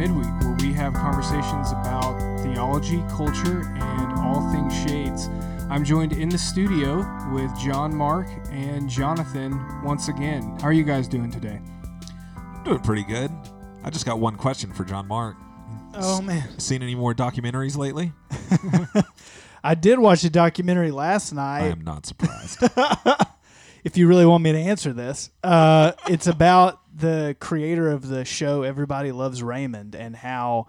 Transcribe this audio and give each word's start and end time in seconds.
of 0.00 0.06
Shades 0.06 0.10
Midweek, 0.10 0.40
where 0.40 0.56
we 0.60 0.72
have 0.74 0.94
conversations 0.94 1.72
about 1.72 2.18
theology, 2.40 3.02
culture, 3.10 3.62
and 3.76 4.12
all 4.18 4.50
things 4.52 4.74
Shades. 4.74 5.28
I'm 5.70 5.84
joined 5.84 6.12
in 6.12 6.28
the 6.28 6.38
studio 6.38 7.06
with 7.32 7.56
John 7.58 7.94
Mark 7.94 8.28
and 8.50 8.88
Jonathan 8.88 9.82
once 9.82 10.08
again. 10.08 10.56
How 10.60 10.68
are 10.68 10.72
you 10.72 10.84
guys 10.84 11.08
doing 11.08 11.30
today? 11.30 11.60
Doing 12.64 12.80
pretty 12.80 13.04
good. 13.04 13.30
I 13.84 13.90
just 13.90 14.06
got 14.06 14.18
one 14.18 14.36
question 14.36 14.72
for 14.72 14.84
John 14.84 15.06
Mark. 15.06 15.36
Oh 15.94 16.20
man, 16.20 16.58
Seen 16.58 16.82
any 16.82 16.94
more 16.94 17.14
documentaries 17.14 17.76
lately? 17.76 18.12
I 19.64 19.74
did 19.74 19.98
watch 19.98 20.24
a 20.24 20.30
documentary 20.30 20.90
last 20.90 21.32
night. 21.32 21.64
I 21.64 21.68
am 21.68 21.82
not 21.82 22.06
surprised. 22.06 22.62
If 23.84 23.96
you 23.96 24.08
really 24.08 24.26
want 24.26 24.42
me 24.42 24.52
to 24.52 24.58
answer 24.58 24.92
this, 24.92 25.30
uh, 25.42 25.92
it's 26.08 26.26
about 26.26 26.80
the 26.98 27.36
creator 27.40 27.90
of 27.90 28.08
the 28.08 28.24
show 28.24 28.62
Everybody 28.62 29.12
Loves 29.12 29.42
Raymond 29.42 29.94
and 29.94 30.16
how 30.16 30.66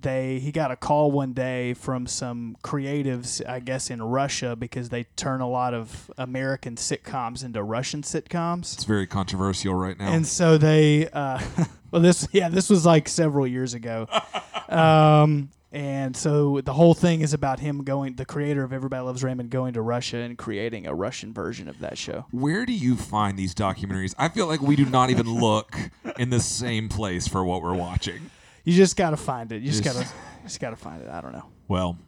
they 0.00 0.38
he 0.40 0.50
got 0.50 0.70
a 0.70 0.76
call 0.76 1.10
one 1.12 1.32
day 1.32 1.74
from 1.74 2.06
some 2.06 2.56
creatives, 2.64 3.46
I 3.46 3.60
guess 3.60 3.90
in 3.90 4.02
Russia, 4.02 4.56
because 4.56 4.88
they 4.88 5.04
turn 5.16 5.40
a 5.40 5.48
lot 5.48 5.74
of 5.74 6.10
American 6.18 6.76
sitcoms 6.76 7.44
into 7.44 7.62
Russian 7.62 8.02
sitcoms. 8.02 8.74
it's 8.74 8.84
very 8.84 9.06
controversial 9.06 9.74
right 9.74 9.98
now. 9.98 10.12
And 10.12 10.26
so 10.26 10.58
they, 10.58 11.08
uh, 11.08 11.40
well, 11.90 12.02
this, 12.02 12.26
yeah, 12.32 12.48
this 12.48 12.68
was 12.70 12.84
like 12.84 13.08
several 13.08 13.46
years 13.46 13.74
ago. 13.74 14.08
Um, 14.66 15.50
and 15.74 16.16
so 16.16 16.60
the 16.60 16.72
whole 16.72 16.94
thing 16.94 17.20
is 17.20 17.34
about 17.34 17.58
him 17.58 17.82
going, 17.82 18.14
the 18.14 18.24
creator 18.24 18.62
of 18.62 18.72
Everybody 18.72 19.02
Loves 19.02 19.24
Raymond, 19.24 19.50
going 19.50 19.74
to 19.74 19.82
Russia 19.82 20.18
and 20.18 20.38
creating 20.38 20.86
a 20.86 20.94
Russian 20.94 21.34
version 21.34 21.68
of 21.68 21.80
that 21.80 21.98
show. 21.98 22.26
Where 22.30 22.64
do 22.64 22.72
you 22.72 22.94
find 22.96 23.36
these 23.36 23.54
documentaries? 23.54 24.14
I 24.16 24.28
feel 24.28 24.46
like 24.46 24.62
we 24.62 24.76
do 24.76 24.84
not 24.84 25.10
even 25.10 25.26
look 25.26 25.76
in 26.18 26.30
the 26.30 26.40
same 26.40 26.88
place 26.88 27.26
for 27.26 27.44
what 27.44 27.60
we're 27.60 27.74
watching. 27.74 28.30
You 28.62 28.72
just 28.72 28.96
got 28.96 29.10
to 29.10 29.16
find 29.16 29.50
it. 29.52 29.62
You 29.62 29.70
just 29.70 29.84
got 29.84 29.94
Just- 29.94 30.12
to, 30.14 30.42
just 30.44 30.60
got 30.60 30.70
to 30.70 30.76
find 30.76 31.02
it. 31.02 31.08
I 31.08 31.20
don't 31.20 31.32
know. 31.32 31.46
Well, 31.68 31.98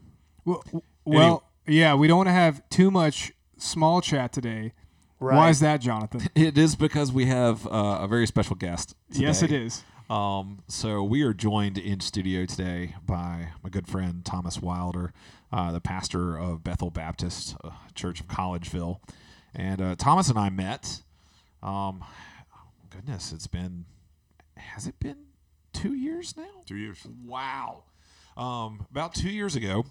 Well, 0.45 0.63
well 1.05 1.43
yeah, 1.67 1.95
we 1.95 2.07
don't 2.07 2.19
want 2.19 2.29
to 2.29 2.33
have 2.33 2.63
too 2.71 2.91
much 2.91 3.33
small 3.59 4.01
chat 4.01 4.33
today. 4.33 4.73
Why 5.19 5.49
is 5.49 5.61
that, 5.61 5.81
Jonathan? 5.81 6.23
it 6.35 6.57
is 6.59 6.77
because 6.77 7.11
we 7.11 7.27
have 7.27 7.67
uh, 7.67 7.99
a 8.03 8.07
very 8.07 8.27
special 8.27 8.55
guest. 8.55 8.95
yes, 9.11 9.43
it 9.43 9.49
today. 9.49 9.65
is. 9.65 9.83
Um, 10.09 10.63
so 10.69 11.03
we 11.03 11.23
are 11.23 11.35
joined 11.35 11.79
in 11.79 11.99
studio 11.99 12.47
today 12.47 12.95
by 13.05 13.49
my 13.63 13.71
good 13.71 13.89
friend 13.89 14.25
Thomas 14.25 14.63
Wilder, 14.63 15.13
uh, 15.53 15.73
the 15.73 15.81
pastor 15.81 16.39
of 16.39 16.63
Bethel 16.63 16.91
Baptist 16.91 17.57
uh, 17.65 17.71
Church 17.95 18.21
of 18.21 18.29
Collegeville, 18.29 19.01
and 19.53 19.81
uh, 19.81 19.97
Thomas 19.97 20.29
and 20.29 20.39
I 20.39 20.49
met. 20.49 21.03
Um, 21.61 22.05
goodness, 22.89 23.33
it's 23.33 23.49
been 23.49 23.87
has 24.57 24.87
it 24.87 24.99
been 25.01 25.17
two 25.73 25.95
years 25.95 26.37
now? 26.37 26.63
Two 26.67 26.77
years. 26.77 27.05
Wow. 27.25 27.83
Um, 28.37 28.87
about 28.91 29.13
two 29.13 29.31
years 29.31 29.57
ago, 29.57 29.87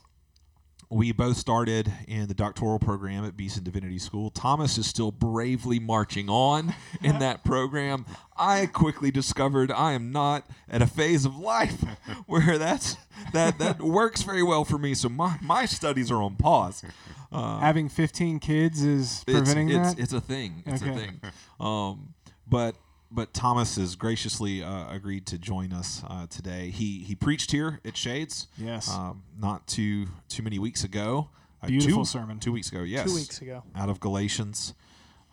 we 0.89 1.11
both 1.11 1.38
started 1.38 1.91
in 2.08 2.28
the 2.28 2.33
doctoral 2.33 2.80
program 2.80 3.25
at 3.25 3.36
Beeson 3.36 3.64
Divinity 3.64 4.00
School. 4.00 4.30
Thomas 4.30 4.78
is 4.78 4.86
still 4.88 5.11
bravely 5.11 5.80
marching 5.80 6.30
on 6.30 6.73
in 7.02 7.19
that 7.19 7.44
program. 7.44 8.05
I 8.38 8.67
quickly 8.67 9.11
discovered 9.11 9.72
I 9.72 9.94
am 9.94 10.11
not 10.11 10.45
at 10.70 10.82
a 10.82 10.87
phase 10.87 11.26
of 11.26 11.37
life 11.37 11.82
where 12.27 12.58
that's 12.58 12.98
that 13.33 13.60
that 13.60 13.82
works 13.82 14.23
very 14.23 14.43
well 14.43 14.65
for 14.65 14.77
me. 14.77 14.93
So 14.93 15.10
my, 15.10 15.37
my 15.42 15.65
studies 15.65 16.11
are 16.11 16.21
on 16.21 16.36
pause. 16.36 16.83
Uh, 17.31 17.60
Having 17.60 17.89
15 17.89 18.39
kids 18.39 18.83
is 18.83 19.23
preventing 19.26 19.70
it's, 19.70 19.93
that. 19.93 20.02
it's 20.02 20.14
a 20.14 20.21
thing. 20.21 20.64
It's 20.65 20.81
a 20.81 20.93
thing. 20.93 21.21
Um, 21.60 22.14
but 22.48 22.76
but 23.15 23.33
Thomas 23.33 23.77
has 23.77 23.95
graciously 23.95 24.61
uh, 24.61 24.93
agreed 24.93 25.26
to 25.27 25.37
join 25.37 25.71
us 25.71 26.03
uh, 26.08 26.27
today. 26.27 26.70
He 26.70 26.99
he 26.99 27.15
preached 27.15 27.52
here 27.52 27.80
at 27.86 27.95
Shades. 27.95 28.48
Yes. 28.58 28.89
Um, 28.92 29.23
not 29.39 29.65
too 29.67 30.08
too 30.27 30.43
many 30.43 30.59
weeks 30.59 30.83
ago. 30.83 31.30
Uh, 31.64 31.67
Beautiful 31.67 32.04
two, 32.04 32.05
sermon. 32.05 32.39
Two 32.39 32.52
weeks 32.52 32.70
ago. 32.71 32.81
Yes. 32.81 33.08
Two 33.08 33.15
weeks 33.15 33.42
ago. 33.42 33.64
Out 33.75 33.89
of 33.89 33.99
Galatians, 33.99 34.73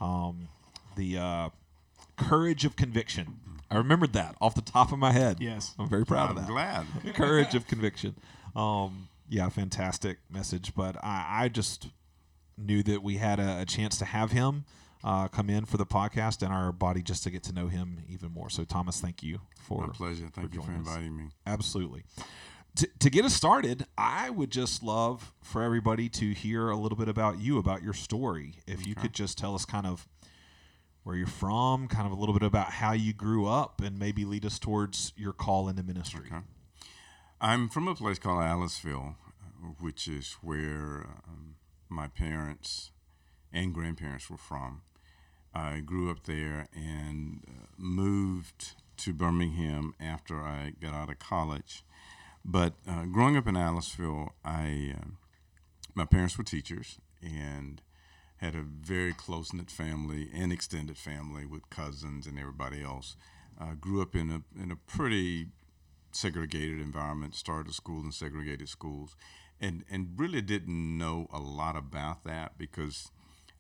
um, 0.01 0.49
the 0.97 1.19
uh, 1.19 1.49
courage 2.17 2.65
of 2.65 2.77
conviction. 2.77 3.39
I 3.71 3.77
remembered 3.77 4.13
that 4.13 4.37
off 4.41 4.55
the 4.55 4.61
top 4.63 4.93
of 4.93 4.99
my 4.99 5.13
head. 5.13 5.39
Yes. 5.41 5.75
I'm 5.79 5.89
very 5.89 6.05
proud 6.07 6.31
I'm 6.31 6.37
of 6.37 6.43
that 6.47 6.51
glad. 6.51 6.87
courage 7.15 7.55
of 7.55 7.67
conviction. 7.67 8.15
Um, 8.55 9.09
yeah, 9.29 9.49
fantastic 9.49 10.19
message. 10.31 10.75
But 10.75 10.97
I, 11.03 11.27
I 11.45 11.49
just 11.49 11.89
knew 12.59 12.83
that 12.83 13.03
we 13.03 13.17
had 13.17 13.41
a, 13.41 13.63
a 13.63 13.65
chance 13.65 13.97
to 13.99 14.05
have 14.05 14.33
him 14.33 14.65
uh, 15.05 15.29
come 15.29 15.51
in 15.51 15.65
for 15.65 15.77
the 15.77 15.87
podcast 15.87 16.43
and 16.43 16.53
our 16.53 16.73
body 16.73 17.03
just 17.03 17.23
to 17.25 17.31
get 17.31 17.43
to 17.45 17.53
know 17.53 17.69
him 17.69 18.03
even 18.09 18.31
more. 18.33 18.49
So, 18.51 18.65
Thomas, 18.65 19.01
thank 19.01 19.23
you 19.23 19.41
for 19.61 19.87
My 19.87 19.93
pleasure. 19.93 20.29
Thank 20.33 20.55
you 20.55 20.61
for 20.61 20.67
joining 20.67 20.83
us. 20.83 20.89
inviting 20.89 21.17
me. 21.17 21.25
Absolutely. 21.47 22.05
To, 22.77 22.89
to 23.01 23.11
get 23.11 23.25
us 23.25 23.35
started, 23.35 23.85
I 23.99 24.31
would 24.31 24.51
just 24.51 24.83
love 24.83 25.35
for 25.43 25.63
everybody 25.63 26.09
to 26.11 26.33
hear 26.33 26.71
a 26.71 26.77
little 26.77 26.97
bit 26.97 27.09
about 27.09 27.39
you, 27.39 27.59
about 27.59 27.83
your 27.83 27.93
story. 27.93 28.55
If 28.67 28.87
you 28.87 28.95
could 28.95 29.13
just 29.13 29.37
tell 29.37 29.55
us 29.55 29.67
kind 29.67 29.87
of 29.87 30.09
where 31.03 31.17
you're 31.17 31.27
from, 31.27 31.89
kind 31.89 32.07
of 32.07 32.13
a 32.13 32.15
little 32.15 32.33
bit 32.33 32.45
about 32.45 32.71
how 32.71 32.93
you 32.93 33.13
grew 33.13 33.47
up, 33.47 33.83
and 33.83 33.99
maybe 33.99 34.25
lead 34.25 34.47
us 34.47 34.59
towards 34.59 35.13
your 35.17 35.33
call 35.33 35.69
into 35.69 35.83
ministry. 35.83 36.27
Okay. 36.29 36.43
I'm 37.41 37.69
from 37.69 37.89
a 37.89 37.95
place 37.95 38.19
called 38.19 38.41
Aliceville, 38.41 39.17
which 39.81 40.07
is 40.07 40.37
where 40.41 41.09
um, 41.29 41.57
my 41.89 42.07
parents 42.07 42.93
and 43.53 43.75
grandparents 43.75 44.31
were 44.31 44.39
from. 44.39 44.83
I 45.55 45.81
grew 45.81 46.11
up 46.11 46.25
there 46.25 46.69
and 46.75 47.43
uh, 47.47 47.67
moved 47.77 48.75
to 48.99 49.13
Birmingham 49.13 49.95
after 50.01 50.41
I 50.41 50.73
got 50.81 50.95
out 50.95 51.11
of 51.11 51.19
college. 51.19 51.85
But 52.45 52.75
uh, 52.89 53.05
growing 53.05 53.37
up 53.37 53.47
in 53.47 53.55
Aliceville, 53.55 54.31
I 54.45 54.95
uh, 54.99 55.09
my 55.95 56.05
parents 56.05 56.37
were 56.39 56.45
teachers 56.45 56.99
and 57.23 57.81
had 58.39 58.55
a 58.55 58.63
very 58.63 59.13
close 59.13 59.53
knit 59.53 59.71
family 59.71 60.29
and 60.35 60.53
extended 60.53 60.99
family 60.99 61.47
with 61.47 61.71
cousins 61.71 62.27
and 62.27 62.39
everybody 62.39 62.83
else. 62.83 63.17
Uh, 63.61 63.75
grew 63.75 64.03
up 64.03 64.17
in 64.17 64.31
a 64.31 64.61
in 64.61 64.71
a 64.71 64.77
pretty 64.77 65.49
segregated 66.11 66.81
environment. 66.81 67.35
Started 67.35 67.75
school 67.75 68.03
in 68.05 68.11
segregated 68.11 68.69
schools, 68.69 69.15
and 69.61 69.85
and 69.91 70.15
really 70.17 70.41
didn't 70.41 70.99
know 70.99 71.29
a 71.33 71.39
lot 71.39 71.77
about 71.77 72.25
that 72.25 72.59
because 72.59 73.11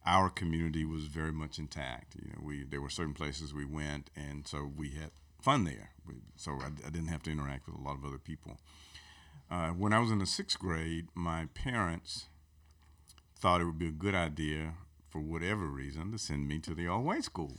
our 0.05 0.29
community 0.31 0.85
was 0.85 1.05
very 1.05 1.33
much 1.33 1.59
intact. 1.59 2.15
You 2.17 2.31
know, 2.31 2.41
we 2.43 2.65
there 2.65 2.81
were 2.81 2.91
certain 2.91 3.15
places 3.15 3.55
we 3.55 3.65
went, 3.65 4.11
and 4.17 4.47
so 4.47 4.71
we 4.77 4.91
had 4.91 5.11
fun 5.41 5.65
there. 5.65 5.91
We, 6.07 6.15
so 6.37 6.53
I, 6.53 6.67
I 6.87 6.91
didn't 6.91 7.09
have 7.09 7.23
to 7.25 7.31
interact 7.31 7.67
with 7.67 7.77
a 7.77 7.83
lot 7.83 7.97
of 7.97 8.05
other 8.05 8.19
people. 8.19 8.59
Uh, 9.51 9.71
when 9.71 9.93
I 9.93 9.99
was 9.99 10.11
in 10.11 10.19
the 10.19 10.27
sixth 10.27 10.59
grade, 10.59 11.09
my 11.15 11.47
parents 11.55 12.29
thought 13.39 13.61
it 13.61 13.65
would 13.65 13.79
be 13.79 13.89
a 13.89 13.93
good 13.93 14.15
idea, 14.15 14.75
for 15.11 15.21
whatever 15.21 15.67
reason, 15.67 16.13
to 16.13 16.19
send 16.19 16.49
me 16.49 16.59
to 16.61 16.75
the 16.75 16.89
all 16.89 17.03
white 17.03 17.25
school. 17.25 17.59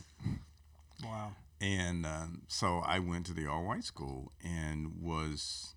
wow. 1.04 1.32
And 1.60 2.04
um, 2.04 2.42
so 2.48 2.82
I 2.84 2.98
went 2.98 3.26
to 3.26 3.32
the 3.34 3.46
all 3.46 3.64
white 3.64 3.84
school 3.84 4.32
and 4.42 5.00
was 5.00 5.74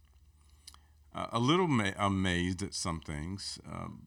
uh, 1.13 1.27
a 1.31 1.39
little 1.39 1.67
ma- 1.67 1.91
amazed 1.97 2.63
at 2.63 2.73
some 2.73 2.99
things, 2.99 3.59
um, 3.71 4.01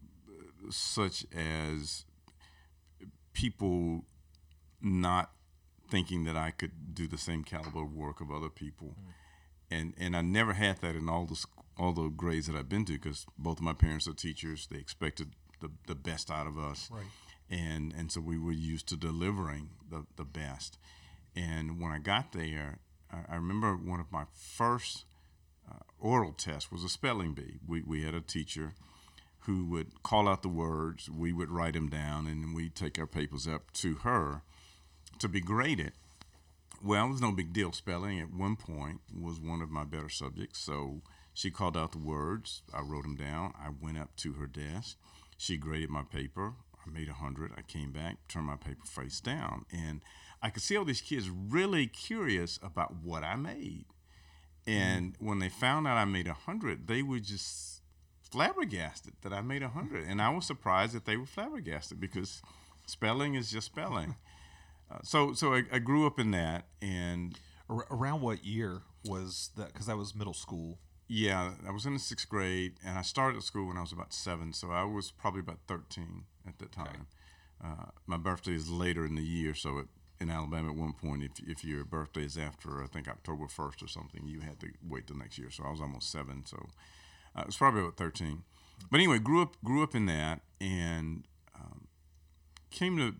such 0.70 1.24
as 1.34 2.04
people 3.32 4.04
not 4.80 5.30
thinking 5.88 6.24
that 6.24 6.36
I 6.36 6.50
could 6.52 6.94
do 6.94 7.06
the 7.08 7.18
same 7.18 7.42
caliber 7.44 7.82
of 7.82 7.92
work 7.94 8.20
of 8.20 8.30
other 8.30 8.48
people. 8.48 8.94
And, 9.70 9.94
and 9.98 10.16
I 10.16 10.20
never 10.22 10.52
had 10.54 10.80
that 10.80 10.96
in 10.96 11.08
all 11.08 11.26
the 11.26 11.44
all 11.78 11.92
the 11.92 12.08
grades 12.10 12.46
that 12.46 12.56
I've 12.56 12.68
been 12.68 12.84
to 12.86 12.92
because 12.92 13.24
both 13.38 13.56
of 13.58 13.62
my 13.64 13.72
parents 13.72 14.06
are 14.06 14.12
teachers. 14.12 14.68
They 14.70 14.76
expected 14.78 15.32
the, 15.60 15.70
the 15.86 15.94
best 15.94 16.30
out 16.30 16.46
of 16.46 16.58
us, 16.58 16.90
Right. 16.92 17.06
and 17.48 17.94
and 17.96 18.12
so 18.12 18.20
we 18.20 18.36
were 18.36 18.52
used 18.52 18.86
to 18.88 18.96
delivering 18.96 19.70
the, 19.90 20.04
the 20.16 20.24
best. 20.24 20.78
And 21.34 21.80
when 21.80 21.90
I 21.92 21.98
got 21.98 22.32
there, 22.32 22.80
I, 23.10 23.32
I 23.32 23.36
remember 23.36 23.74
one 23.76 24.00
of 24.00 24.10
my 24.12 24.24
first 24.34 25.04
uh, 25.70 25.78
oral 25.98 26.32
tests 26.32 26.70
was 26.70 26.84
a 26.84 26.88
spelling 26.88 27.32
bee. 27.32 27.58
We, 27.66 27.80
we 27.82 28.02
had 28.02 28.14
a 28.14 28.20
teacher 28.20 28.74
who 29.40 29.64
would 29.66 30.02
call 30.02 30.28
out 30.28 30.42
the 30.42 30.48
words, 30.48 31.08
we 31.10 31.32
would 31.32 31.50
write 31.50 31.74
them 31.74 31.88
down, 31.88 32.26
and 32.26 32.54
we'd 32.54 32.74
take 32.74 32.98
our 32.98 33.06
papers 33.06 33.48
up 33.48 33.72
to 33.72 33.96
her 33.96 34.42
to 35.18 35.28
be 35.28 35.40
graded. 35.40 35.92
Well, 36.82 37.06
it 37.06 37.10
was 37.10 37.20
no 37.20 37.32
big 37.32 37.52
deal. 37.52 37.72
Spelling 37.72 38.20
at 38.20 38.32
one 38.32 38.56
point 38.56 39.00
was 39.18 39.40
one 39.40 39.60
of 39.60 39.70
my 39.70 39.84
better 39.84 40.08
subjects, 40.08 40.58
so 40.58 41.02
she 41.34 41.50
called 41.50 41.76
out 41.76 41.92
the 41.92 41.98
words. 41.98 42.62
I 42.72 42.80
wrote 42.80 43.02
them 43.02 43.16
down. 43.16 43.52
I 43.58 43.68
went 43.68 43.98
up 43.98 44.16
to 44.16 44.32
her 44.34 44.46
desk. 44.46 44.96
She 45.36 45.56
graded 45.56 45.90
my 45.90 46.02
paper. 46.02 46.54
I 46.86 46.90
made 46.90 47.08
a 47.08 47.14
hundred. 47.14 47.52
I 47.56 47.62
came 47.62 47.92
back, 47.92 48.16
turned 48.28 48.46
my 48.46 48.56
paper 48.56 48.86
face 48.86 49.20
down, 49.20 49.66
and 49.70 50.00
I 50.42 50.50
could 50.50 50.62
see 50.62 50.76
all 50.76 50.84
these 50.84 51.00
kids 51.02 51.28
really 51.30 51.86
curious 51.86 52.58
about 52.62 52.96
what 53.02 53.22
I 53.22 53.36
made. 53.36 53.84
And 54.66 55.12
mm. 55.14 55.26
when 55.26 55.38
they 55.38 55.48
found 55.48 55.86
out 55.86 55.96
I 55.96 56.04
made 56.04 56.28
a 56.28 56.34
hundred, 56.34 56.86
they 56.86 57.02
were 57.02 57.18
just 57.18 57.79
flabbergasted 58.30 59.14
that 59.22 59.32
I 59.32 59.40
made 59.40 59.62
a 59.62 59.68
hundred, 59.68 60.06
and 60.06 60.20
I 60.22 60.30
was 60.30 60.46
surprised 60.46 60.94
that 60.94 61.04
they 61.04 61.16
were 61.16 61.26
flabbergasted 61.26 62.00
because 62.00 62.42
spelling 62.86 63.34
is 63.34 63.50
just 63.50 63.66
spelling. 63.66 64.16
Uh, 64.90 64.98
so, 65.02 65.32
so 65.34 65.54
I, 65.54 65.64
I 65.72 65.78
grew 65.78 66.06
up 66.06 66.18
in 66.18 66.30
that, 66.32 66.66
and 66.82 67.38
Ar- 67.68 67.86
around 67.90 68.20
what 68.20 68.44
year 68.44 68.82
was 69.04 69.50
that 69.56 69.72
because 69.72 69.86
that 69.86 69.96
was 69.96 70.14
middle 70.14 70.34
school? 70.34 70.78
Yeah, 71.08 71.52
I 71.66 71.72
was 71.72 71.86
in 71.86 71.94
the 71.94 71.98
sixth 71.98 72.28
grade, 72.28 72.74
and 72.84 72.98
I 72.98 73.02
started 73.02 73.42
school 73.42 73.66
when 73.68 73.76
I 73.76 73.80
was 73.80 73.92
about 73.92 74.12
seven, 74.12 74.52
so 74.52 74.70
I 74.70 74.84
was 74.84 75.10
probably 75.10 75.40
about 75.40 75.58
thirteen 75.66 76.24
at 76.46 76.58
that 76.58 76.72
time. 76.72 77.06
Uh, 77.62 77.86
my 78.06 78.16
birthday 78.16 78.54
is 78.54 78.70
later 78.70 79.04
in 79.04 79.16
the 79.16 79.22
year, 79.22 79.54
so 79.54 79.78
it, 79.78 79.86
in 80.20 80.30
Alabama 80.30 80.70
at 80.70 80.76
one 80.76 80.92
point, 80.92 81.22
if 81.24 81.32
if 81.48 81.64
your 81.64 81.84
birthday 81.84 82.24
is 82.24 82.38
after 82.38 82.82
I 82.82 82.86
think 82.86 83.08
October 83.08 83.48
first 83.48 83.82
or 83.82 83.88
something, 83.88 84.26
you 84.26 84.40
had 84.40 84.60
to 84.60 84.68
wait 84.88 85.06
the 85.06 85.14
next 85.14 85.38
year. 85.38 85.50
So 85.50 85.64
I 85.64 85.70
was 85.70 85.80
almost 85.80 86.10
seven, 86.10 86.44
so 86.44 86.68
uh, 87.36 87.40
it 87.42 87.46
was 87.46 87.56
probably 87.56 87.80
about 87.80 87.96
thirteen. 87.96 88.42
But 88.90 88.98
anyway, 88.98 89.18
grew 89.18 89.42
up 89.42 89.56
grew 89.64 89.82
up 89.82 89.94
in 89.94 90.06
that, 90.06 90.40
and 90.60 91.24
um, 91.54 91.86
came 92.70 92.96
to 92.96 93.14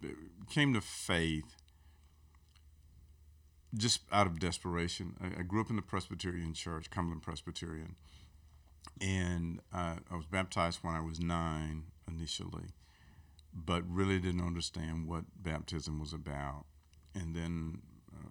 came 0.48 0.74
to 0.74 0.80
faith 0.80 1.56
just 3.74 4.02
out 4.10 4.26
of 4.26 4.40
desperation. 4.40 5.16
I, 5.20 5.40
I, 5.40 5.42
grew 5.42 5.60
up 5.60 5.70
in 5.70 5.76
the 5.76 5.82
Presbyterian 5.82 6.54
Church, 6.54 6.90
Cumberland 6.90 7.22
Presbyterian, 7.22 7.94
and 9.00 9.60
uh, 9.72 9.96
I 10.10 10.16
was 10.16 10.26
baptized 10.26 10.80
when 10.82 10.94
I 10.94 11.00
was 11.00 11.20
nine 11.20 11.84
initially, 12.08 12.70
but 13.54 13.84
really 13.88 14.18
didn't 14.18 14.44
understand 14.44 15.06
what 15.06 15.24
baptism 15.40 16.00
was 16.00 16.12
about. 16.12 16.64
And 17.14 17.34
then 17.34 17.82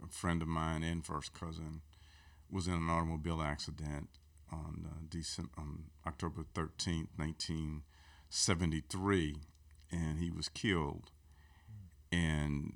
a 0.04 0.12
friend 0.12 0.42
of 0.42 0.48
mine 0.48 0.84
and 0.84 1.06
first 1.06 1.34
cousin 1.34 1.82
was 2.50 2.68
in 2.68 2.74
an 2.74 2.90
automobile 2.90 3.42
accident 3.42 4.10
on 4.52 4.88
uh, 4.90 4.96
December, 5.10 5.52
on 5.58 5.84
October 6.06 6.44
thirteenth, 6.54 7.10
nineteen 7.18 7.84
seventy 8.30 8.84
three, 8.90 9.38
and 9.92 10.20
he 10.20 10.30
was 10.32 10.50
killed. 10.50 11.12
And 12.12 12.74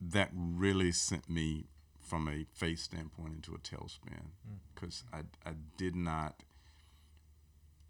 that 0.00 0.30
really 0.32 0.92
sent 0.92 1.28
me 1.28 1.66
from 2.00 2.28
a 2.28 2.46
faith 2.54 2.78
standpoint 2.78 3.34
into 3.34 3.54
a 3.54 3.58
tailspin 3.58 4.30
because 4.74 5.04
mm. 5.12 5.18
I, 5.44 5.50
I 5.50 5.54
did 5.76 5.94
not 5.94 6.42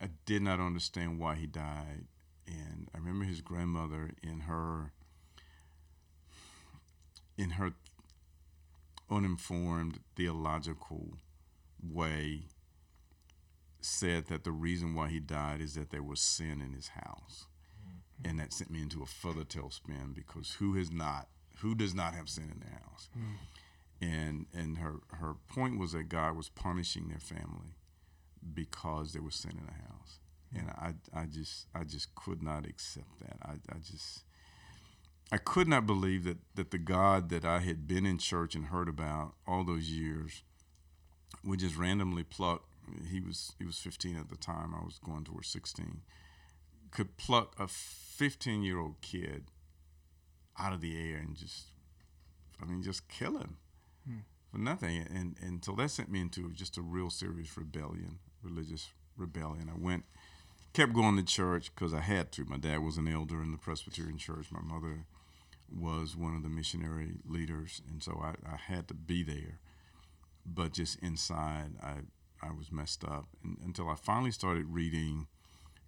I 0.00 0.08
did 0.26 0.42
not 0.42 0.60
understand 0.60 1.18
why 1.18 1.36
he 1.36 1.46
died 1.46 2.06
and 2.46 2.88
I 2.94 2.98
remember 2.98 3.24
his 3.24 3.40
grandmother 3.40 4.10
in 4.22 4.40
her 4.40 4.92
in 7.36 7.50
her 7.50 7.72
uninformed 9.10 10.00
theological 10.16 11.18
way 11.82 12.44
said 13.80 14.26
that 14.26 14.44
the 14.44 14.52
reason 14.52 14.94
why 14.94 15.08
he 15.08 15.20
died 15.20 15.60
is 15.60 15.74
that 15.74 15.90
there 15.90 16.02
was 16.02 16.20
sin 16.20 16.60
in 16.60 16.72
his 16.72 16.88
house. 16.88 17.46
Mm-hmm. 17.80 18.28
And 18.28 18.40
that 18.40 18.52
sent 18.52 18.70
me 18.70 18.82
into 18.82 19.02
a 19.02 19.06
further 19.06 19.44
tailspin 19.44 20.14
because 20.14 20.54
who 20.54 20.74
has 20.74 20.90
not 20.90 21.28
who 21.60 21.74
does 21.74 21.94
not 21.94 22.14
have 22.14 22.28
sin 22.28 22.50
in 22.52 22.60
their 22.60 22.80
house? 22.84 23.08
Mm. 23.18 23.36
And 24.00 24.46
and 24.54 24.78
her 24.78 25.00
her 25.12 25.34
point 25.48 25.78
was 25.78 25.92
that 25.92 26.08
God 26.08 26.36
was 26.36 26.48
punishing 26.48 27.08
their 27.08 27.18
family 27.18 27.74
because 28.54 29.12
there 29.12 29.22
was 29.22 29.34
sin 29.34 29.52
in 29.52 29.66
the 29.66 29.72
house. 29.72 30.20
Mm. 30.54 30.60
And 30.60 30.70
I 30.70 31.20
I 31.22 31.26
just 31.26 31.66
I 31.74 31.84
just 31.84 32.14
could 32.14 32.42
not 32.42 32.66
accept 32.66 33.18
that. 33.20 33.36
I, 33.42 33.52
I 33.74 33.78
just 33.78 34.24
I 35.30 35.38
could 35.38 35.68
not 35.68 35.86
believe 35.86 36.24
that 36.24 36.38
that 36.54 36.70
the 36.70 36.78
God 36.78 37.28
that 37.30 37.44
I 37.44 37.60
had 37.60 37.86
been 37.86 38.06
in 38.06 38.18
church 38.18 38.54
and 38.54 38.66
heard 38.66 38.88
about 38.88 39.34
all 39.46 39.64
those 39.64 39.90
years 39.90 40.42
would 41.44 41.60
just 41.60 41.76
randomly 41.76 42.22
pluck 42.22 42.64
he 43.10 43.20
was 43.20 43.52
he 43.58 43.64
was 43.64 43.78
15 43.78 44.16
at 44.16 44.30
the 44.30 44.36
time 44.36 44.74
I 44.74 44.84
was 44.84 44.98
going 44.98 45.24
towards 45.24 45.48
16 45.48 46.00
could 46.90 47.16
pluck 47.16 47.54
a 47.58 47.68
15 47.68 48.62
year 48.62 48.78
old 48.78 49.00
kid 49.00 49.44
out 50.58 50.72
of 50.72 50.80
the 50.80 50.96
air 50.96 51.18
and 51.18 51.36
just, 51.36 51.66
I 52.60 52.66
mean, 52.66 52.82
just 52.82 53.08
kill 53.08 53.38
him 53.38 53.56
hmm. 54.06 54.18
for 54.50 54.58
nothing. 54.58 55.06
And, 55.14 55.36
and 55.40 55.64
so 55.64 55.72
that 55.72 55.90
sent 55.90 56.10
me 56.10 56.20
into 56.20 56.50
just 56.52 56.76
a 56.76 56.82
real 56.82 57.10
serious 57.10 57.56
rebellion, 57.56 58.18
religious 58.42 58.88
rebellion. 59.16 59.70
I 59.72 59.78
went, 59.78 60.04
kept 60.72 60.92
going 60.92 61.16
to 61.16 61.22
church 61.22 61.72
because 61.74 61.94
I 61.94 62.00
had 62.00 62.32
to. 62.32 62.44
My 62.44 62.58
dad 62.58 62.82
was 62.82 62.96
an 62.96 63.08
elder 63.08 63.42
in 63.42 63.52
the 63.52 63.58
Presbyterian 63.58 64.18
church. 64.18 64.46
My 64.50 64.60
mother 64.60 65.04
was 65.70 66.16
one 66.16 66.34
of 66.34 66.42
the 66.42 66.48
missionary 66.48 67.12
leaders, 67.26 67.82
and 67.90 68.02
so 68.02 68.20
I, 68.22 68.30
I 68.50 68.56
had 68.56 68.88
to 68.88 68.94
be 68.94 69.22
there. 69.22 69.58
But 70.54 70.72
just 70.72 70.98
inside, 71.00 71.72
I 71.82 71.94
I 72.42 72.52
was 72.52 72.70
messed 72.70 73.04
up 73.04 73.26
and, 73.42 73.58
until 73.64 73.88
I 73.88 73.94
finally 73.94 74.30
started 74.30 74.66
reading 74.68 75.26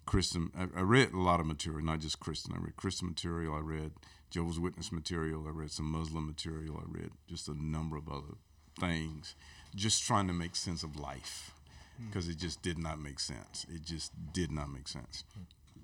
Christian. 0.05 0.51
I, 0.57 0.79
I, 0.79 0.81
read 0.81 1.13
a 1.13 1.19
lot 1.19 1.39
of 1.39 1.45
material, 1.45 1.85
not 1.85 1.99
just 1.99 2.19
Christian. 2.19 2.53
I 2.55 2.59
read 2.59 2.75
Christian 2.75 3.07
material. 3.07 3.55
I 3.55 3.59
read 3.59 3.91
Jehovah's 4.29 4.59
Witness 4.59 4.91
material. 4.91 5.45
I 5.47 5.51
read 5.51 5.71
some 5.71 5.85
Muslim 5.85 6.27
material. 6.27 6.77
I 6.77 6.83
read 6.87 7.11
just 7.27 7.47
a 7.47 7.53
number 7.53 7.95
of 7.97 8.09
other 8.09 8.35
things, 8.79 9.35
just 9.75 10.03
trying 10.03 10.27
to 10.27 10.33
make 10.33 10.55
sense 10.55 10.83
of 10.83 10.99
life 10.99 11.53
because 12.07 12.25
hmm. 12.25 12.31
it 12.31 12.37
just 12.37 12.61
did 12.61 12.77
not 12.77 12.99
make 12.99 13.19
sense. 13.19 13.65
It 13.73 13.83
just 13.83 14.11
did 14.33 14.51
not 14.51 14.71
make 14.71 14.87
sense. 14.87 15.23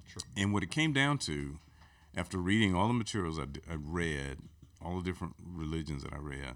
Sure. 0.07 0.21
And 0.35 0.53
what 0.53 0.63
it 0.63 0.71
came 0.71 0.93
down 0.93 1.17
to, 1.19 1.59
after 2.15 2.37
reading 2.37 2.75
all 2.75 2.87
the 2.87 2.93
materials 2.93 3.39
I, 3.39 3.43
I 3.71 3.75
read, 3.75 4.37
all 4.83 4.97
the 4.97 5.03
different 5.03 5.35
religions 5.45 6.03
that 6.03 6.13
I 6.13 6.17
read, 6.17 6.55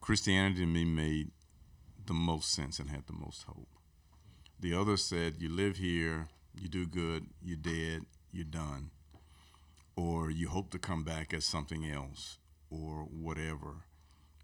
Christianity 0.00 0.60
to 0.60 0.66
me 0.66 0.84
made 0.84 1.30
the 2.06 2.14
most 2.14 2.52
sense 2.52 2.78
and 2.78 2.90
had 2.90 3.06
the 3.06 3.12
most 3.12 3.44
hope. 3.44 3.68
The 4.58 4.74
others 4.74 5.04
said, 5.04 5.36
You 5.38 5.48
live 5.48 5.76
here, 5.76 6.28
you 6.54 6.68
do 6.68 6.86
good, 6.86 7.26
you're 7.42 7.56
dead, 7.56 8.02
you're 8.32 8.44
done 8.44 8.90
or 10.00 10.30
you 10.30 10.48
hope 10.48 10.70
to 10.70 10.78
come 10.78 11.04
back 11.04 11.34
as 11.34 11.44
something 11.44 11.88
else 11.90 12.38
or 12.70 13.04
whatever. 13.04 13.84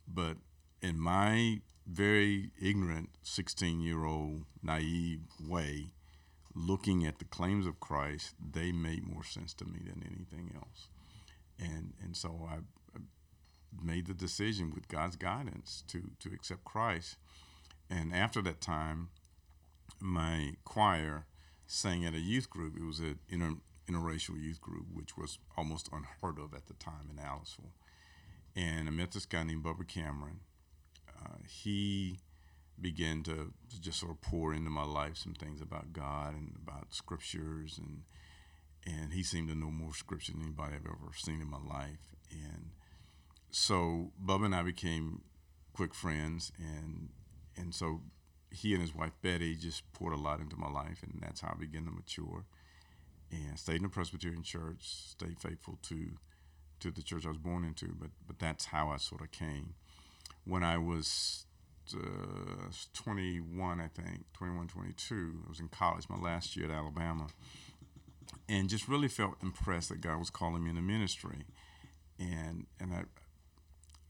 But 0.07 0.37
in 0.83 0.99
my 1.01 1.61
very 1.87 2.51
ignorant 2.61 3.11
16 3.23 3.81
year 3.81 4.05
old 4.05 4.45
naive 4.63 5.21
way, 5.41 5.93
looking 6.55 7.07
at 7.07 7.19
the 7.19 7.25
claims 7.25 7.67
of 7.67 7.81
Christ, 7.81 8.35
they 8.53 8.73
made 8.73 9.07
more 9.07 9.25
sense 9.25 9.55
to 9.55 9.65
me 9.65 9.81
than 9.85 10.03
anything 10.05 10.53
else. 10.55 10.89
And, 11.59 11.95
and 12.03 12.17
so 12.17 12.47
I 12.49 12.59
made 13.83 14.07
the 14.07 14.15
decision 14.15 14.73
with 14.75 14.89
God's 14.89 15.17
guidance 15.17 15.83
to, 15.89 16.11
to 16.21 16.33
accept 16.33 16.65
Christ. 16.65 17.17
And 17.89 18.15
after 18.15 18.43
that 18.43 18.61
time, 18.61 19.09
my 20.01 20.55
choir 20.65 21.27
sang 21.67 22.05
at 22.05 22.15
a 22.15 22.21
youth 22.21 22.51
group. 22.51 22.77
It 22.77 22.85
was 22.85 23.01
an 23.01 23.19
inter, 23.29 23.55
interracial 23.89 24.41
youth 24.41 24.61
group, 24.61 24.87
which 24.93 25.17
was 25.17 25.39
almost 25.57 25.89
unheard 25.93 26.39
of 26.39 26.55
at 26.55 26.67
the 26.67 26.75
time 26.75 27.11
in 27.11 27.17
Aliceville. 27.17 27.73
And 28.55 28.89
I 28.89 28.91
met 28.91 29.13
this 29.13 29.27
guy 29.27 29.43
named 29.43 29.65
Bubba 29.65 29.87
Cameron. 29.87 30.41
Uh, 31.09 31.37
he 31.47 32.21
began 32.81 33.23
to, 33.25 33.53
just 33.81 34.01
sort 34.01 34.13
of 34.13 34.21
pour 34.21 34.53
into 34.53 34.71
my 34.71 34.85
life 34.85 35.17
some 35.17 35.35
things 35.35 35.61
about 35.61 35.93
God 35.93 36.35
and 36.35 36.53
about 36.63 36.95
scriptures, 36.95 37.79
and 37.79 38.03
and 38.87 39.13
he 39.13 39.23
seemed 39.23 39.49
to 39.49 39.55
know 39.55 39.71
more 39.71 39.93
scripture 39.95 40.33
than 40.33 40.43
anybody 40.43 40.77
I've 40.77 40.87
ever 40.87 41.13
seen 41.17 41.41
in 41.41 41.51
my 41.51 41.59
life. 41.59 42.15
And 42.31 42.71
so 43.57 44.13
Bubba 44.23 44.45
and 44.45 44.55
I 44.55 44.63
became 44.63 45.23
quick 45.73 45.95
friends, 45.95 46.53
and 46.59 47.09
and 47.57 47.75
so 47.75 48.03
he 48.51 48.75
and 48.75 48.83
his 48.83 48.95
wife 48.95 49.13
Betty 49.23 49.55
just 49.55 49.91
poured 49.93 50.13
a 50.13 50.17
lot 50.17 50.41
into 50.41 50.57
my 50.57 50.69
life, 50.69 51.03
and 51.03 51.19
that's 51.23 51.41
how 51.41 51.55
I 51.57 51.59
began 51.59 51.87
to 51.87 51.91
mature 51.91 52.45
and 53.31 53.59
stayed 53.59 53.77
in 53.77 53.83
the 53.83 53.89
Presbyterian 53.89 54.43
church, 54.43 54.81
stayed 54.83 55.41
faithful 55.41 55.79
to 55.85 56.11
to 56.81 56.91
the 56.91 57.03
church 57.03 57.25
I 57.25 57.31
was 57.31 57.39
born 57.39 57.65
into. 57.65 57.95
But 57.99 58.11
but 58.27 58.39
that's 58.39 58.67
how 58.67 58.91
I 58.91 58.99
sort 58.99 59.23
of 59.23 59.31
came. 59.31 59.75
When 60.45 60.63
I 60.63 60.77
was 60.77 61.47
uh, 61.95 62.71
21, 62.93 63.81
I 63.81 63.89
think 63.89 64.33
21, 64.35 64.69
22, 64.69 65.43
I 65.47 65.49
was 65.49 65.61
in 65.61 65.69
college, 65.69 66.09
my 66.09 66.17
last 66.17 66.57
year 66.57 66.67
at 66.67 66.73
Alabama, 66.73 67.29
and 68.49 68.69
just 68.69 68.87
really 68.87 69.09
felt 69.09 69.37
impressed 69.43 69.89
that 69.89 70.01
God 70.01 70.19
was 70.19 70.31
calling 70.31 70.63
me 70.63 70.71
into 70.71 70.83
ministry, 70.83 71.45
and 72.19 72.67
and 72.79 72.93
I. 72.93 73.05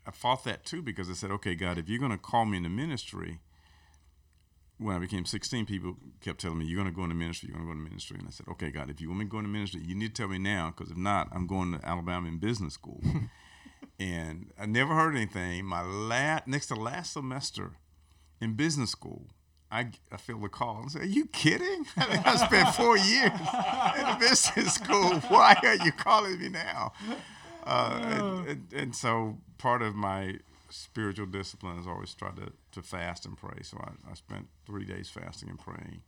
I 0.07 0.11
fought 0.13 0.45
that 0.45 0.65
too 0.65 0.83
because 0.83 1.11
I 1.11 1.15
said, 1.15 1.31
okay, 1.33 1.55
God, 1.55 1.79
if 1.79 1.89
you're 1.89 1.99
going 1.99 2.13
to 2.13 2.19
call 2.19 2.45
me 2.45 2.59
into 2.59 2.69
ministry, 2.69 3.41
when 4.79 4.95
I 4.95 4.99
became 4.99 5.25
16, 5.25 5.67
people 5.67 5.97
kept 6.21 6.41
telling 6.41 6.59
me, 6.59 6.67
You're 6.67 6.83
going 6.83 6.93
to 6.93 6.97
go 6.97 7.05
into 7.05 7.15
ministry, 7.15 7.49
you're 7.49 7.57
going 7.57 7.67
to 7.67 7.73
go 7.75 7.79
into 7.79 7.91
ministry. 7.91 8.19
And 8.19 8.29
I 8.29 8.31
said, 8.31 8.47
Okay, 8.49 8.71
God, 8.71 8.91
if 8.91 9.01
you 9.01 9.09
want 9.09 9.21
me 9.21 9.25
to 9.25 9.31
go 9.31 9.39
into 9.39 9.51
ministry, 9.51 9.81
you 9.85 9.95
need 9.95 10.15
to 10.15 10.23
tell 10.23 10.29
me 10.29 10.39
now, 10.39 10.73
because 10.77 10.91
if 10.91 10.99
not, 10.99 11.29
I'm 11.33 11.47
going 11.47 11.73
to 11.73 11.87
Alabama 11.87 12.29
in 12.29 12.39
business 12.39 12.75
school. 12.75 13.01
and 13.99 14.53
I 14.61 14.67
never 14.67 14.95
heard 14.95 15.17
anything. 15.17 15.65
My 15.65 15.83
last, 15.83 16.47
next 16.47 16.67
to 16.67 16.75
last 16.75 17.15
semester 17.15 17.73
in 18.41 18.55
business 18.55 18.91
school, 18.91 19.29
I, 19.71 19.91
I 20.13 20.17
feel 20.19 20.39
the 20.39 20.49
call 20.49 20.83
and 20.83 20.93
say, 20.93 21.01
Are 21.01 21.05
you 21.05 21.27
kidding? 21.27 21.87
I, 21.97 22.09
mean, 22.11 22.23
I 22.25 22.37
spent 22.37 22.75
four 22.75 22.99
years 22.99 23.33
in 23.99 24.19
business 24.19 24.75
school. 24.75 25.15
Why 25.29 25.57
are 25.63 25.77
you 25.77 25.93
calling 25.93 26.39
me 26.39 26.51
now? 26.51 26.93
Uh, 27.67 28.01
and, 28.03 28.49
and, 28.49 28.73
and 28.73 28.97
so 28.97 29.39
part 29.59 29.83
of 29.83 29.95
my 29.95 30.39
spiritual 30.71 31.27
discipline 31.27 31.79
is 31.79 31.87
always 31.87 32.15
try 32.15 32.31
to, 32.31 32.53
to 32.73 32.83
fast 32.83 33.27
and 33.27 33.37
pray. 33.37 33.59
So 33.63 33.79
I, 33.81 34.11
I 34.11 34.15
spent 34.15 34.47
three 34.67 34.85
days 34.85 35.09
fasting 35.09 35.49
and 35.49 35.59
praying 35.59 36.03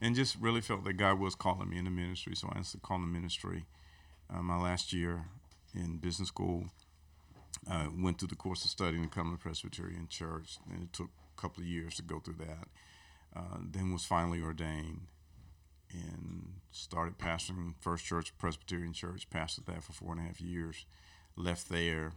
and 0.00 0.14
just 0.14 0.36
really 0.40 0.60
felt 0.60 0.84
that 0.84 0.94
God 0.94 1.18
was 1.18 1.34
calling 1.34 1.68
me 1.68 1.78
into 1.78 1.90
ministry. 1.90 2.36
So 2.36 2.48
I 2.52 2.58
answered 2.58 2.80
the 2.80 2.86
call 2.86 2.98
to 2.98 3.06
ministry 3.06 3.64
uh, 4.32 4.42
my 4.42 4.56
last 4.56 4.92
year 4.92 5.24
in 5.74 5.96
business 5.96 6.28
school. 6.28 6.66
I 7.70 7.88
went 7.96 8.18
through 8.18 8.28
the 8.28 8.36
course 8.36 8.64
of 8.64 8.70
studying 8.70 9.02
the 9.02 9.08
Cumberland 9.08 9.40
Presbyterian 9.40 10.08
Church, 10.08 10.58
and 10.70 10.82
it 10.82 10.92
took 10.92 11.08
a 11.36 11.40
couple 11.40 11.62
of 11.62 11.68
years 11.68 11.94
to 11.96 12.02
go 12.02 12.18
through 12.18 12.36
that. 12.40 12.68
Uh, 13.34 13.58
then 13.72 13.92
was 13.92 14.04
finally 14.04 14.40
ordained 14.42 15.06
and 15.94 16.54
started 16.70 17.18
pastoring 17.18 17.74
First 17.80 18.04
Church 18.04 18.36
Presbyterian 18.38 18.92
Church. 18.92 19.28
Pastored 19.30 19.66
that 19.66 19.84
for 19.84 19.92
four 19.92 20.12
and 20.12 20.20
a 20.20 20.24
half 20.24 20.40
years. 20.40 20.84
Left 21.36 21.68
there. 21.68 22.12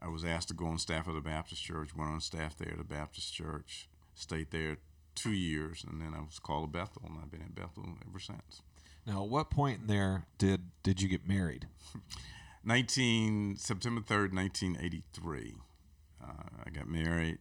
I 0.00 0.08
was 0.08 0.24
asked 0.24 0.48
to 0.48 0.54
go 0.54 0.66
on 0.66 0.78
staff 0.78 1.06
of 1.06 1.14
the 1.14 1.20
Baptist 1.20 1.62
Church. 1.62 1.96
Went 1.96 2.10
on 2.10 2.20
staff 2.20 2.56
there 2.56 2.72
at 2.72 2.78
the 2.78 2.84
Baptist 2.84 3.32
Church. 3.32 3.88
Stayed 4.14 4.50
there 4.50 4.76
two 5.14 5.32
years, 5.32 5.84
and 5.88 6.00
then 6.00 6.14
I 6.14 6.20
was 6.20 6.38
called 6.38 6.72
to 6.72 6.78
Bethel, 6.78 7.02
and 7.06 7.18
I've 7.22 7.30
been 7.30 7.42
at 7.42 7.54
Bethel 7.54 7.84
ever 8.08 8.18
since. 8.18 8.62
Now, 9.06 9.22
at 9.22 9.28
what 9.28 9.50
point 9.50 9.82
in 9.82 9.86
there 9.86 10.24
did 10.38 10.62
did 10.82 11.00
you 11.00 11.08
get 11.08 11.26
married? 11.28 11.66
19 12.64 13.56
September 13.56 14.00
3rd, 14.00 14.32
1983. 14.34 15.54
Uh, 16.22 16.26
I 16.64 16.70
got 16.70 16.88
married, 16.88 17.38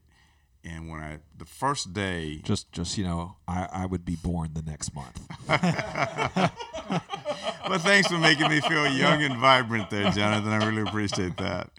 and 0.64 0.90
when 0.90 1.00
I 1.00 1.20
the 1.38 1.46
first 1.46 1.94
day, 1.94 2.42
Just 2.44 2.72
just 2.72 2.98
you 2.98 3.04
know, 3.04 3.36
I, 3.48 3.68
I 3.72 3.86
would 3.86 4.06
be 4.06 4.16
born 4.16 4.52
the 4.54 4.62
next 4.62 4.94
month. 4.96 5.22
but 5.48 6.52
thanks 7.82 8.08
for 8.10 8.18
making 8.18 8.50
me 8.50 8.62
feel 8.62 8.88
young 8.88 9.24
and 9.24 9.38
vibrant 9.38 9.90
there, 9.90 10.12
Jonathan. 10.12 10.52
I 10.52 10.66
really 10.66 10.84
appreciate 10.84 11.38
that. 11.38 11.70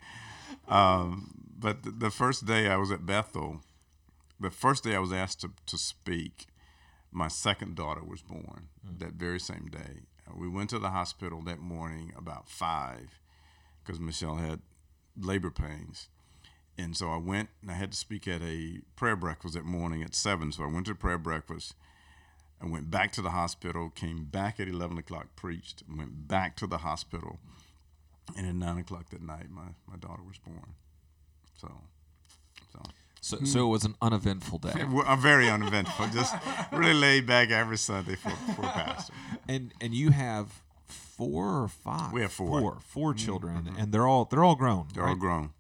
Um, 0.69 1.31
but 1.59 1.83
the, 1.83 1.91
the 1.91 2.11
first 2.11 2.47
day 2.47 2.69
I 2.69 2.77
was 2.77 2.91
at 2.91 3.07
Bethel, 3.07 3.61
the 4.41 4.51
first 4.51 4.85
day 4.85 4.95
I 4.95 4.99
was 4.99 5.13
asked 5.13 5.41
to, 5.43 5.51
to 5.67 5.79
speak, 5.79 6.47
my 7.13 7.29
second 7.29 7.77
daughter 7.77 8.03
was 8.05 8.23
born 8.23 8.69
that 8.99 9.13
very 9.13 9.41
same 9.41 9.69
day. 9.71 10.03
We 10.35 10.49
went 10.49 10.71
to 10.71 10.79
the 10.79 10.91
hospital 10.91 11.43
that 11.43 11.59
morning 11.59 12.13
about 12.17 12.49
five 12.49 13.21
because 13.83 14.01
Michelle 14.01 14.37
had 14.37 14.61
labor 15.17 15.51
pains. 15.51 16.09
And 16.77 16.97
so 16.97 17.11
I 17.11 17.17
went 17.17 17.51
and 17.63 17.71
I 17.71 17.75
had 17.75 17.93
to 17.93 17.97
speak 17.97 18.27
at 18.27 18.43
a 18.43 18.81
prayer 18.97 19.17
breakfast 19.17 19.55
that 19.55 19.65
morning 19.65 20.03
at 20.03 20.15
seven. 20.15 20.53
So 20.53 20.65
I 20.65 20.73
went 20.73 20.87
to 20.87 20.95
prayer 20.95 21.19
breakfast. 21.19 21.75
I 22.61 22.67
went 22.67 22.91
back 22.91 23.13
to 23.13 23.23
the 23.23 23.31
hospital, 23.31 23.91
came 23.91 24.25
back 24.25 24.59
at 24.59 24.69
11 24.69 24.99
o'clock, 24.99 25.29
preached, 25.37 25.83
went 25.89 26.27
back 26.27 26.57
to 26.57 26.67
the 26.67 26.79
hospital. 26.79 27.39
And 28.37 28.47
at 28.47 28.55
9 28.55 28.79
o'clock 28.79 29.11
that 29.11 29.23
night, 29.23 29.51
my, 29.51 29.75
my 29.89 29.97
daughter 29.97 30.23
was 30.27 30.39
born. 30.39 30.75
So, 31.61 31.71
so 32.73 32.83
So 33.21 33.45
so 33.45 33.67
it 33.67 33.69
was 33.69 33.85
an 33.85 33.95
uneventful 34.01 34.59
day. 34.59 34.73
A 35.07 35.17
very 35.17 35.49
uneventful. 35.49 36.09
Just 36.09 36.35
really 36.73 36.95
laid 36.95 37.27
back 37.27 37.51
every 37.51 37.79
Sunday 37.79 38.17
for, 38.17 38.31
for 38.31 38.63
pastor. 38.63 39.13
And 39.49 39.73
and 39.81 39.95
you 39.95 40.11
have 40.11 40.63
four 40.87 41.63
or 41.63 41.69
five. 41.69 42.13
We 42.13 42.23
have 42.23 42.33
four. 42.33 42.61
Four, 42.61 42.79
four 42.81 43.11
mm-hmm. 43.13 43.25
children, 43.25 43.57
mm-hmm. 43.65 43.81
and 43.81 43.93
they're 43.93 44.07
all 44.07 44.25
they're 44.27 44.45
all 44.45 44.57
grown. 44.57 44.89
They're 44.95 45.07
all 45.07 45.15
grown. 45.15 45.51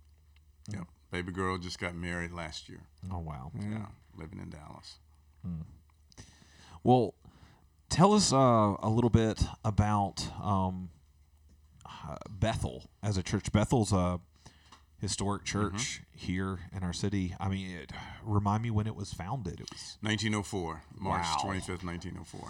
Yep. 0.72 0.86
Baby 1.14 1.30
girl 1.30 1.58
just 1.58 1.78
got 1.78 1.94
married 1.94 2.32
last 2.32 2.68
year. 2.68 2.80
Oh 3.12 3.20
wow. 3.20 3.52
Yeah. 3.54 3.86
Living 4.18 4.40
in 4.40 4.50
Dallas. 4.50 4.96
Well, 6.82 7.14
tell 7.88 8.14
us 8.14 8.32
uh, 8.32 8.74
a 8.82 8.88
little 8.88 9.10
bit 9.10 9.40
about 9.64 10.26
um, 10.42 10.90
uh, 11.86 12.16
Bethel 12.28 12.82
as 13.00 13.16
a 13.16 13.22
church. 13.22 13.52
Bethel's 13.52 13.92
a 13.92 14.18
historic 14.98 15.44
church 15.44 16.02
here 16.10 16.58
in 16.72 16.82
our 16.82 16.92
city. 16.92 17.36
I 17.38 17.48
mean, 17.48 17.70
it, 17.70 17.92
remind 18.24 18.64
me 18.64 18.72
when 18.72 18.88
it 18.88 18.96
was 18.96 19.12
founded. 19.12 19.60
It 19.60 19.70
was 19.70 19.98
1904, 20.00 20.82
March 20.98 21.22
Wow. 21.22 21.36
25th, 21.44 21.84
1904. 21.84 22.48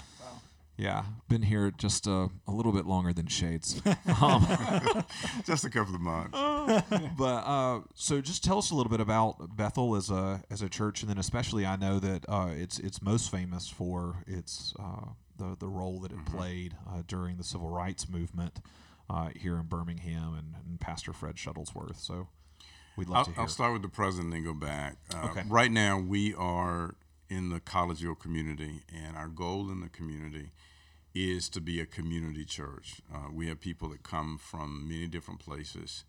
Yeah, 0.76 1.04
been 1.28 1.42
here 1.42 1.70
just 1.70 2.06
a, 2.06 2.28
a 2.46 2.50
little 2.52 2.72
bit 2.72 2.84
longer 2.86 3.12
than 3.12 3.26
Shades. 3.26 3.80
um, 4.20 4.46
Just 5.44 5.64
a 5.64 5.70
couple 5.70 5.94
of 5.94 6.00
months. 6.00 6.32
but 7.18 7.24
uh, 7.46 7.80
so 7.94 8.20
just 8.20 8.42
tell 8.42 8.58
us 8.58 8.70
a 8.70 8.74
little 8.74 8.90
bit 8.90 9.00
about 9.00 9.56
Bethel 9.56 9.94
as 9.96 10.10
a 10.10 10.42
as 10.50 10.62
a 10.62 10.68
church, 10.68 11.02
and 11.02 11.10
then 11.10 11.18
especially 11.18 11.64
I 11.66 11.76
know 11.76 11.98
that 12.00 12.24
uh, 12.28 12.48
it's 12.52 12.78
it's 12.78 13.00
most 13.02 13.30
famous 13.30 13.68
for 13.68 14.24
its 14.26 14.74
uh, 14.80 15.10
the 15.38 15.56
the 15.58 15.68
role 15.68 16.00
that 16.00 16.10
it 16.12 16.18
Mm-hmm. 16.18 16.36
played 16.36 16.76
uh, 16.88 17.02
during 17.06 17.36
the 17.36 17.44
civil 17.44 17.68
rights 17.68 18.08
movement 18.08 18.60
uh, 19.10 19.28
here 19.36 19.56
in 19.56 19.66
Birmingham, 19.66 20.34
and, 20.34 20.54
and 20.66 20.80
Pastor 20.80 21.12
Fred 21.12 21.36
Shuttlesworth. 21.36 21.98
So 22.00 22.28
we'd 22.96 23.08
love 23.08 23.18
I'll, 23.18 23.24
to 23.26 23.30
hear. 23.32 23.40
I'll 23.42 23.48
start 23.48 23.72
with 23.74 23.82
the 23.82 23.88
president 23.88 24.32
and 24.34 24.44
go 24.44 24.54
back. 24.54 24.96
Uh, 25.14 25.28
Okay. 25.30 25.42
Right 25.48 25.70
now, 25.70 25.98
we 25.98 26.34
are 26.34 26.94
in 27.28 27.50
the 27.50 27.60
Collegeville 27.60 28.18
community, 28.18 28.82
and 28.94 29.16
our 29.16 29.28
goal 29.28 29.70
in 29.70 29.80
the 29.80 29.88
community 29.88 30.50
is 31.14 31.48
to 31.50 31.60
be 31.60 31.80
a 31.80 31.86
community 31.86 32.44
church. 32.44 33.00
Uh, 33.12 33.28
we 33.32 33.46
have 33.48 33.60
people 33.60 33.88
that 33.88 34.02
come 34.02 34.36
from 34.38 34.88
many 34.88 35.06
different 35.06 35.40
places. 35.40 36.04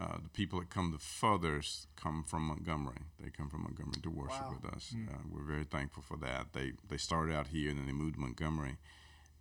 Uh, 0.00 0.16
the 0.22 0.28
people 0.28 0.60
that 0.60 0.70
come 0.70 0.92
the 0.92 0.98
furthest 0.98 1.88
come 1.96 2.22
from 2.24 2.42
Montgomery. 2.44 3.02
They 3.20 3.30
come 3.30 3.50
from 3.50 3.64
Montgomery 3.64 4.00
to 4.02 4.10
worship 4.10 4.42
Wow. 4.42 4.56
with 4.62 4.72
us. 4.72 4.94
Uh, 5.08 5.16
we're 5.28 5.42
very 5.42 5.64
thankful 5.64 6.02
for 6.02 6.16
that. 6.18 6.52
They 6.52 6.72
they 6.88 6.96
started 6.96 7.34
out 7.34 7.48
here 7.48 7.68
and 7.70 7.78
then 7.78 7.86
they 7.86 7.92
moved 7.92 8.14
to 8.14 8.20
Montgomery, 8.20 8.76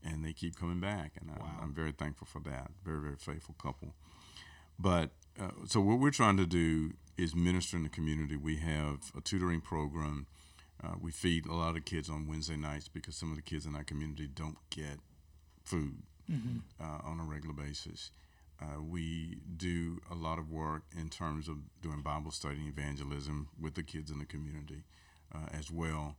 and 0.04 0.26
they 0.26 0.34
keep 0.34 0.56
coming 0.60 0.80
back. 0.80 1.12
And 1.22 1.30
I, 1.32 1.64
I'm 1.64 1.74
very 1.74 1.92
thankful 1.92 2.26
for 2.28 2.40
that. 2.50 2.72
Very 2.84 3.00
very 3.02 3.16
faithful 3.18 3.56
couple. 3.62 3.94
But 4.80 5.12
uh, 5.40 5.52
so 5.68 5.80
what 5.80 6.00
we're 6.00 6.10
trying 6.12 6.38
to 6.38 6.48
do 6.48 6.94
is 7.18 7.36
minister 7.36 7.78
in 7.78 7.84
the 7.84 7.90
community. 7.90 8.36
We 8.36 8.58
have 8.58 9.12
a 9.16 9.22
tutoring 9.22 9.62
program. 9.62 10.26
Uh, 10.84 10.94
we 11.02 11.12
feed 11.12 11.46
a 11.48 11.54
lot 11.54 11.76
of 11.76 11.86
kids 11.86 12.10
on 12.10 12.28
Wednesday 12.28 12.56
nights 12.56 12.88
because 12.88 13.16
some 13.16 13.32
of 13.32 13.36
the 13.36 13.42
kids 13.42 13.66
in 13.66 13.76
our 13.76 13.84
community 13.84 14.28
don't 14.28 14.58
get 14.70 15.00
food 15.64 16.04
uh, 16.82 17.00
on 17.04 17.20
a 17.20 17.24
regular 17.24 17.54
basis. 17.54 18.12
Uh, 18.62 18.82
we 18.82 19.38
do 19.56 20.00
a 20.12 20.16
lot 20.16 20.40
of 20.40 20.50
work 20.52 20.84
in 20.98 21.10
terms 21.10 21.48
of 21.48 21.58
doing 21.82 22.02
Bible 22.02 22.32
study 22.32 22.58
and 22.58 22.68
evangelism 22.68 23.50
with 23.60 23.76
the 23.76 23.84
kids 23.84 24.10
in 24.12 24.20
the 24.20 24.26
community 24.26 24.84
uh, 25.34 25.48
as 25.54 25.72
well. 25.72 26.18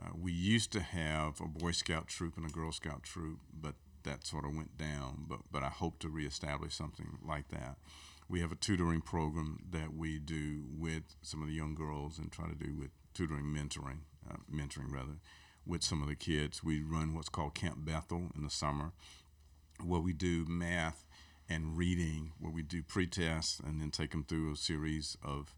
Uh, 0.00 0.10
we 0.20 0.32
used 0.32 0.72
to 0.72 0.80
have 0.80 1.40
a 1.40 1.46
Boy 1.46 1.72
Scout 1.72 2.08
troop 2.08 2.36
and 2.36 2.46
a 2.46 2.50
Girl 2.50 2.72
Scout 2.72 3.02
troop, 3.02 3.38
but 3.52 3.74
that 4.04 4.26
sort 4.26 4.44
of 4.44 4.54
went 4.54 4.76
down. 4.78 5.24
But 5.28 5.40
but 5.50 5.62
I 5.62 5.68
hope 5.68 5.98
to 6.00 6.08
reestablish 6.08 6.74
something 6.74 7.18
like 7.26 7.48
that. 7.48 7.76
We 8.28 8.40
have 8.40 8.52
a 8.52 8.56
tutoring 8.56 9.00
program 9.00 9.58
that 9.70 9.94
we 9.94 10.18
do 10.18 10.64
with 10.76 11.16
some 11.22 11.42
of 11.42 11.48
the 11.48 11.54
young 11.54 11.74
girls 11.74 12.18
and 12.18 12.30
try 12.30 12.46
to 12.46 12.54
do 12.54 12.74
with 12.74 12.90
tutoring, 13.18 13.46
mentoring, 13.46 13.98
uh, 14.30 14.36
mentoring 14.52 14.92
rather, 14.92 15.18
with 15.66 15.82
some 15.82 16.02
of 16.02 16.08
the 16.08 16.14
kids. 16.14 16.62
We 16.62 16.82
run 16.82 17.14
what's 17.14 17.28
called 17.28 17.54
Camp 17.54 17.84
Bethel 17.84 18.30
in 18.36 18.44
the 18.44 18.50
summer, 18.50 18.92
where 19.84 20.00
we 20.00 20.12
do 20.12 20.44
math 20.46 21.04
and 21.48 21.76
reading, 21.76 22.32
where 22.38 22.52
we 22.52 22.62
do 22.62 22.80
pre-tests 22.82 23.58
and 23.58 23.80
then 23.80 23.90
take 23.90 24.12
them 24.12 24.22
through 24.22 24.52
a 24.52 24.56
series 24.56 25.16
of 25.22 25.54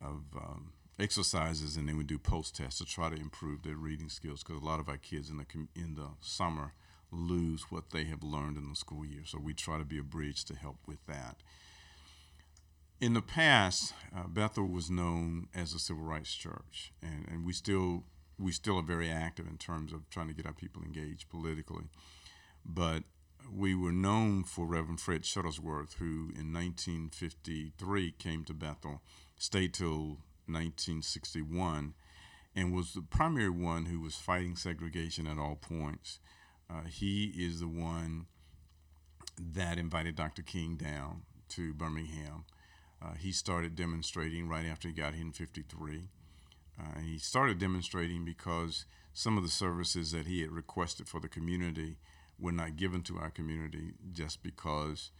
of 0.00 0.22
um, 0.34 0.72
exercises, 0.98 1.76
and 1.76 1.86
then 1.86 1.98
we 1.98 2.04
do 2.04 2.18
post 2.18 2.56
tests 2.56 2.78
to 2.78 2.86
try 2.86 3.10
to 3.10 3.16
improve 3.16 3.62
their 3.62 3.76
reading 3.76 4.08
skills. 4.08 4.42
Because 4.42 4.62
a 4.62 4.64
lot 4.64 4.80
of 4.80 4.88
our 4.88 4.96
kids 4.96 5.28
in 5.28 5.36
the 5.36 5.44
in 5.76 5.96
the 5.96 6.08
summer 6.22 6.72
lose 7.12 7.64
what 7.70 7.90
they 7.90 8.04
have 8.04 8.22
learned 8.22 8.56
in 8.56 8.70
the 8.70 8.76
school 8.76 9.04
year, 9.04 9.24
so 9.26 9.38
we 9.38 9.52
try 9.52 9.76
to 9.76 9.84
be 9.84 9.98
a 9.98 10.02
bridge 10.02 10.46
to 10.46 10.54
help 10.54 10.78
with 10.86 11.04
that. 11.06 11.36
In 13.00 13.14
the 13.14 13.22
past, 13.22 13.94
uh, 14.14 14.26
Bethel 14.26 14.66
was 14.66 14.90
known 14.90 15.48
as 15.54 15.72
a 15.72 15.78
civil 15.78 16.04
rights 16.04 16.34
church, 16.34 16.92
and, 17.00 17.26
and 17.28 17.46
we 17.46 17.54
still 17.54 18.04
we 18.38 18.52
still 18.52 18.78
are 18.78 18.82
very 18.82 19.10
active 19.10 19.46
in 19.46 19.56
terms 19.56 19.92
of 19.92 20.08
trying 20.10 20.28
to 20.28 20.34
get 20.34 20.46
our 20.46 20.52
people 20.52 20.82
engaged 20.82 21.30
politically. 21.30 21.84
But 22.64 23.04
we 23.50 23.74
were 23.74 23.92
known 23.92 24.44
for 24.44 24.66
Reverend 24.66 25.00
Fred 25.00 25.22
Shuttlesworth, 25.22 25.94
who 25.94 26.30
in 26.38 26.52
1953 26.52 28.12
came 28.12 28.44
to 28.44 28.54
Bethel, 28.54 29.00
stayed 29.36 29.74
till 29.74 30.18
1961, 30.46 31.94
and 32.54 32.74
was 32.74 32.92
the 32.92 33.02
primary 33.02 33.50
one 33.50 33.86
who 33.86 34.00
was 34.00 34.16
fighting 34.16 34.56
segregation 34.56 35.26
at 35.26 35.38
all 35.38 35.56
points. 35.56 36.18
Uh, 36.68 36.82
he 36.88 37.32
is 37.36 37.60
the 37.60 37.68
one 37.68 38.26
that 39.38 39.78
invited 39.78 40.16
Dr. 40.16 40.42
King 40.42 40.76
down 40.76 41.22
to 41.50 41.72
Birmingham. 41.74 42.44
Uh, 43.02 43.14
he 43.18 43.32
started 43.32 43.74
demonstrating 43.74 44.48
right 44.48 44.66
after 44.66 44.88
he 44.88 44.94
got 44.94 45.14
here 45.14 45.24
in 45.24 45.32
53. 45.32 46.08
Uh, 46.78 46.82
and 46.96 47.04
he 47.06 47.18
started 47.18 47.58
demonstrating 47.58 48.24
because 48.24 48.84
some 49.12 49.36
of 49.36 49.42
the 49.42 49.50
services 49.50 50.12
that 50.12 50.26
he 50.26 50.40
had 50.42 50.50
requested 50.50 51.08
for 51.08 51.20
the 51.20 51.28
community 51.28 51.96
were 52.38 52.52
not 52.52 52.76
given 52.76 53.02
to 53.02 53.18
our 53.18 53.30
community 53.30 53.92
just 54.12 54.42
because 54.42 55.10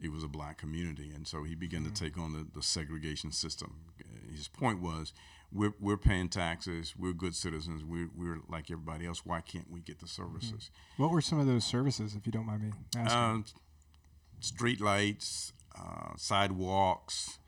it 0.00 0.12
was 0.12 0.22
a 0.22 0.28
black 0.28 0.58
community. 0.58 1.10
And 1.14 1.26
so 1.26 1.42
he 1.44 1.54
began 1.54 1.84
to 1.84 1.90
take 1.90 2.18
on 2.18 2.32
the, 2.32 2.46
the 2.54 2.62
segregation 2.62 3.32
system. 3.32 3.80
Uh, 4.00 4.32
His 4.34 4.48
point 4.48 4.80
was 4.80 5.12
we're, 5.52 5.72
we're 5.80 5.96
paying 5.96 6.28
taxes, 6.28 6.94
we're 6.96 7.12
good 7.12 7.34
citizens, 7.34 7.82
we're, 7.84 8.10
we're 8.14 8.40
like 8.48 8.70
everybody 8.70 9.06
else. 9.06 9.24
Why 9.24 9.40
can't 9.40 9.70
we 9.70 9.80
get 9.80 9.98
the 9.98 10.06
services? 10.08 10.70
What 10.98 11.10
were 11.10 11.22
some 11.22 11.40
of 11.40 11.46
those 11.46 11.64
services, 11.64 12.14
if 12.14 12.26
you 12.26 12.32
don't 12.32 12.46
mind 12.46 12.62
me 12.62 12.70
asking? 12.96 13.18
Uh, 13.18 13.38
street 14.40 14.80
lights, 14.80 15.52
uh, 15.78 16.16
sidewalks, 16.16 17.38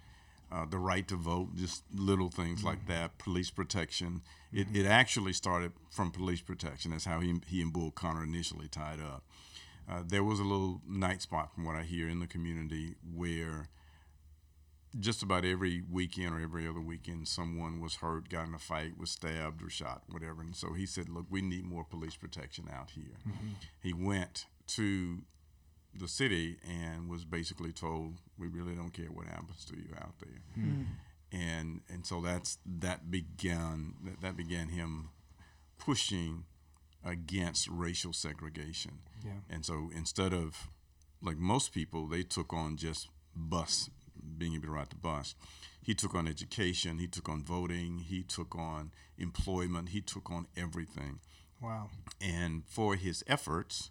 uh, 0.53 0.67
the 0.67 0.79
right 0.79 1.07
to 1.09 1.17
vote, 1.17 1.55
just 1.57 1.85
little 1.95 2.31
things 2.31 2.65
like 2.65 2.87
that, 2.87 3.19
police 3.19 3.51
protection. 3.51 4.23
It, 4.53 4.69
it 4.75 4.87
actually 4.87 5.33
started 5.33 5.73
from 5.91 6.11
police 6.11 6.41
protection. 6.41 6.91
That's 6.91 7.05
how 7.05 7.21
he, 7.21 7.41
he 7.47 7.63
and 7.63 7.73
Bull 7.73 7.91
Connor 7.91 8.25
initially 8.25 8.69
tied 8.69 9.01
up. 9.01 9.23
Uh, 9.89 10.03
there 10.07 10.25
was 10.25 10.39
a 10.41 10.45
little 10.45 10.81
night 10.89 11.23
spot, 11.23 11.55
from 11.55 11.65
what 11.65 11.77
I 11.77 11.83
hear, 11.83 12.09
in 12.09 12.21
the 12.21 12.27
community 12.27 12.95
where 13.15 13.69
just 14.99 15.23
about 15.23 15.45
every 15.45 15.83
weekend 15.89 16.35
or 16.35 16.41
every 16.41 16.67
other 16.67 16.81
weekend, 16.81 17.29
someone 17.29 17.81
was 17.81 17.97
hurt, 17.97 18.29
got 18.29 18.49
in 18.49 18.55
a 18.55 18.59
fight, 18.59 18.99
was 18.99 19.11
stabbed 19.11 19.63
or 19.63 19.71
shot, 19.71 20.03
whatever. 20.09 20.43
And 20.43 20.57
so 20.57 20.73
he 20.73 20.85
said, 20.85 21.09
"Look, 21.09 21.27
we 21.31 21.43
need 21.43 21.65
more 21.65 21.85
police 21.85 22.17
protection 22.17 22.69
out 22.73 22.91
here." 22.91 23.19
He 23.81 23.93
went 23.93 24.47
to 24.69 25.23
the 25.95 26.09
city 26.09 26.59
and 26.69 27.09
was 27.09 27.25
basically 27.25 27.73
told, 27.73 28.19
"We 28.39 28.49
really 28.49 28.75
don't 28.75 28.93
care 28.93 29.11
what 29.11 29.27
happens 29.27 29.65
to 29.67 29.77
you 29.77 29.89
out 30.01 30.19
there." 30.21 30.41
Hmm. 30.55 30.71
Hmm. 30.71 30.83
And 31.33 31.81
and 31.89 32.07
so 32.07 32.21
that's 32.21 32.59
that 32.67 33.11
began 33.11 33.95
that, 34.05 34.21
that 34.21 34.37
began 34.37 34.69
him 34.69 35.11
pushing 35.79 36.45
against 37.05 37.69
racial 37.69 38.13
segregation. 38.13 38.99
Yeah. 39.25 39.33
And 39.49 39.65
so 39.65 39.91
instead 39.95 40.33
of 40.33 40.69
like 41.23 41.39
most 41.39 41.73
people, 41.73 42.07
they 42.07 42.23
took 42.23 42.53
on 42.53 42.77
just 42.77 43.09
bus, 43.35 43.91
being 44.39 44.55
able 44.55 44.67
to 44.67 44.71
ride 44.73 44.91
the 44.91 44.97
bus. 44.97 45.35
He 45.83 45.95
took 45.95 46.15
on 46.15 46.29
education, 46.29 46.99
he 46.99 47.07
took 47.07 47.29
on 47.29 47.43
voting, 47.43 47.99
he 47.99 48.23
took 48.23 48.55
on 48.55 48.93
employment, 49.19 49.91
he 49.91 50.01
took 50.01 50.31
on 50.31 50.47
everything. 50.57 51.21
Wow. 51.61 51.89
And 52.21 52.65
for 52.67 52.97
his 52.97 53.25
efforts, 53.27 53.89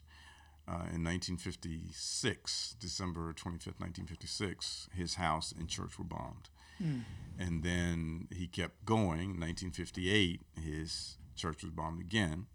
uh, 0.70 0.86
in 0.94 1.04
1956, 1.04 2.76
December 2.80 3.34
25th, 3.34 3.80
1956, 3.80 4.90
his 4.94 5.16
house 5.16 5.52
and 5.52 5.68
church 5.68 5.98
were 5.98 6.06
bombed. 6.06 6.50
And 7.38 7.64
then 7.64 8.28
he 8.32 8.48
kept 8.48 8.86
going. 8.86 9.40
1958, 9.40 10.42
his 10.62 11.18
church 11.36 11.64
was 11.64 11.72
bombed 11.72 12.02
again. 12.02 12.46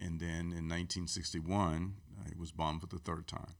And 0.00 0.18
then 0.18 0.52
in 0.52 0.68
1961, 0.68 1.94
uh, 2.18 2.28
it 2.30 2.38
was 2.38 2.52
bombed 2.52 2.80
for 2.80 2.86
the 2.86 2.98
third 2.98 3.26
time. 3.26 3.54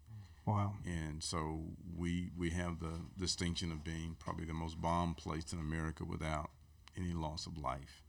Wow. 0.47 0.75
And 0.85 1.23
so 1.23 1.61
we 1.97 2.31
we 2.37 2.51
have 2.51 2.81
the 2.81 3.01
distinction 3.19 3.71
of 3.71 3.85
being 3.85 4.17
probably 4.19 4.47
the 4.47 4.55
most 4.55 4.81
bombed 4.81 5.17
place 5.19 5.53
in 5.53 5.61
America 5.61 6.05
without 6.05 6.51
any 6.97 7.13
loss 7.13 7.47
of 7.47 7.59
life. 7.59 8.03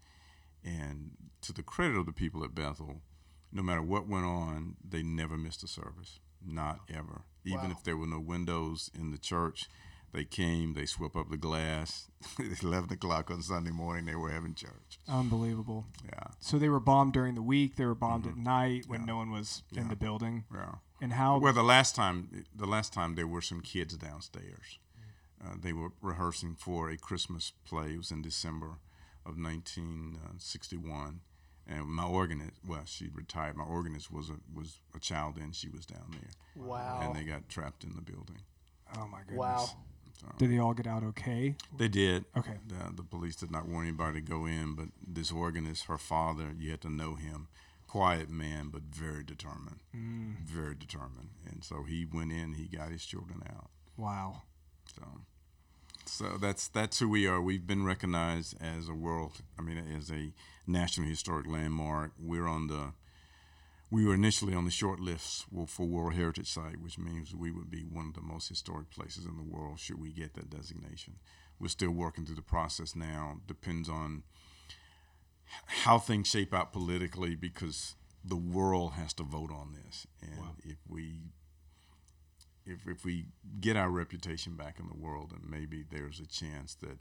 And 0.63 1.11
to 1.41 1.53
the 1.53 1.63
credit 1.63 1.97
of 1.97 2.05
the 2.05 2.13
people 2.13 2.43
at 2.43 2.55
Bethel, 2.55 3.01
no 3.51 3.61
matter 3.63 3.81
what 3.81 4.07
went 4.07 4.25
on, 4.25 4.75
they 4.87 5.03
never 5.03 5.37
missed 5.37 5.63
a 5.63 5.67
service. 5.67 6.19
Not 6.45 6.79
ever. 6.93 7.21
Even 7.45 7.65
Wow. 7.65 7.71
if 7.71 7.83
there 7.83 7.97
were 7.97 8.07
no 8.07 8.19
windows 8.19 8.89
in 8.93 9.11
the 9.11 9.17
church, 9.17 9.69
they 10.13 10.23
came, 10.25 10.73
they 10.73 10.85
swept 10.85 11.15
up 11.15 11.29
the 11.29 11.37
glass. 11.37 12.09
At 12.39 12.63
11 12.63 12.91
o'clock 12.93 13.29
on 13.31 13.41
Sunday 13.41 13.71
morning, 13.71 14.05
they 14.05 14.15
were 14.15 14.31
having 14.31 14.53
church. 14.55 14.99
Unbelievable. 15.07 15.85
Yeah. 16.05 16.27
So 16.39 16.57
they 16.59 16.69
were 16.69 16.79
bombed 16.79 17.13
during 17.13 17.35
the 17.35 17.41
week. 17.41 17.75
They 17.75 17.85
were 17.85 17.95
bombed 17.95 18.25
at 18.27 18.35
night 18.37 18.85
when 18.87 19.01
Yeah. 19.01 19.05
no 19.07 19.17
one 19.17 19.31
was 19.31 19.63
in 19.71 19.87
the 19.87 19.95
building. 19.95 20.43
Yeah. 20.53 20.75
And 20.99 21.13
how? 21.13 21.39
Well, 21.39 21.53
the 21.53 21.63
last 21.63 21.95
time, 21.95 22.45
the 22.55 22.65
last 22.67 22.91
time 22.93 23.15
there 23.15 23.27
were 23.27 23.41
some 23.41 23.61
kids 23.61 23.95
downstairs. 23.97 24.79
Uh, 25.43 25.55
they 25.59 25.73
were 25.73 25.91
rehearsing 26.01 26.55
for 26.55 26.89
a 26.89 26.97
Christmas 26.97 27.53
play. 27.65 27.93
It 27.93 27.97
was 27.97 28.11
in 28.11 28.21
December 28.21 28.77
of 29.25 29.37
1961, 29.37 31.21
and 31.67 31.85
my 31.87 32.05
organist, 32.05 32.53
well, 32.67 32.81
she 32.85 33.07
retired. 33.13 33.55
My 33.55 33.63
organist 33.63 34.11
was 34.11 34.29
a 34.29 34.35
was 34.53 34.79
a 34.95 34.99
child, 34.99 35.37
and 35.37 35.55
she 35.55 35.69
was 35.69 35.85
down 35.85 36.05
there, 36.11 36.29
Wow. 36.65 36.99
and 37.03 37.15
they 37.15 37.23
got 37.23 37.47
trapped 37.49 37.83
in 37.83 37.95
the 37.95 38.01
building. 38.01 38.37
oh 38.97 39.07
my 39.07 39.19
goodness. 39.19 39.37
Wow. 39.39 39.69
So 40.19 40.27
Did 40.37 40.51
they 40.51 40.59
all 40.59 40.73
get 40.75 40.85
out 40.85 41.03
okay? 41.03 41.55
they 41.75 41.87
did. 41.87 42.25
Okay. 42.37 42.57
The, 42.67 42.93
the 42.95 43.03
police 43.03 43.35
did 43.35 43.49
not 43.49 43.67
want 43.67 43.87
anybody 43.87 44.21
to 44.21 44.27
go 44.27 44.45
in, 44.45 44.75
but 44.75 44.85
this 45.05 45.31
organist, 45.31 45.85
her 45.85 45.97
father, 45.97 46.53
you 46.59 46.69
had 46.69 46.81
to 46.81 46.89
know 46.91 47.15
him. 47.15 47.47
Quiet 47.87 48.29
man, 48.29 48.69
but 48.71 48.83
very 48.83 49.23
determined. 49.23 49.79
Mm. 49.95 50.37
Very 50.45 50.75
determined. 50.75 51.29
And 51.49 51.63
so 51.63 51.83
he 51.83 52.05
went 52.05 52.31
in. 52.31 52.53
He 52.53 52.65
got 52.67 52.89
his 52.91 53.03
children 53.05 53.41
out. 53.49 53.69
Wow. 53.97 54.43
So, 54.95 55.01
so 56.05 56.37
that's 56.39 56.67
that's 56.67 56.99
who 56.99 57.09
we 57.09 57.27
are. 57.27 57.41
We've 57.41 57.65
been 57.65 57.85
recognized 57.85 58.55
as 58.61 58.89
a 58.89 58.93
world. 58.93 59.41
I 59.57 59.61
mean, 59.61 59.77
as 59.77 60.11
a 60.11 60.33
national 60.67 61.07
historic 61.07 61.47
landmark. 61.47 62.11
We're 62.19 62.47
on 62.47 62.67
the. 62.67 62.93
We 63.89 64.05
were 64.05 64.13
initially 64.13 64.53
on 64.53 64.63
the 64.63 64.71
short 64.71 65.01
list 65.01 65.45
for 65.67 65.85
World 65.85 66.13
Heritage 66.13 66.49
Site, 66.49 66.79
which 66.79 66.97
means 66.97 67.35
we 67.35 67.51
would 67.51 67.69
be 67.69 67.81
one 67.81 68.07
of 68.07 68.13
the 68.13 68.21
most 68.21 68.47
historic 68.47 68.89
places 68.89 69.25
in 69.25 69.35
the 69.35 69.43
world 69.43 69.79
should 69.79 69.99
we 69.99 70.13
get 70.13 70.33
that 70.35 70.49
designation. 70.49 71.15
We're 71.59 71.67
still 71.67 71.91
working 71.91 72.25
through 72.25 72.37
the 72.37 72.41
process 72.41 72.95
now. 72.95 73.41
Depends 73.47 73.89
on 73.89 74.23
how 75.65 75.99
things 75.99 76.29
shape 76.29 76.53
out 76.53 76.71
politically 76.71 77.35
because 77.35 77.95
the 78.23 78.37
world 78.37 78.93
has 78.93 79.13
to 79.15 79.23
vote 79.23 79.51
on 79.51 79.75
this. 79.83 80.07
And 80.21 80.55
if 80.63 80.77
we 80.87 81.19
if, 82.71 82.87
if 82.87 83.05
we 83.05 83.25
get 83.59 83.75
our 83.77 83.89
reputation 83.89 84.53
back 84.55 84.77
in 84.79 84.87
the 84.87 84.95
world, 84.97 85.31
and 85.33 85.49
maybe 85.49 85.83
there's 85.89 86.19
a 86.19 86.25
chance 86.27 86.75
that 86.75 86.97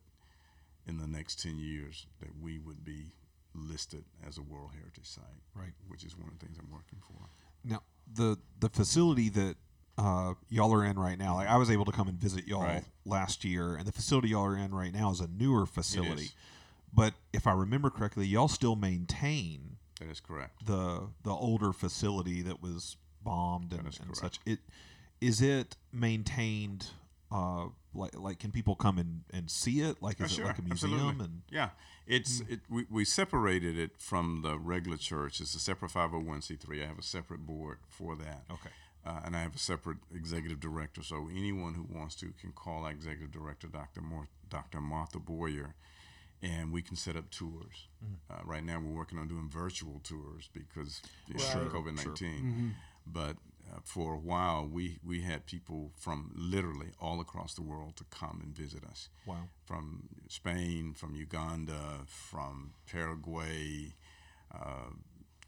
in 0.87 0.99
the 0.99 1.07
next 1.07 1.41
10 1.43 1.59
years 1.59 2.07
that 2.21 2.31
we 2.41 2.59
would 2.59 2.85
be 2.85 3.13
listed 3.55 4.05
as 4.27 4.39
a 4.39 4.43
World 4.43 4.71
Heritage 4.75 5.07
Site, 5.07 5.25
Right. 5.55 5.73
which 5.89 6.05
is 6.05 6.17
one 6.17 6.29
of 6.29 6.39
the 6.39 6.45
things 6.45 6.59
I'm 6.59 6.71
working 6.71 6.99
for. 7.07 7.29
Now 7.65 7.83
the 8.15 8.39
the 8.59 8.69
facility 8.69 9.29
that 9.31 9.57
uh, 9.99 10.35
y'all 10.49 10.73
are 10.73 10.85
in 10.85 10.99
right 10.99 11.19
now, 11.19 11.35
like 11.35 11.49
I 11.49 11.57
was 11.57 11.71
able 11.71 11.85
to 11.85 11.93
come 11.93 12.09
and 12.09 12.17
visit 12.19 12.47
y'all 12.49 12.63
Right. 12.63 12.85
last 13.05 13.45
year, 13.45 13.75
and 13.75 13.87
the 13.87 13.93
facility 13.93 14.29
y'all 14.31 14.47
are 14.47 14.57
in 14.57 14.73
right 14.75 14.93
now 14.93 15.11
is 15.11 15.21
a 15.21 15.29
newer 15.29 15.67
facility. 15.67 16.31
But 16.93 17.15
if 17.33 17.47
I 17.47 17.53
remember 17.53 17.91
correctly, 17.91 18.27
y'all 18.27 18.49
still 18.49 18.75
maintain 18.77 19.77
That 20.01 20.09
is 20.09 20.21
correct. 20.21 20.65
the 20.67 21.09
the 21.23 21.31
older 21.33 21.73
facility 21.73 22.41
that 22.43 22.63
was 22.63 22.97
bombed 23.23 23.73
and, 23.73 23.83
and 23.85 24.17
such. 24.17 24.39
It 24.47 24.61
is 25.21 25.41
it 25.43 25.77
maintained. 25.93 26.87
Uh, 27.33 27.67
like, 27.95 28.19
like, 28.19 28.39
can 28.41 28.51
people 28.51 28.75
come 28.75 28.99
and, 28.99 29.23
and 29.33 29.51
see 29.51 29.81
it? 29.81 30.03
Like, 30.03 30.17
Oh, 30.21 30.25
is 30.25 30.33
sure, 30.33 30.45
it 30.45 30.49
like 30.49 30.59
a 30.59 30.63
museum? 30.63 30.93
absolutely. 30.95 31.25
And 31.27 31.43
Yeah, 31.51 31.71
it's 32.07 32.41
it. 32.49 32.61
We, 32.69 32.87
we 32.91 33.05
separated 33.05 33.79
it 33.79 33.93
from 33.99 34.43
the 34.43 34.59
regular 34.59 34.97
church. 34.97 35.41
It's 35.41 35.55
a 35.55 35.61
separate 35.61 35.93
501c3. 35.93 36.83
I 36.83 36.87
have 36.87 36.99
a 36.99 37.03
separate 37.03 37.47
board 37.47 37.79
for 37.89 38.17
that. 38.17 38.43
Okay. 38.51 38.71
Uh, 39.07 39.21
and 39.25 39.35
I 39.37 39.41
have 39.41 39.55
a 39.55 39.59
separate 39.59 39.99
executive 40.15 40.61
director. 40.61 41.03
So 41.03 41.29
anyone 41.35 41.75
who 41.75 41.87
wants 41.91 42.15
to 42.17 42.33
can 42.41 42.53
call 42.53 42.85
our 42.85 42.91
executive 42.91 43.33
director, 43.33 43.67
Dr. 43.69 44.01
Mor- 44.03 44.29
Dr. 44.49 44.81
Martha 44.81 45.19
Boyer, 45.19 45.75
and 46.43 46.73
we 46.73 46.83
can 46.83 46.97
set 46.97 47.17
up 47.17 47.31
tours. 47.31 47.87
Uh, 48.31 48.35
right 48.45 48.65
now, 48.65 48.79
we're 48.81 48.97
working 48.97 49.19
on 49.19 49.27
doing 49.29 49.49
virtual 49.49 50.01
tours 50.05 50.49
because 50.53 51.01
of 51.35 51.37
Right. 51.37 51.69
COVID 51.71 51.97
19. 51.97 52.75
But 53.07 53.37
uh, 53.71 53.79
for 53.85 54.15
a 54.15 54.19
while, 54.19 54.67
we, 54.71 54.99
we 55.05 55.23
had 55.23 55.47
people 55.47 55.93
from 55.97 56.33
literally 56.35 56.89
all 57.01 57.21
across 57.21 57.55
the 57.55 57.63
world 57.63 57.97
to 57.97 58.05
come 58.11 58.41
and 58.43 58.55
visit 58.55 58.85
us 58.85 59.09
wow, 59.27 59.49
from 59.65 60.09
Spain, 60.29 60.95
from 60.97 61.15
Uganda, 61.15 62.01
from 62.07 62.73
Paraguay, 62.91 63.95
uh, 64.55 64.91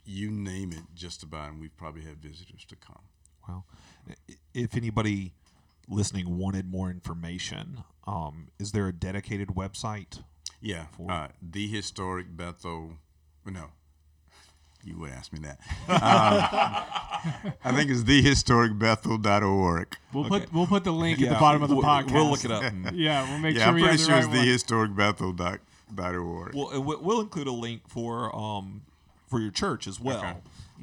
you 0.05 0.31
name 0.31 0.73
it, 0.73 0.83
just 0.95 1.23
about. 1.23 1.51
And 1.51 1.61
we've 1.61 1.77
probably 1.77 2.03
had 2.03 2.19
visitors 2.23 2.65
to 2.67 2.77
come. 2.77 3.03
wow. 3.49 3.65
If 4.55 4.77
anybody 4.77 5.33
listening 5.89 6.39
wanted 6.39 6.67
more 6.71 6.91
information, 6.91 7.85
um, 8.07 8.49
is 8.59 8.73
there 8.73 8.89
a 8.89 8.93
dedicated 8.93 9.49
website? 9.49 10.23
Yeah, 10.61 10.87
For- 10.97 11.11
uh, 11.11 11.29
the 11.41 11.67
historic 11.67 12.37
Bethel. 12.37 12.99
No, 13.45 13.71
you 14.85 14.99
would 14.99 15.11
ask 15.11 15.33
me 15.33 15.39
that. 15.41 15.59
Um, 15.89 17.53
I 17.65 17.73
think 17.75 17.91
it's 17.91 18.03
thehistoricbethel.org. 18.03 19.97
We'll 20.13 20.27
Okay. 20.27 20.41
put 20.41 20.53
we'll 20.53 20.67
put 20.67 20.85
the 20.85 20.93
link 20.93 21.21
at 21.23 21.29
the 21.29 21.35
bottom 21.37 21.63
of 21.63 21.69
the 21.69 21.77
we'll, 21.77 21.85
podcast. 21.85 22.13
We'll 22.13 22.31
look 22.31 22.45
it 22.45 22.51
up. 22.51 22.65
Yeah, 22.95 23.29
we'll 23.31 23.39
make 23.39 23.55
Yeah, 23.57 23.65
sure 23.65 23.69
I'm 23.69 23.75
pretty 23.75 23.89
have 23.89 23.99
the 23.99 24.05
sure 24.05 24.15
right 24.15 24.49
it's 24.49 24.71
one. 24.71 24.97
thehistoricbethel.org. 24.97 26.55
We'll, 26.55 26.83
we- 26.83 26.97
we'll 26.97 27.21
include 27.21 27.47
a 27.47 27.53
link 27.53 27.83
for 27.89 28.35
um 28.35 28.83
for 29.29 29.41
your 29.41 29.51
church 29.51 29.87
as 29.87 29.99
well, 30.01 30.19
Okay. 30.19 30.35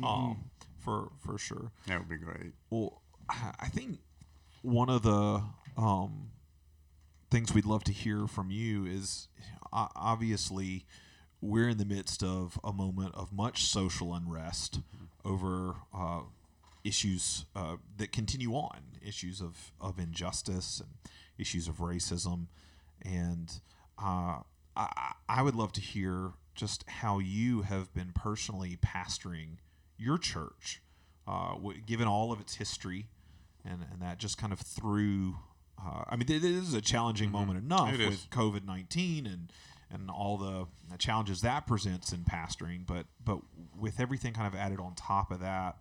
um 0.03 0.45
for 0.79 1.09
for 1.19 1.37
sure. 1.37 1.71
that 1.87 1.99
would 1.99 2.09
be 2.09 2.17
great. 2.17 2.53
Well, 2.69 3.01
I 3.29 3.53
I 3.59 3.67
think 3.67 3.99
one 4.61 4.89
of 4.89 5.01
the 5.03 5.43
um 5.77 6.29
things 7.31 7.53
we'd 7.53 7.65
love 7.65 7.83
to 7.83 7.91
hear 7.91 8.25
from 8.27 8.49
you 8.49 8.85
is 8.85 9.27
uh, 9.71 9.87
obviously 9.95 10.85
we're 11.41 11.69
in 11.69 11.77
the 11.77 11.85
midst 11.85 12.23
of 12.23 12.59
a 12.63 12.73
moment 12.73 13.15
of 13.15 13.31
much 13.31 13.65
social 13.65 14.13
unrest 14.13 14.79
over 15.23 15.75
uh, 15.93 16.21
issues 16.83 17.45
uh, 17.55 17.77
that 17.97 18.11
continue 18.11 18.53
on, 18.53 18.79
issues 19.05 19.41
of, 19.41 19.71
of 19.79 19.99
injustice 19.99 20.79
and 20.79 20.89
issues 21.37 21.67
of 21.67 21.77
racism. 21.77 22.47
And 23.03 23.51
uh, 24.01 24.39
I, 24.75 25.13
I 25.27 25.41
would 25.41 25.55
love 25.55 25.71
to 25.73 25.81
hear 25.81 26.31
just 26.55 26.83
how 26.87 27.19
you 27.19 27.61
have 27.61 27.93
been 27.93 28.11
personally 28.13 28.77
pastoring 28.81 29.57
your 29.97 30.17
church, 30.17 30.81
uh, 31.27 31.53
w- 31.53 31.79
given 31.81 32.07
all 32.07 32.31
of 32.31 32.41
its 32.41 32.55
history 32.55 33.07
and, 33.63 33.85
and 33.91 34.01
that 34.01 34.17
just 34.17 34.37
kind 34.37 34.51
of 34.51 34.59
through. 34.59 35.35
Uh, 35.81 36.03
I 36.07 36.17
mean, 36.17 36.27
th- 36.27 36.41
this 36.41 36.51
is 36.51 36.73
a 36.73 36.81
challenging 36.81 37.31
moment 37.31 37.59
enough 37.59 37.93
It 37.93 37.99
with 38.09 38.29
COVID 38.29 38.65
nineteen 38.65 39.25
and 39.25 39.51
and 39.91 40.09
all 40.09 40.37
the, 40.37 40.67
challenges 40.97 41.41
that 41.41 41.65
presents 41.65 42.11
in 42.11 42.25
pastoring, 42.25 42.85
but 42.85 43.05
but 43.23 43.39
with 43.79 43.99
everything 43.99 44.33
kind 44.33 44.47
of 44.47 44.59
added 44.59 44.79
on 44.79 44.93
top 44.95 45.31
of 45.31 45.39
that, 45.39 45.77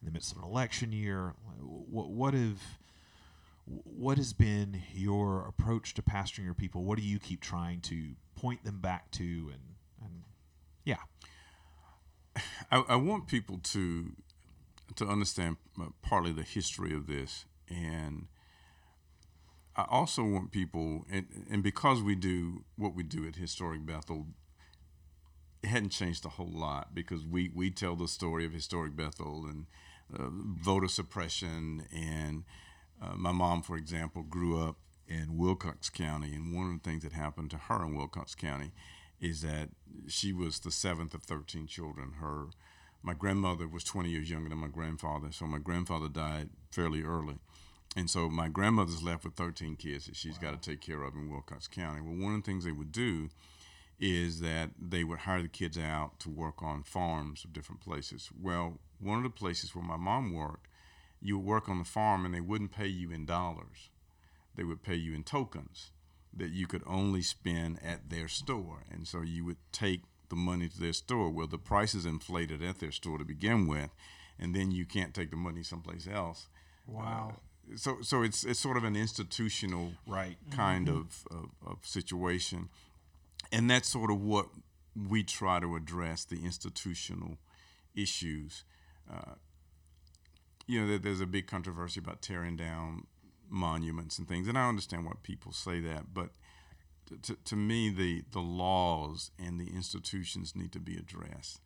in 0.00 0.06
the 0.06 0.12
midst 0.12 0.32
of 0.32 0.38
an 0.38 0.44
election 0.44 0.90
year, 0.90 1.34
what 1.60 2.08
what 2.08 2.34
have 2.34 2.60
what 3.66 4.16
has 4.18 4.32
been 4.32 4.82
your 4.94 5.46
approach 5.46 5.94
to 5.94 6.02
pastoring 6.02 6.44
your 6.44 6.54
people? 6.54 6.84
What 6.84 6.98
do 6.98 7.04
you 7.04 7.18
keep 7.18 7.40
trying 7.40 7.80
to 7.82 8.12
point 8.36 8.64
them 8.64 8.80
back 8.80 9.10
to? 9.12 9.22
And, 9.22 9.62
and 10.02 10.22
yeah. 10.84 10.98
I, 12.70 12.84
I 12.88 12.96
want 12.96 13.26
people 13.26 13.58
to 13.58 14.12
to 14.96 15.06
understand 15.06 15.56
uh, 15.80 15.86
partly 16.02 16.32
the 16.32 16.42
history 16.42 16.94
of 16.94 17.06
this, 17.06 17.46
and 17.68 18.26
I 19.76 19.86
also 19.88 20.22
want 20.22 20.52
people, 20.52 21.04
and, 21.10 21.26
and 21.50 21.62
because 21.62 22.02
we 22.02 22.14
do 22.14 22.64
what 22.76 22.94
we 22.94 23.02
do 23.02 23.26
at 23.26 23.36
Historic 23.36 23.84
Bethel, 23.84 24.26
it 25.62 25.68
hadn't 25.68 25.90
changed 25.90 26.24
a 26.24 26.30
whole 26.30 26.52
lot 26.52 26.94
because 26.94 27.26
we, 27.26 27.50
we 27.54 27.70
tell 27.70 27.96
the 27.96 28.06
story 28.06 28.44
of 28.44 28.52
Historic 28.52 28.94
Bethel 28.94 29.46
and 29.46 29.66
uh, 30.16 30.28
voter 30.30 30.88
suppression. 30.88 31.86
And 31.92 32.44
uh, 33.02 33.16
my 33.16 33.32
mom, 33.32 33.62
for 33.62 33.76
example, 33.76 34.22
grew 34.22 34.62
up 34.62 34.76
in 35.08 35.36
Wilcox 35.36 35.90
County, 35.90 36.34
and 36.34 36.54
one 36.54 36.70
of 36.70 36.82
the 36.82 36.88
things 36.88 37.02
that 37.02 37.12
happened 37.12 37.50
to 37.50 37.56
her 37.56 37.84
in 37.84 37.94
Wilcox 37.94 38.34
County 38.34 38.72
is 39.20 39.42
that 39.42 39.70
she 40.06 40.32
was 40.32 40.60
the 40.60 40.70
seventh 40.70 41.14
of 41.14 41.22
13 41.22 41.66
children. 41.66 42.12
Her 42.20 42.46
my 43.02 43.12
grandmother 43.12 43.68
was 43.68 43.84
20 43.84 44.08
years 44.08 44.30
younger 44.30 44.48
than 44.48 44.58
my 44.58 44.68
grandfather, 44.68 45.28
so 45.30 45.46
my 45.46 45.58
grandfather 45.58 46.08
died 46.08 46.48
fairly 46.70 47.02
early. 47.02 47.36
And 47.96 48.10
so 48.10 48.28
my 48.28 48.48
grandmother's 48.48 49.02
left 49.02 49.24
with 49.24 49.34
13 49.34 49.76
kids 49.76 50.06
that 50.06 50.16
she's 50.16 50.34
wow. 50.34 50.50
got 50.50 50.62
to 50.62 50.70
take 50.70 50.80
care 50.80 51.02
of 51.02 51.14
in 51.14 51.30
Wilcox 51.30 51.68
County. 51.68 52.00
Well, 52.00 52.16
one 52.16 52.34
of 52.34 52.42
the 52.42 52.46
things 52.46 52.64
they 52.64 52.72
would 52.72 52.92
do 52.92 53.28
is 54.00 54.40
that 54.40 54.70
they 54.80 55.04
would 55.04 55.20
hire 55.20 55.42
the 55.42 55.48
kids 55.48 55.78
out 55.78 56.18
to 56.20 56.28
work 56.28 56.62
on 56.62 56.82
farms 56.82 57.44
of 57.44 57.52
different 57.52 57.80
places. 57.80 58.30
Well, 58.40 58.80
one 59.00 59.18
of 59.18 59.24
the 59.24 59.30
places 59.30 59.74
where 59.74 59.84
my 59.84 59.96
mom 59.96 60.32
worked, 60.32 60.66
you 61.20 61.38
would 61.38 61.46
work 61.46 61.68
on 61.68 61.78
the 61.78 61.84
farm 61.84 62.24
and 62.24 62.34
they 62.34 62.40
wouldn't 62.40 62.72
pay 62.72 62.88
you 62.88 63.12
in 63.12 63.26
dollars. 63.26 63.90
They 64.56 64.64
would 64.64 64.82
pay 64.82 64.96
you 64.96 65.14
in 65.14 65.22
tokens 65.22 65.90
that 66.36 66.50
you 66.50 66.66
could 66.66 66.82
only 66.86 67.22
spend 67.22 67.78
at 67.82 68.10
their 68.10 68.28
store. 68.28 68.82
And 68.90 69.06
so 69.06 69.22
you 69.22 69.44
would 69.44 69.56
take 69.72 70.02
the 70.28 70.36
money 70.36 70.68
to 70.68 70.80
their 70.80 70.92
store. 70.92 71.30
Well, 71.30 71.46
the 71.46 71.58
price 71.58 71.94
is 71.94 72.06
inflated 72.06 72.62
at 72.62 72.80
their 72.80 72.90
store 72.90 73.18
to 73.18 73.24
begin 73.24 73.68
with, 73.68 73.90
and 74.38 74.54
then 74.54 74.72
you 74.72 74.84
can't 74.84 75.14
take 75.14 75.30
the 75.30 75.36
money 75.36 75.62
someplace 75.62 76.08
else. 76.08 76.48
Wow. 76.86 77.34
Uh, 77.34 77.38
so, 77.76 77.98
so 78.02 78.22
it's 78.22 78.44
it's 78.44 78.60
sort 78.60 78.76
of 78.76 78.84
an 78.84 78.96
institutional 78.96 79.92
right 80.06 80.36
kind 80.50 80.88
mm-hmm. 80.88 80.98
of, 80.98 81.26
of, 81.30 81.50
of 81.66 81.78
situation, 81.82 82.68
and 83.52 83.70
that's 83.70 83.88
sort 83.88 84.10
of 84.10 84.20
what 84.20 84.46
we 85.08 85.22
try 85.22 85.60
to 85.60 85.76
address 85.76 86.24
the 86.24 86.44
institutional 86.44 87.38
issues. 87.94 88.64
Uh, 89.12 89.34
you 90.66 90.80
know, 90.80 90.98
there's 90.98 91.20
a 91.20 91.26
big 91.26 91.46
controversy 91.46 92.00
about 92.00 92.22
tearing 92.22 92.56
down 92.56 93.06
monuments 93.50 94.18
and 94.18 94.28
things, 94.28 94.48
and 94.48 94.56
I 94.56 94.68
understand 94.68 95.04
why 95.04 95.12
people 95.22 95.52
say 95.52 95.80
that, 95.80 96.14
but 96.14 96.30
to, 97.22 97.36
to 97.36 97.56
me, 97.56 97.90
the, 97.90 98.24
the 98.32 98.40
laws 98.40 99.30
and 99.38 99.60
the 99.60 99.74
institutions 99.74 100.54
need 100.56 100.72
to 100.72 100.80
be 100.80 100.96
addressed. 100.96 101.60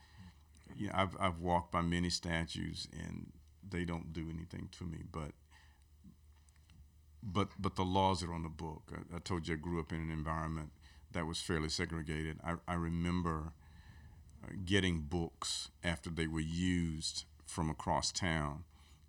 Yeah, 0.77 0.91
I've, 0.95 1.17
I've 1.19 1.39
walked 1.39 1.73
by 1.73 1.83
many 1.83 2.11
statues 2.11 2.89
and 2.93 3.33
they 3.69 3.85
don't 3.85 4.13
do 4.13 4.27
anything 4.33 4.69
to 4.79 4.85
me, 4.85 4.99
but 5.11 5.33
but 7.23 7.49
but 7.59 7.77
the 7.77 7.85
laws 7.85 8.23
are 8.23 8.33
on 8.33 8.43
the 8.43 8.49
book. 8.49 8.93
I, 8.93 9.17
I 9.17 9.19
told 9.19 9.49
you 9.49 9.55
I 9.55 9.57
grew 9.57 9.81
up 9.81 9.93
in 9.93 9.99
an 9.99 10.11
environment 10.11 10.71
that 11.13 11.27
was 11.27 11.41
fairly 11.41 11.69
segregated. 11.69 12.39
I, 12.45 12.55
I 12.67 12.75
remember 12.75 13.53
uh, 14.45 14.53
getting 14.65 15.01
books 15.01 15.71
after 15.83 16.11
they 16.11 16.27
were 16.27 16.41
used 16.41 17.25
from 17.47 17.71
across 17.71 18.13
town, 18.13 18.65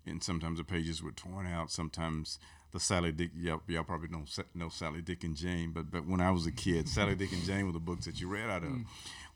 and 0.06 0.22
sometimes 0.22 0.58
the 0.58 0.64
pages 0.64 1.02
were 1.02 1.12
torn 1.12 1.46
out. 1.46 1.70
Sometimes 1.70 2.38
the 2.72 2.80
Sally 2.80 3.12
Dick. 3.12 3.30
Y'all, 3.36 3.62
y'all 3.66 3.84
probably 3.84 4.08
know 4.08 4.24
know 4.54 4.68
Sally 4.68 5.02
Dick 5.02 5.24
and 5.24 5.36
Jane, 5.36 5.72
but 5.72 5.90
but 5.90 6.06
when 6.06 6.20
I 6.20 6.30
was 6.30 6.46
a 6.46 6.52
kid, 6.52 6.88
Sally 6.88 7.14
Dick 7.14 7.32
and 7.32 7.44
Jane 7.44 7.66
were 7.66 7.72
the 7.72 7.78
books 7.80 8.06
that 8.06 8.20
you 8.20 8.28
read 8.28 8.48
out 8.48 8.62
of. 8.62 8.70
Mm. 8.70 8.84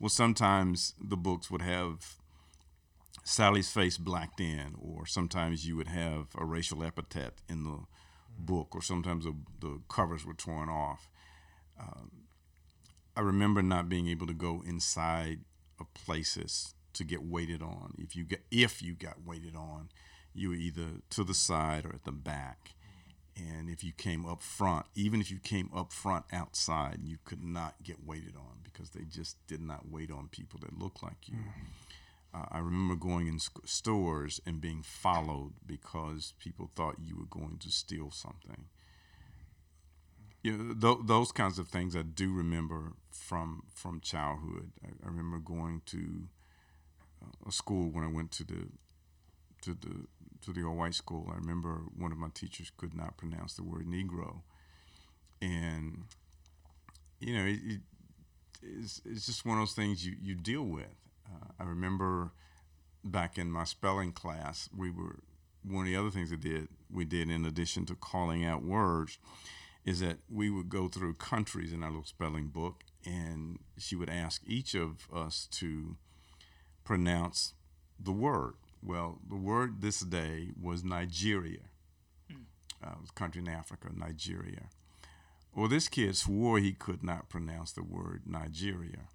Well, 0.01 0.09
sometimes 0.09 0.95
the 1.01 1.17
books 1.17 1.51
would 1.51 1.63
have 1.63 2.17
Sally's 3.25 3.71
face 3.71 3.97
blacked 3.99 4.41
in, 4.41 4.75
or 4.81 5.07
sometimes 5.07 5.67
you 5.67 5.77
would 5.77 5.89
have 5.89 6.29
a 6.37 6.45
racial 6.45 6.83
epithet 6.83 7.35
in 7.49 7.65
the. 7.65 7.79
Book, 8.39 8.75
or 8.75 8.83
sometimes 8.83 9.25
the, 9.25 9.35
the 9.61 9.81
covers 9.89 10.25
were 10.25 10.35
torn 10.35 10.69
off. 10.69 11.09
Um, 11.79 12.11
I 13.17 13.21
remember 13.21 13.63
not 13.63 13.89
being 13.89 14.09
able 14.09 14.27
to 14.27 14.35
go 14.35 14.63
inside 14.67 15.41
of 15.81 15.93
places 15.95 16.75
to 16.95 17.05
get 17.05 17.25
waited 17.25 17.63
on. 17.63 17.95
If 17.99 18.15
you 18.17 18.25
get 18.25 18.43
if 18.51 18.83
you 18.83 18.95
got 18.95 19.25
waited 19.25 19.57
on, 19.57 19.89
you 20.35 20.51
were 20.51 20.55
either 20.55 21.01
to 21.11 21.25
the 21.25 21.35
side 21.35 21.85
or 21.85 21.91
at 21.91 22.05
the 22.05 22.13
back 22.13 22.75
and 23.37 23.69
if 23.69 23.83
you 23.83 23.93
came 23.93 24.27
up 24.27 24.43
front, 24.43 24.87
even 24.95 25.21
if 25.21 25.31
you 25.31 25.39
came 25.39 25.69
up 25.75 25.93
front 25.93 26.25
outside, 26.33 27.01
you 27.03 27.19
could 27.25 27.43
not 27.43 27.75
get 27.83 28.05
waited 28.05 28.37
on 28.37 28.59
because 28.63 28.91
they 28.91 29.05
just 29.05 29.45
did 29.47 29.61
not 29.61 29.91
wait 29.91 30.11
on 30.11 30.29
people 30.29 30.61
that 30.61 30.79
looked 30.79 31.03
like 31.03 31.27
you. 31.27 31.35
Mm-hmm. 31.35 31.67
I 32.51 32.59
remember 32.59 32.97
going 32.97 33.29
in 33.29 33.39
stores 33.39 34.41
and 34.45 34.61
being 34.61 34.83
followed 34.83 35.53
because 35.65 36.35
people 36.39 36.71
thought 36.75 36.97
you 37.01 37.17
were 37.17 37.27
going 37.27 37.59
to 37.59 37.71
steal 37.71 38.11
something. 38.11 38.67
You 40.43 40.57
know, 40.57 40.75
th- 40.75 41.07
those 41.07 41.33
kinds 41.33 41.59
of 41.59 41.69
things 41.69 41.97
I 41.97 42.03
do 42.03 42.33
remember 42.33 42.93
from 43.11 43.63
from 43.73 44.01
childhood. 44.01 44.73
I, 44.85 44.89
I 45.05 45.09
remember 45.09 45.39
going 45.39 45.83
to 45.87 46.29
uh, 47.23 47.49
a 47.49 47.53
school 47.53 47.91
when 47.91 48.05
I 48.05 48.09
went 48.09 48.31
to 48.33 48.45
the 48.45 48.69
to 49.63 49.75
the 49.75 50.07
to 50.43 50.53
the 50.53 50.65
all 50.65 50.77
white 50.77 50.95
school, 50.95 51.31
I 51.33 51.37
remember 51.37 51.83
one 51.97 52.13
of 52.13 52.19
my 52.19 52.29
teachers 52.35 52.71
could 52.77 52.95
not 52.95 53.17
pronounce 53.17 53.55
the 53.55 53.63
word 53.63 53.87
Negro, 53.87 54.43
and 55.41 56.05
you 57.21 57.35
know, 57.35 57.45
it, 57.47 57.61
it, 57.65 57.81
it's, 58.63 59.01
it's 59.05 59.27
just 59.27 59.47
one 59.47 59.59
of 59.59 59.63
those 59.63 59.75
things 59.75 60.05
you 60.05 60.17
you 60.21 60.35
deal 60.35 60.65
with. 60.65 61.04
Uh, 61.27 61.49
I 61.59 61.65
remember 61.65 62.33
back 63.05 63.39
in 63.39 63.51
my 63.51 63.65
spelling 63.65 64.13
class, 64.13 64.69
we 64.77 64.91
were 64.91 65.21
one 65.63 65.87
of 65.87 65.87
the 65.87 65.97
other 65.97 66.11
things 66.11 66.31
that 66.31 66.41
did 66.41 66.69
we 66.91 67.05
did 67.05 67.31
in 67.31 67.45
addition 67.45 67.87
to 67.87 67.95
calling 67.95 68.45
out 68.45 68.63
words 68.63 69.19
is 69.85 70.01
that 70.01 70.19
we 70.31 70.49
would 70.51 70.69
go 70.69 70.89
through 70.89 71.15
countries 71.15 71.73
in 71.73 71.83
our 71.83 71.91
little 71.91 72.05
spelling 72.05 72.49
book, 72.49 72.85
and 73.05 73.59
she 73.77 73.95
would 73.95 74.09
ask 74.09 74.41
each 74.47 74.75
of 74.75 75.07
us 75.15 75.47
to 75.51 75.97
pronounce 76.85 77.53
the 78.03 78.13
word 78.13 78.55
well, 78.85 79.19
the 79.27 79.37
word 79.37 79.81
this 79.81 80.01
day 80.01 80.51
was 80.61 80.85
Nigeria. 80.85 81.71
Hmm. 82.31 82.43
Uh, 82.85 82.91
it 82.91 83.01
was 83.01 83.11
a 83.11 83.15
country 83.15 83.41
in 83.41 83.49
Africa, 83.49 83.89
Nigeria. 83.95 84.69
Well, 85.55 85.69
this 85.69 85.89
kid 85.89 86.17
swore 86.17 86.59
he 86.59 86.73
could 86.73 87.03
not 87.03 87.31
pronounce 87.31 87.73
the 87.73 87.83
word 87.83 88.23
Nigeria. 88.27 89.09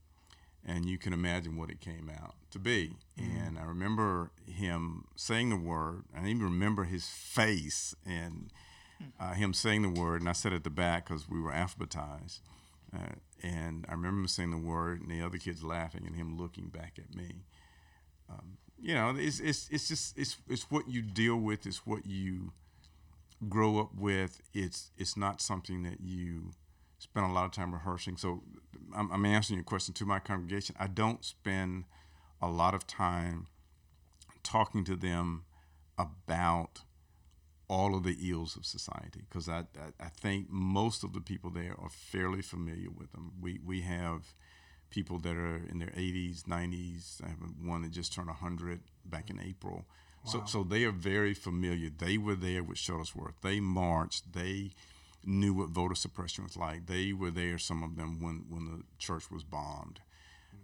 And 0.65 0.85
you 0.85 0.97
can 0.97 1.13
imagine 1.13 1.55
what 1.55 1.69
it 1.69 1.79
came 1.79 2.11
out 2.13 2.35
to 2.51 2.59
be. 2.59 2.93
Mm. 3.19 3.47
And 3.47 3.59
I 3.59 3.63
remember 3.63 4.31
him 4.45 5.05
saying 5.15 5.49
the 5.49 5.57
word. 5.57 6.03
I 6.15 6.27
even 6.27 6.43
remember 6.43 6.83
his 6.83 7.07
face 7.07 7.95
and 8.05 8.51
hmm. 8.97 9.05
uh, 9.19 9.33
him 9.33 9.53
saying 9.53 9.81
the 9.81 10.01
word. 10.01 10.21
And 10.21 10.29
I 10.29 10.33
sat 10.33 10.53
at 10.53 10.63
the 10.63 10.69
back 10.69 11.07
because 11.07 11.29
we 11.29 11.39
were 11.39 11.51
alphabetized. 11.51 12.39
Uh, 12.93 13.15
and 13.41 13.85
I 13.87 13.93
remember 13.93 14.21
him 14.21 14.27
saying 14.27 14.51
the 14.51 14.57
word 14.57 15.01
and 15.01 15.09
the 15.09 15.21
other 15.21 15.37
kids 15.37 15.63
laughing 15.63 16.03
and 16.05 16.15
him 16.15 16.37
looking 16.37 16.67
back 16.67 16.97
at 16.97 17.15
me. 17.15 17.43
Um, 18.29 18.57
you 18.81 18.93
know, 18.93 19.13
it's 19.17 19.39
it's 19.39 19.69
it's 19.71 19.87
just 19.87 20.17
it's 20.17 20.37
it's 20.47 20.71
what 20.71 20.87
you 20.87 21.01
deal 21.01 21.35
with. 21.35 21.65
It's 21.65 21.85
what 21.85 22.05
you 22.05 22.53
grow 23.47 23.79
up 23.79 23.93
with. 23.95 24.41
It's 24.53 24.91
it's 24.97 25.17
not 25.17 25.41
something 25.41 25.83
that 25.83 25.99
you 26.01 26.51
spend 26.99 27.25
a 27.25 27.33
lot 27.33 27.45
of 27.45 27.51
time 27.51 27.73
rehearsing. 27.73 28.17
So 28.17 28.43
I'm, 28.95 29.11
I'm 29.11 29.25
answering 29.25 29.57
your 29.57 29.63
question 29.63 29.93
to 29.95 30.05
my 30.05 30.19
congregation. 30.19 30.75
I 30.79 30.87
don't 30.87 31.23
spend 31.25 31.85
a 32.41 32.47
lot 32.47 32.75
of 32.75 32.85
time 32.85 33.47
talking 34.43 34.83
to 34.85 34.95
them 34.95 35.43
about 35.97 36.81
all 37.67 37.95
of 37.95 38.03
the 38.03 38.17
ills 38.21 38.55
of 38.55 38.65
society 38.65 39.21
because 39.29 39.47
I, 39.47 39.59
I, 39.59 40.05
I 40.05 40.09
think 40.09 40.47
most 40.49 41.03
of 41.03 41.13
the 41.13 41.21
people 41.21 41.49
there 41.49 41.75
are 41.79 41.89
fairly 41.89 42.41
familiar 42.41 42.89
with 42.89 43.11
them. 43.11 43.33
We 43.39 43.59
we 43.63 43.81
have 43.81 44.33
people 44.89 45.19
that 45.19 45.35
are 45.35 45.61
in 45.69 45.79
their 45.79 45.89
80s, 45.89 46.43
90s. 46.43 47.23
I 47.23 47.29
have 47.29 47.37
one 47.63 47.83
that 47.83 47.91
just 47.91 48.11
turned 48.13 48.27
100 48.27 48.81
back 49.05 49.29
in 49.29 49.39
April. 49.39 49.85
Wow. 50.25 50.31
So, 50.31 50.43
so 50.45 50.63
they 50.63 50.83
are 50.83 50.91
very 50.91 51.35
familiar. 51.35 51.89
They 51.95 52.17
were 52.17 52.35
there 52.35 52.63
with 52.63 52.77
Shuttlesworth. 52.77 53.35
They 53.41 53.59
marched. 53.59 54.33
They 54.33 54.71
knew 55.25 55.53
what 55.53 55.69
voter 55.69 55.95
suppression 55.95 56.43
was 56.43 56.57
like. 56.57 56.87
They 56.87 57.13
were 57.13 57.31
there, 57.31 57.57
some 57.57 57.83
of 57.83 57.95
them, 57.95 58.21
when, 58.21 58.45
when 58.49 58.65
the 58.65 58.83
church 58.97 59.29
was 59.29 59.43
bombed. 59.43 59.99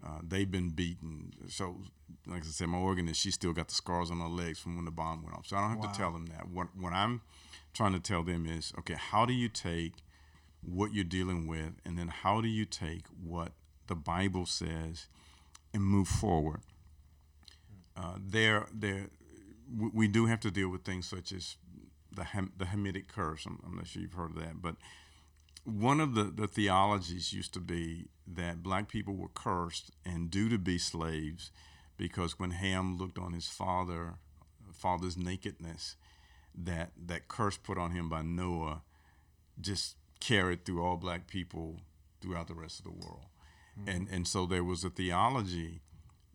Uh, 0.06 0.20
they've 0.28 0.50
been 0.50 0.70
beaten. 0.70 1.32
So, 1.48 1.78
like 2.28 2.44
I 2.44 2.48
said, 2.48 2.68
my 2.68 2.78
organist, 2.78 3.22
she 3.22 3.32
still 3.32 3.54
got 3.54 3.70
the 3.70 3.76
scars 3.76 4.12
on 4.12 4.20
her 4.20 4.28
legs 4.28 4.60
from 4.60 4.76
when 4.76 4.86
the 4.86 4.92
bomb 4.92 5.24
went 5.24 5.36
off. 5.36 5.48
So 5.48 5.58
I 5.58 5.62
don't 5.62 5.72
have 5.72 5.80
wow. 5.80 5.92
to 5.92 5.98
tell 5.98 6.12
them 6.12 6.28
that. 6.28 6.48
What, 6.50 6.68
what 6.78 6.94
I'm 6.94 7.22
trying 7.74 7.94
to 7.94 8.00
tell 8.00 8.24
them 8.24 8.46
is 8.46 8.74
okay, 8.80 8.96
how 8.96 9.26
do 9.26 9.34
you 9.34 9.50
take 9.50 9.94
what 10.62 10.94
you're 10.94 11.04
dealing 11.04 11.48
with, 11.48 11.74
and 11.86 11.98
then 11.98 12.08
how 12.08 12.42
do 12.42 12.48
you 12.48 12.66
take 12.66 13.06
what 13.24 13.52
the 13.88 13.96
Bible 13.96 14.46
says 14.46 15.08
and 15.74 15.84
move 15.84 16.08
forward. 16.08 16.62
Uh, 17.98 18.16
there, 18.20 18.68
there, 18.74 19.08
we 19.94 20.08
do 20.08 20.26
have 20.26 20.40
to 20.42 20.52
deal 20.52 20.70
with 20.70 20.84
things 20.84 21.08
such 21.08 21.32
as 21.32 21.58
the 22.16 22.24
Ham, 22.26 22.52
the 22.58 22.66
Hamitic 22.66 23.08
curse. 23.08 23.46
I'm, 23.46 23.60
I'm 23.66 23.76
not 23.76 23.88
sure 23.88 24.02
you've 24.02 24.14
heard 24.14 24.32
of 24.32 24.40
that, 24.40 24.62
but 24.62 24.76
one 25.64 26.00
of 26.00 26.14
the, 26.14 26.24
the 26.24 26.48
theologies 26.48 27.34
used 27.34 27.54
to 27.54 27.60
be 27.60 28.06
that 28.28 28.64
black 28.64 28.88
people 28.88 29.16
were 29.16 29.30
cursed 29.34 29.92
and 30.06 30.30
due 30.30 30.48
to 30.50 30.58
be 30.58 30.78
slaves 30.78 31.52
because 31.98 32.40
when 32.40 32.52
Ham 32.52 32.98
looked 32.98 33.18
on 33.18 33.34
his 33.34 33.48
father 33.48 34.16
father's 34.72 35.18
nakedness, 35.18 35.96
that 36.54 36.92
that 37.08 37.28
curse 37.28 37.58
put 37.58 37.78
on 37.78 37.92
him 37.92 38.10
by 38.10 38.22
Noah 38.22 38.82
just 39.60 39.96
carried 40.20 40.66
through 40.66 40.84
all 40.84 40.98
black 40.98 41.28
people 41.28 41.82
throughout 42.22 42.48
the 42.48 42.54
rest 42.54 42.80
of 42.80 42.86
the 42.86 42.92
world. 42.92 43.26
Mm-hmm. 43.80 43.90
And 43.90 44.08
and 44.10 44.28
so 44.28 44.46
there 44.46 44.64
was 44.64 44.84
a 44.84 44.90
theology 44.90 45.82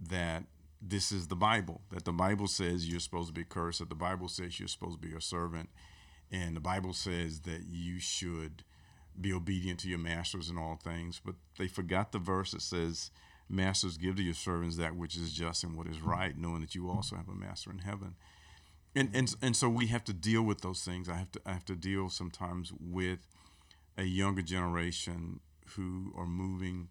that 0.01 0.45
this 0.81 1.13
is 1.13 1.29
the 1.29 1.37
Bible, 1.37 1.83
that 1.91 2.05
the 2.05 2.13
Bible 2.13 2.47
says 2.47 2.89
you're 2.89 3.01
supposed 3.01 3.29
to 3.29 3.35
be 3.35 3.45
cursed, 3.45 3.81
that 3.81 3.89
the 3.89 3.95
Bible 3.95 4.29
says 4.29 4.59
you're 4.59 4.69
supposed 4.69 5.01
to 5.01 5.09
be 5.09 5.15
a 5.15 5.21
servant, 5.21 5.69
and 6.31 6.57
the 6.57 6.61
Bible 6.61 6.93
says 6.93 7.41
that 7.41 7.65
you 7.69 7.99
should 7.99 8.65
be 9.21 9.33
obedient 9.33 9.81
to 9.81 9.89
your 9.89 9.99
masters 9.99 10.49
in 10.49 10.57
all 10.57 10.79
things. 10.83 11.21
But 11.25 11.35
they 11.59 11.69
forgot 11.69 12.13
the 12.13 12.19
verse 12.19 12.53
that 12.53 12.63
says, 12.63 13.11
Masters, 13.49 13.97
give 13.97 14.15
to 14.17 14.23
your 14.23 14.35
servants 14.35 14.77
that 14.77 14.95
which 14.95 15.17
is 15.17 15.33
just 15.33 15.65
and 15.65 15.77
what 15.77 15.89
is 15.89 16.01
right, 16.01 16.39
knowing 16.39 16.61
that 16.61 16.77
you 16.77 16.89
also 16.89 17.17
have 17.17 17.29
a 17.29 17.35
master 17.35 17.71
in 17.71 17.79
heaven. 17.79 18.15
And, 18.95 19.11
and, 19.13 19.35
and 19.43 19.57
so 19.57 19.69
we 19.69 19.89
have 19.89 20.05
to 20.05 20.13
deal 20.13 20.43
with 20.43 20.61
those 20.61 20.83
things. 20.85 21.09
I 21.09 21.17
have 21.17 21.33
to 21.33 21.41
I 21.45 21.53
have 21.53 21.65
to 21.67 21.75
deal 21.75 22.11
sometimes 22.11 22.73
with 22.81 23.27
a 23.99 24.05
younger 24.05 24.43
generation 24.43 25.41
who 25.75 26.13
are 26.17 26.27
moving, 26.27 26.89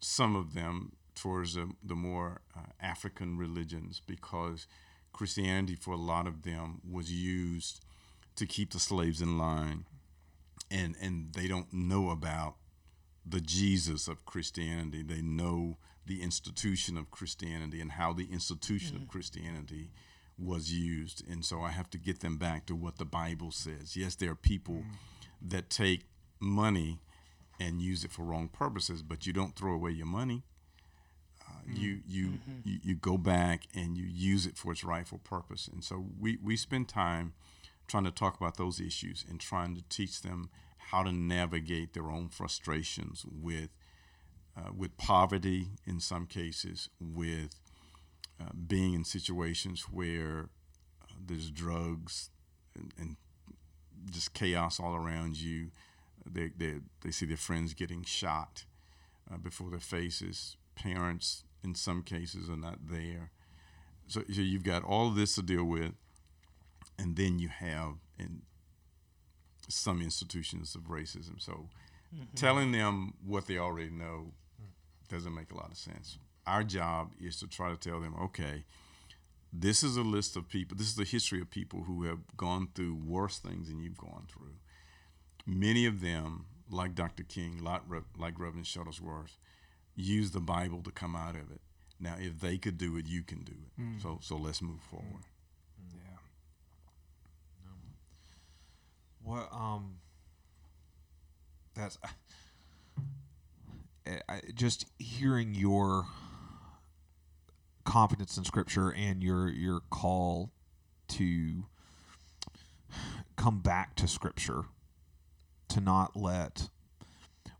some 0.00 0.36
of 0.36 0.54
them 0.54 0.92
towards 1.14 1.54
the, 1.54 1.70
the 1.82 1.94
more 1.94 2.40
uh, 2.56 2.70
African 2.80 3.38
religions 3.38 4.00
because 4.06 4.66
Christianity 5.12 5.74
for 5.74 5.92
a 5.92 5.98
lot 5.98 6.26
of 6.26 6.42
them 6.42 6.80
was 6.88 7.12
used 7.12 7.80
to 8.36 8.46
keep 8.46 8.72
the 8.72 8.78
slaves 8.78 9.20
in 9.20 9.36
line 9.36 9.84
and 10.70 10.94
and 11.00 11.32
they 11.34 11.48
don't 11.48 11.72
know 11.72 12.10
about 12.10 12.54
the 13.26 13.40
Jesus 13.40 14.08
of 14.08 14.24
Christianity. 14.24 15.02
They 15.02 15.20
know 15.20 15.76
the 16.06 16.22
institution 16.22 16.96
of 16.96 17.10
Christianity 17.10 17.80
and 17.80 17.92
how 17.92 18.12
the 18.12 18.28
institution 18.32 18.94
mm-hmm. 18.94 19.04
of 19.04 19.08
Christianity 19.08 19.90
was 20.38 20.72
used. 20.72 21.22
And 21.28 21.44
so 21.44 21.60
I 21.60 21.70
have 21.70 21.90
to 21.90 21.98
get 21.98 22.20
them 22.20 22.38
back 22.38 22.66
to 22.66 22.74
what 22.74 22.98
the 22.98 23.04
Bible 23.04 23.50
says. 23.50 23.96
Yes, 23.96 24.14
there 24.14 24.30
are 24.30 24.36
people 24.36 24.76
mm-hmm. 24.76 25.48
that 25.48 25.70
take 25.70 26.06
money 26.40 27.00
and 27.60 27.82
use 27.82 28.04
it 28.04 28.10
for 28.10 28.22
wrong 28.22 28.48
purposes, 28.48 29.02
but 29.02 29.26
you 29.26 29.32
don't 29.32 29.54
throw 29.54 29.74
away 29.74 29.90
your 29.90 30.06
money. 30.06 30.42
Mm-hmm. 31.68 31.76
You 31.82 32.00
you, 32.06 32.26
mm-hmm. 32.26 32.52
you 32.64 32.78
you 32.82 32.94
go 32.94 33.18
back 33.18 33.64
and 33.74 33.96
you 33.96 34.04
use 34.04 34.46
it 34.46 34.56
for 34.56 34.72
its 34.72 34.84
rightful 34.84 35.18
purpose. 35.18 35.68
And 35.68 35.82
so 35.84 36.06
we 36.18 36.38
we 36.42 36.56
spend 36.56 36.88
time 36.88 37.32
trying 37.86 38.04
to 38.04 38.10
talk 38.10 38.36
about 38.40 38.56
those 38.56 38.80
issues 38.80 39.24
and 39.28 39.40
trying 39.40 39.74
to 39.74 39.82
teach 39.88 40.22
them 40.22 40.50
how 40.90 41.02
to 41.02 41.12
navigate 41.12 41.92
their 41.92 42.10
own 42.10 42.28
frustrations 42.28 43.24
with 43.30 43.70
uh, 44.56 44.70
with 44.76 44.96
poverty 44.96 45.68
in 45.86 46.00
some 46.00 46.26
cases, 46.26 46.88
with 47.00 47.60
uh, 48.40 48.50
being 48.66 48.94
in 48.94 49.04
situations 49.04 49.82
where 49.90 50.48
uh, 51.02 51.14
there's 51.26 51.50
drugs 51.50 52.30
and, 52.74 52.92
and, 52.98 53.16
just 54.10 54.32
chaos 54.32 54.80
all 54.80 54.94
around 54.94 55.38
you. 55.38 55.70
They, 56.24 56.50
they, 56.56 56.76
they 57.02 57.10
see 57.10 57.26
their 57.26 57.36
friends 57.36 57.74
getting 57.74 58.02
shot 58.02 58.64
uh, 59.30 59.36
before 59.36 59.68
their 59.68 59.78
faces. 59.78 60.56
Parents, 60.74 61.44
in 61.62 61.74
some 61.74 62.02
cases, 62.02 62.48
are 62.48 62.56
not 62.56 62.78
there. 62.88 63.30
So, 64.06 64.22
so 64.32 64.40
you've 64.40 64.64
got 64.64 64.82
all 64.84 65.08
of 65.08 65.14
this 65.14 65.34
to 65.36 65.42
deal 65.42 65.64
with 65.64 65.92
and 67.00 67.16
then 67.16 67.38
you 67.38 67.48
have 67.48 67.94
in 68.18 68.42
some 69.68 70.02
institutions 70.02 70.74
of 70.74 70.82
racism. 70.82 71.40
So 71.40 71.68
mm-hmm. 72.14 72.24
telling 72.34 72.72
them 72.72 73.14
what 73.24 73.46
they 73.46 73.58
already 73.58 73.90
know 73.90 74.32
doesn't 75.08 75.34
make 75.34 75.50
a 75.50 75.56
lot 75.56 75.70
of 75.70 75.78
sense. 75.78 76.18
Our 76.46 76.62
job 76.62 77.12
is 77.20 77.38
to 77.40 77.46
try 77.46 77.70
to 77.70 77.76
tell 77.76 78.00
them, 78.00 78.14
okay, 78.20 78.64
this 79.52 79.82
is 79.82 79.96
a 79.96 80.02
list 80.02 80.36
of 80.36 80.48
people, 80.48 80.76
this 80.76 80.88
is 80.88 80.96
the 80.96 81.04
history 81.04 81.40
of 81.40 81.50
people 81.50 81.84
who 81.84 82.04
have 82.04 82.36
gone 82.36 82.68
through 82.74 82.94
worse 82.94 83.38
things 83.38 83.68
than 83.68 83.80
you've 83.80 83.98
gone 83.98 84.26
through. 84.28 84.54
Many 85.46 85.86
of 85.86 86.00
them, 86.00 86.44
like 86.70 86.94
Dr. 86.94 87.24
King, 87.24 87.62
like, 87.62 87.82
like 88.16 88.38
Reverend 88.38 88.66
Shuttlesworth, 88.66 89.36
use 89.94 90.30
the 90.30 90.40
Bible 90.40 90.82
to 90.82 90.90
come 90.90 91.14
out 91.14 91.34
of 91.34 91.50
it. 91.50 91.60
Now, 91.98 92.14
if 92.18 92.40
they 92.40 92.56
could 92.56 92.78
do 92.78 92.96
it, 92.96 93.06
you 93.06 93.22
can 93.22 93.42
do 93.42 93.52
it. 93.52 93.80
Mm. 93.80 94.02
So, 94.02 94.18
so 94.22 94.36
let's 94.36 94.62
move 94.62 94.80
forward. 94.80 95.24
Yeah. 95.92 96.18
What 99.22 99.48
um 99.52 99.96
that's 101.74 101.98
I, 104.06 104.20
I, 104.28 104.40
just 104.54 104.86
hearing 104.98 105.54
your 105.54 106.06
confidence 107.84 108.36
in 108.36 108.44
scripture 108.44 108.92
and 108.92 109.22
your 109.22 109.48
your 109.48 109.80
call 109.90 110.50
to 111.08 111.64
come 113.36 113.60
back 113.60 113.94
to 113.96 114.08
scripture 114.08 114.64
to 115.68 115.80
not 115.80 116.16
let 116.16 116.68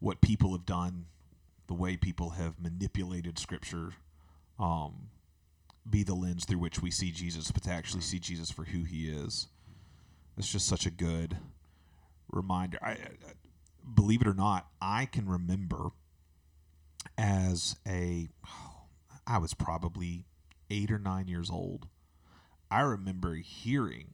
what 0.01 0.21
people 0.21 0.53
have 0.53 0.67
done 0.67 1.07
the 1.71 1.75
way 1.75 1.97
people 1.97 2.31
have 2.31 2.61
manipulated 2.61 3.39
scripture 3.39 3.93
um, 4.59 5.09
be 5.89 6.03
the 6.03 6.15
lens 6.15 6.45
through 6.45 6.59
which 6.59 6.83
we 6.83 6.91
see 6.91 7.11
Jesus 7.11 7.51
but 7.51 7.63
to 7.63 7.71
actually 7.71 8.03
see 8.03 8.19
Jesus 8.19 8.51
for 8.51 8.65
who 8.65 8.83
he 8.83 9.09
is 9.09 9.47
it's 10.37 10.51
just 10.51 10.67
such 10.67 10.87
a 10.87 10.91
good 10.91 11.37
reminder. 12.33 12.79
I, 12.83 12.93
I, 12.93 12.97
believe 13.95 14.23
it 14.23 14.27
or 14.27 14.35
not, 14.35 14.69
I 14.81 15.05
can 15.05 15.29
remember 15.29 15.91
as 17.19 17.77
a, 17.87 18.29
I 19.27 19.39
was 19.39 19.53
probably 19.53 20.25
eight 20.71 20.91
or 20.91 20.99
nine 20.99 21.29
years 21.29 21.51
old. 21.51 21.89
I 22.71 22.81
remember 22.81 23.35
hearing 23.35 24.07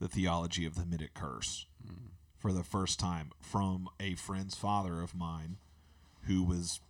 the 0.00 0.08
theology 0.08 0.64
of 0.64 0.74
the 0.74 0.82
Hamitic 0.82 1.14
curse 1.14 1.66
mm. 1.84 2.12
for 2.38 2.52
the 2.52 2.64
first 2.64 2.98
time 2.98 3.32
from 3.40 3.88
a 4.00 4.14
friend's 4.14 4.54
father 4.54 5.02
of 5.02 5.14
mine 5.14 5.58
who 6.22 6.44
was 6.44 6.80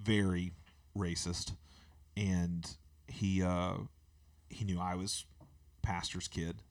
very 0.00 0.52
racist 0.96 1.52
and 2.16 2.76
he 3.06 3.42
uh, 3.42 3.74
he 4.48 4.64
knew 4.64 4.80
I 4.80 4.94
was 4.94 5.26
pastor's 5.82 6.28
kid 6.28 6.62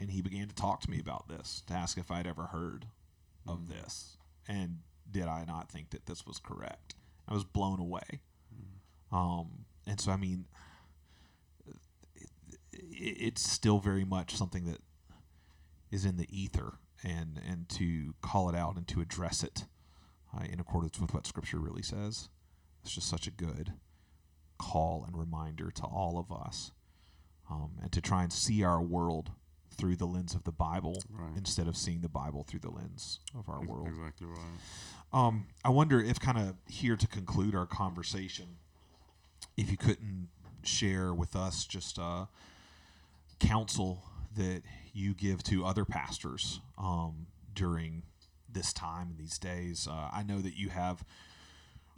and 0.00 0.10
he 0.10 0.22
began 0.22 0.48
to 0.48 0.54
talk 0.54 0.80
to 0.80 0.90
me 0.90 1.00
about 1.00 1.28
this 1.28 1.62
to 1.66 1.74
ask 1.74 1.98
if 1.98 2.10
I'd 2.10 2.26
ever 2.26 2.46
heard 2.46 2.86
of 3.46 3.60
mm. 3.60 3.68
this 3.68 4.16
and 4.48 4.78
did 5.10 5.26
I 5.26 5.44
not 5.44 5.70
think 5.70 5.90
that 5.90 6.06
this 6.06 6.26
was 6.26 6.38
correct. 6.38 6.94
I 7.28 7.34
was 7.34 7.44
blown 7.44 7.80
away. 7.80 8.20
Mm. 8.52 9.16
Um, 9.16 9.64
and 9.86 10.00
so, 10.00 10.12
I 10.12 10.16
mean, 10.16 10.46
it, 11.66 11.76
it's 12.92 13.48
still 13.48 13.78
very 13.78 14.04
much 14.04 14.36
something 14.36 14.64
that 14.64 14.80
is 15.90 16.04
in 16.04 16.16
the 16.16 16.26
ether, 16.30 16.74
and 17.02 17.40
and 17.48 17.68
to 17.70 18.14
call 18.20 18.48
it 18.48 18.56
out 18.56 18.76
and 18.76 18.88
to 18.88 19.00
address 19.00 19.42
it 19.42 19.64
uh, 20.36 20.44
in 20.44 20.58
accordance 20.58 20.98
with 21.00 21.14
what 21.14 21.26
Scripture 21.26 21.58
really 21.58 21.82
says, 21.82 22.28
it's 22.84 22.94
just 22.94 23.08
such 23.08 23.26
a 23.26 23.30
good 23.30 23.72
call 24.58 25.04
and 25.06 25.16
reminder 25.16 25.70
to 25.70 25.82
all 25.82 26.18
of 26.18 26.30
us, 26.30 26.70
um, 27.50 27.70
and 27.82 27.90
to 27.92 28.00
try 28.00 28.22
and 28.22 28.32
see 28.32 28.62
our 28.62 28.80
world 28.80 29.30
through 29.76 29.96
the 29.96 30.06
lens 30.06 30.34
of 30.34 30.44
the 30.44 30.52
Bible 30.52 31.02
right. 31.10 31.36
instead 31.36 31.66
of 31.66 31.76
seeing 31.76 32.02
the 32.02 32.08
Bible 32.08 32.44
through 32.44 32.60
the 32.60 32.70
lens 32.70 33.20
of 33.36 33.48
our 33.48 33.60
world. 33.60 33.88
Exactly 33.88 34.26
right. 34.26 34.38
Um, 35.12 35.46
I 35.64 35.70
wonder 35.70 36.00
if, 36.00 36.20
kind 36.20 36.38
of 36.38 36.56
here 36.68 36.96
to 36.96 37.06
conclude 37.06 37.54
our 37.54 37.66
conversation, 37.66 38.58
if 39.56 39.70
you 39.70 39.76
couldn't 39.76 40.28
share 40.62 41.14
with 41.14 41.34
us 41.34 41.64
just 41.64 41.98
uh, 41.98 42.26
counsel 43.40 44.04
that 44.36 44.62
you 44.92 45.14
give 45.14 45.42
to 45.44 45.64
other 45.64 45.84
pastors 45.84 46.60
um, 46.78 47.26
during 47.54 48.02
this 48.52 48.72
time 48.72 49.08
and 49.10 49.18
these 49.18 49.38
days. 49.38 49.88
Uh, 49.90 50.10
I 50.12 50.22
know 50.22 50.38
that 50.38 50.56
you 50.56 50.68
have 50.68 51.04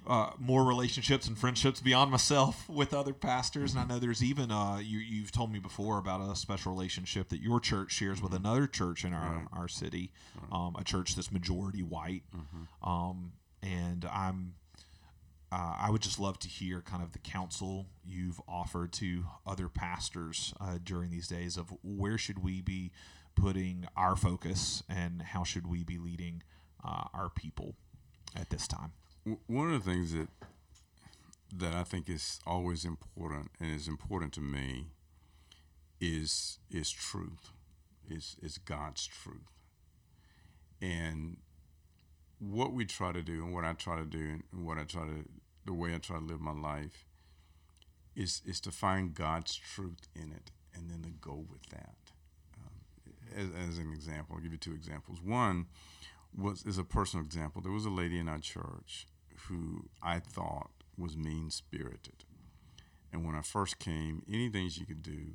uh, 0.07 0.31
more 0.39 0.65
relationships 0.65 1.27
and 1.27 1.39
friendships 1.39 1.81
beyond 1.81 2.11
myself 2.11 2.69
with 2.69 2.95
other 2.95 3.13
pastors. 3.13 3.73
And 3.75 3.81
I 3.81 3.87
know 3.87 3.99
there's 3.99 4.23
even 4.23 4.51
uh, 4.51 4.79
you 4.79 4.99
you've 4.99 5.33
told 5.33 5.53
me 5.53 5.59
before 5.59 5.99
about 5.99 6.21
a 6.21 6.37
special 6.37 6.73
relationship 6.73 7.29
that 7.31 7.41
your 7.41 7.61
church 7.61 7.93
shares 7.93 8.23
with 8.23 8.33
mm-hmm. 8.33 8.47
another 8.47 8.67
church 8.67 9.05
in 9.05 9.13
our 9.13 9.37
right. 9.37 9.47
our 9.53 9.69
city, 9.69 10.11
um, 10.53 10.77
a 10.79 10.85
church 10.85 11.15
that's 11.15 11.33
majority 11.33 11.83
white. 11.83 12.23
Mm-hmm. 12.35 12.89
Um, 12.89 13.33
and 13.63 14.05
I'm 14.05 14.55
uh, 15.53 15.77
I 15.79 15.91
would 15.91 16.03
just 16.03 16.19
love 16.19 16.39
to 16.41 16.49
hear 16.49 16.81
kind 16.81 17.03
of 17.03 17.13
the 17.13 17.19
counsel 17.19 17.87
you've 18.05 18.41
offered 18.49 18.93
to 18.95 19.25
other 19.47 19.69
pastors 19.69 20.53
uh, 20.61 20.79
during 20.83 21.11
these 21.11 21.29
days 21.29 21.57
of 21.57 21.73
where 21.83 22.19
should 22.19 22.43
we 22.43 22.61
be 22.61 22.91
putting 23.37 23.87
our 23.97 24.17
focus 24.17 24.83
and 24.89 25.23
how 25.23 25.45
should 25.45 25.67
we 25.67 25.85
be 25.85 25.99
leading 25.99 26.43
uh, 26.85 27.05
our 27.15 27.31
people 27.31 27.77
at 28.35 28.51
this 28.51 28.67
time 28.67 28.93
one 29.47 29.73
of 29.73 29.85
the 29.85 29.91
things 29.91 30.13
that 30.13 30.29
that 31.55 31.73
I 31.73 31.85
think 31.85 32.09
is 32.09 32.41
always 32.47 32.85
important 32.85 33.51
and 33.61 33.75
is 33.75 33.89
important 33.89 34.33
to 34.35 34.41
me 34.41 34.87
is 36.01 36.59
is 36.71 36.91
truth. 36.91 37.51
is 38.09 38.37
is 38.43 38.59
God's 38.59 39.07
truth. 39.07 39.51
And 40.81 41.39
what 42.39 42.73
we 42.73 42.85
try 42.85 43.13
to 43.13 43.23
do 43.23 43.45
and 43.45 43.55
what 43.55 43.65
I 43.65 43.73
try 43.73 43.97
to 43.97 44.05
do 44.05 44.41
and 44.53 44.67
what 44.67 44.79
I 44.79 44.85
try 44.85 45.03
to 45.03 45.25
the 45.65 45.73
way 45.73 45.95
I 45.95 45.99
try 45.99 46.19
to 46.19 46.25
live 46.25 46.41
my 46.41 46.53
life 46.53 47.07
is 48.15 48.43
is 48.47 48.61
to 48.61 48.71
find 48.71 49.15
God's 49.15 49.57
truth 49.57 50.09
in 50.15 50.31
it 50.33 50.51
and 50.75 50.91
then 50.91 51.03
to 51.03 51.11
go 51.11 51.45
with 51.51 51.67
that. 51.71 51.97
Um, 52.59 53.15
as, 53.35 53.71
as 53.71 53.79
an 53.79 53.93
example, 53.93 54.37
I'll 54.37 54.43
give 54.43 54.53
you 54.53 54.59
two 54.59 54.75
examples. 54.75 55.21
One 55.21 55.67
was 56.37 56.65
is 56.65 56.79
a 56.79 56.85
personal 56.85 57.25
example. 57.25 57.61
There 57.63 57.73
was 57.73 57.87
a 57.87 57.91
lady 57.91 58.19
in 58.19 58.29
our 58.29 58.39
church 58.39 59.07
who 59.49 59.87
I 60.03 60.19
thought 60.21 60.71
was 60.99 61.17
mean 61.17 61.51
spirited. 61.51 62.25
And 63.13 63.25
when 63.25 63.35
I 63.35 63.43
first 63.43 63.79
came, 63.79 64.23
anything 64.31 64.69
she 64.69 64.85
could 64.85 65.03
do 65.03 65.27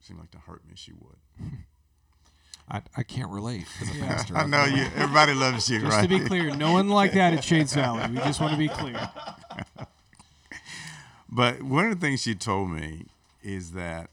seemed 0.00 0.20
like 0.20 0.30
to 0.32 0.38
hurt 0.38 0.66
me, 0.66 0.74
she 0.76 0.92
would. 0.92 1.16
I, 2.68 2.82
I 2.96 3.02
can't 3.04 3.30
relate 3.30 3.66
as 3.80 3.90
a 3.90 3.94
Yeah. 3.94 4.06
pastor. 4.08 4.36
I 4.36 4.46
know 4.46 4.64
you. 4.64 4.82
Everybody 4.96 5.34
loves 5.34 5.68
you, 5.70 5.80
Just 5.80 5.92
right? 5.96 6.02
to 6.02 6.08
be 6.08 6.20
clear, 6.20 6.54
no 6.54 6.72
one 6.72 6.88
like 6.88 7.12
that 7.12 7.32
at 7.32 7.44
Shades 7.44 7.72
Valley. 7.74 8.08
We 8.10 8.16
just 8.18 8.40
want 8.40 8.52
to 8.52 8.58
be 8.58 8.68
clear. 8.68 9.08
But 11.28 11.62
one 11.62 11.86
of 11.90 11.98
the 11.98 12.06
things 12.06 12.22
she 12.22 12.34
told 12.34 12.70
me 12.70 13.06
is 13.42 13.72
that 13.72 14.10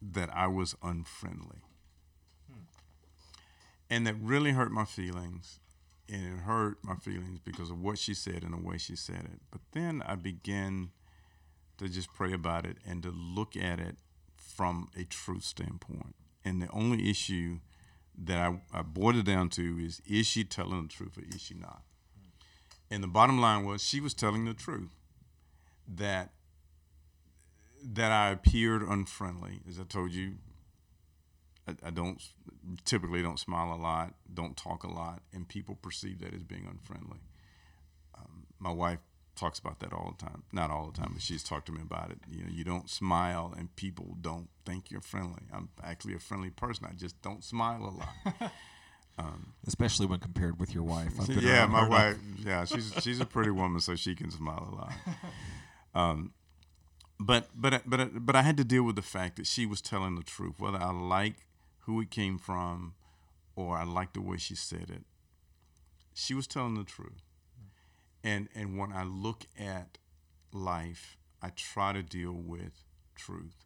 that 0.00 0.30
I 0.34 0.46
was 0.46 0.76
unfriendly, 0.82 1.58
hmm. 2.48 2.60
and 3.90 4.06
that 4.06 4.14
really 4.20 4.52
hurt 4.52 4.70
my 4.70 4.84
feelings. 4.84 5.58
And 6.08 6.24
it 6.24 6.40
hurt 6.42 6.78
my 6.82 6.94
feelings 6.94 7.40
because 7.44 7.70
of 7.70 7.82
what 7.82 7.98
she 7.98 8.14
said 8.14 8.44
and 8.44 8.52
the 8.52 8.58
way 8.58 8.78
she 8.78 8.94
said 8.94 9.24
it. 9.24 9.40
But 9.50 9.60
then 9.72 10.02
I 10.06 10.14
began 10.14 10.90
to 11.78 11.88
just 11.88 12.12
pray 12.14 12.32
about 12.32 12.64
it 12.64 12.76
and 12.86 13.02
to 13.02 13.10
look 13.10 13.56
at 13.56 13.80
it 13.80 13.96
from 14.36 14.88
a 14.96 15.04
truth 15.04 15.44
standpoint. 15.44 16.14
And 16.44 16.62
the 16.62 16.70
only 16.70 17.10
issue 17.10 17.58
that 18.16 18.38
I, 18.38 18.60
I 18.72 18.82
boiled 18.82 19.16
it 19.16 19.26
down 19.26 19.50
to 19.50 19.78
is 19.78 20.00
is 20.06 20.26
she 20.26 20.44
telling 20.44 20.82
the 20.82 20.88
truth 20.88 21.18
or 21.18 21.22
is 21.34 21.42
she 21.42 21.54
not? 21.54 21.82
And 22.90 23.02
the 23.02 23.08
bottom 23.08 23.40
line 23.40 23.64
was 23.64 23.82
she 23.82 24.00
was 24.00 24.14
telling 24.14 24.44
the 24.44 24.54
truth 24.54 24.90
that 25.88 26.30
that 27.82 28.12
I 28.12 28.30
appeared 28.30 28.82
unfriendly. 28.82 29.60
As 29.68 29.78
I 29.78 29.84
told 29.84 30.12
you, 30.12 30.34
I, 31.68 31.74
I 31.86 31.90
don't 31.90 32.22
typically 32.84 33.22
don't 33.22 33.38
smile 33.38 33.74
a 33.74 33.80
lot, 33.80 34.14
don't 34.32 34.56
talk 34.56 34.84
a 34.84 34.90
lot, 34.90 35.22
and 35.32 35.48
people 35.48 35.76
perceive 35.76 36.20
that 36.20 36.34
as 36.34 36.42
being 36.42 36.66
unfriendly. 36.70 37.18
Um, 38.16 38.46
my 38.58 38.70
wife 38.72 38.98
talks 39.34 39.58
about 39.58 39.80
that 39.80 39.92
all 39.92 40.14
the 40.18 40.24
time. 40.24 40.42
Not 40.52 40.70
all 40.70 40.90
the 40.90 40.98
time, 40.98 41.10
but 41.12 41.22
she's 41.22 41.42
talked 41.42 41.66
to 41.66 41.72
me 41.72 41.80
about 41.82 42.10
it. 42.10 42.18
You 42.30 42.44
know, 42.44 42.50
you 42.50 42.64
don't 42.64 42.88
smile, 42.88 43.54
and 43.56 43.74
people 43.76 44.16
don't 44.20 44.48
think 44.64 44.90
you're 44.90 45.00
friendly. 45.00 45.42
I'm 45.52 45.68
actually 45.82 46.14
a 46.14 46.18
friendly 46.18 46.50
person. 46.50 46.86
I 46.90 46.94
just 46.94 47.20
don't 47.22 47.44
smile 47.44 47.82
a 47.82 47.94
lot. 48.40 48.52
especially 49.66 50.06
when 50.06 50.20
compared 50.20 50.60
with 50.60 50.74
your 50.74 50.84
wife. 50.84 51.12
Yeah, 51.28 51.66
my 51.66 51.86
wife. 51.88 52.18
Yeah, 52.44 52.64
she's 52.64 52.92
she's 53.00 53.20
a 53.20 53.26
pretty 53.26 53.50
woman, 53.50 53.80
so 53.80 53.96
she 53.96 54.14
can 54.14 54.30
smile 54.30 54.68
a 54.72 54.74
lot. 54.74 54.92
Um, 55.94 56.34
but 57.18 57.48
but 57.54 57.84
but 57.86 58.26
but 58.26 58.36
I 58.36 58.42
had 58.42 58.58
to 58.58 58.64
deal 58.64 58.82
with 58.82 58.96
the 58.96 59.02
fact 59.02 59.36
that 59.36 59.46
she 59.46 59.64
was 59.64 59.80
telling 59.80 60.14
the 60.14 60.22
truth, 60.22 60.56
whether 60.58 60.76
I 60.76 60.90
like 60.90 61.36
who 61.86 62.00
it 62.00 62.10
came 62.10 62.38
from, 62.38 62.94
or 63.54 63.76
I 63.76 63.84
like 63.84 64.12
the 64.12 64.20
way 64.20 64.36
she 64.36 64.54
said 64.54 64.90
it. 64.90 65.04
She 66.12 66.34
was 66.34 66.46
telling 66.46 66.74
the 66.74 66.84
truth, 66.84 67.22
and 68.22 68.48
and 68.54 68.78
when 68.78 68.92
I 68.92 69.04
look 69.04 69.46
at 69.58 69.98
life, 70.52 71.16
I 71.40 71.50
try 71.50 71.92
to 71.92 72.02
deal 72.02 72.32
with 72.32 72.84
truth. 73.14 73.64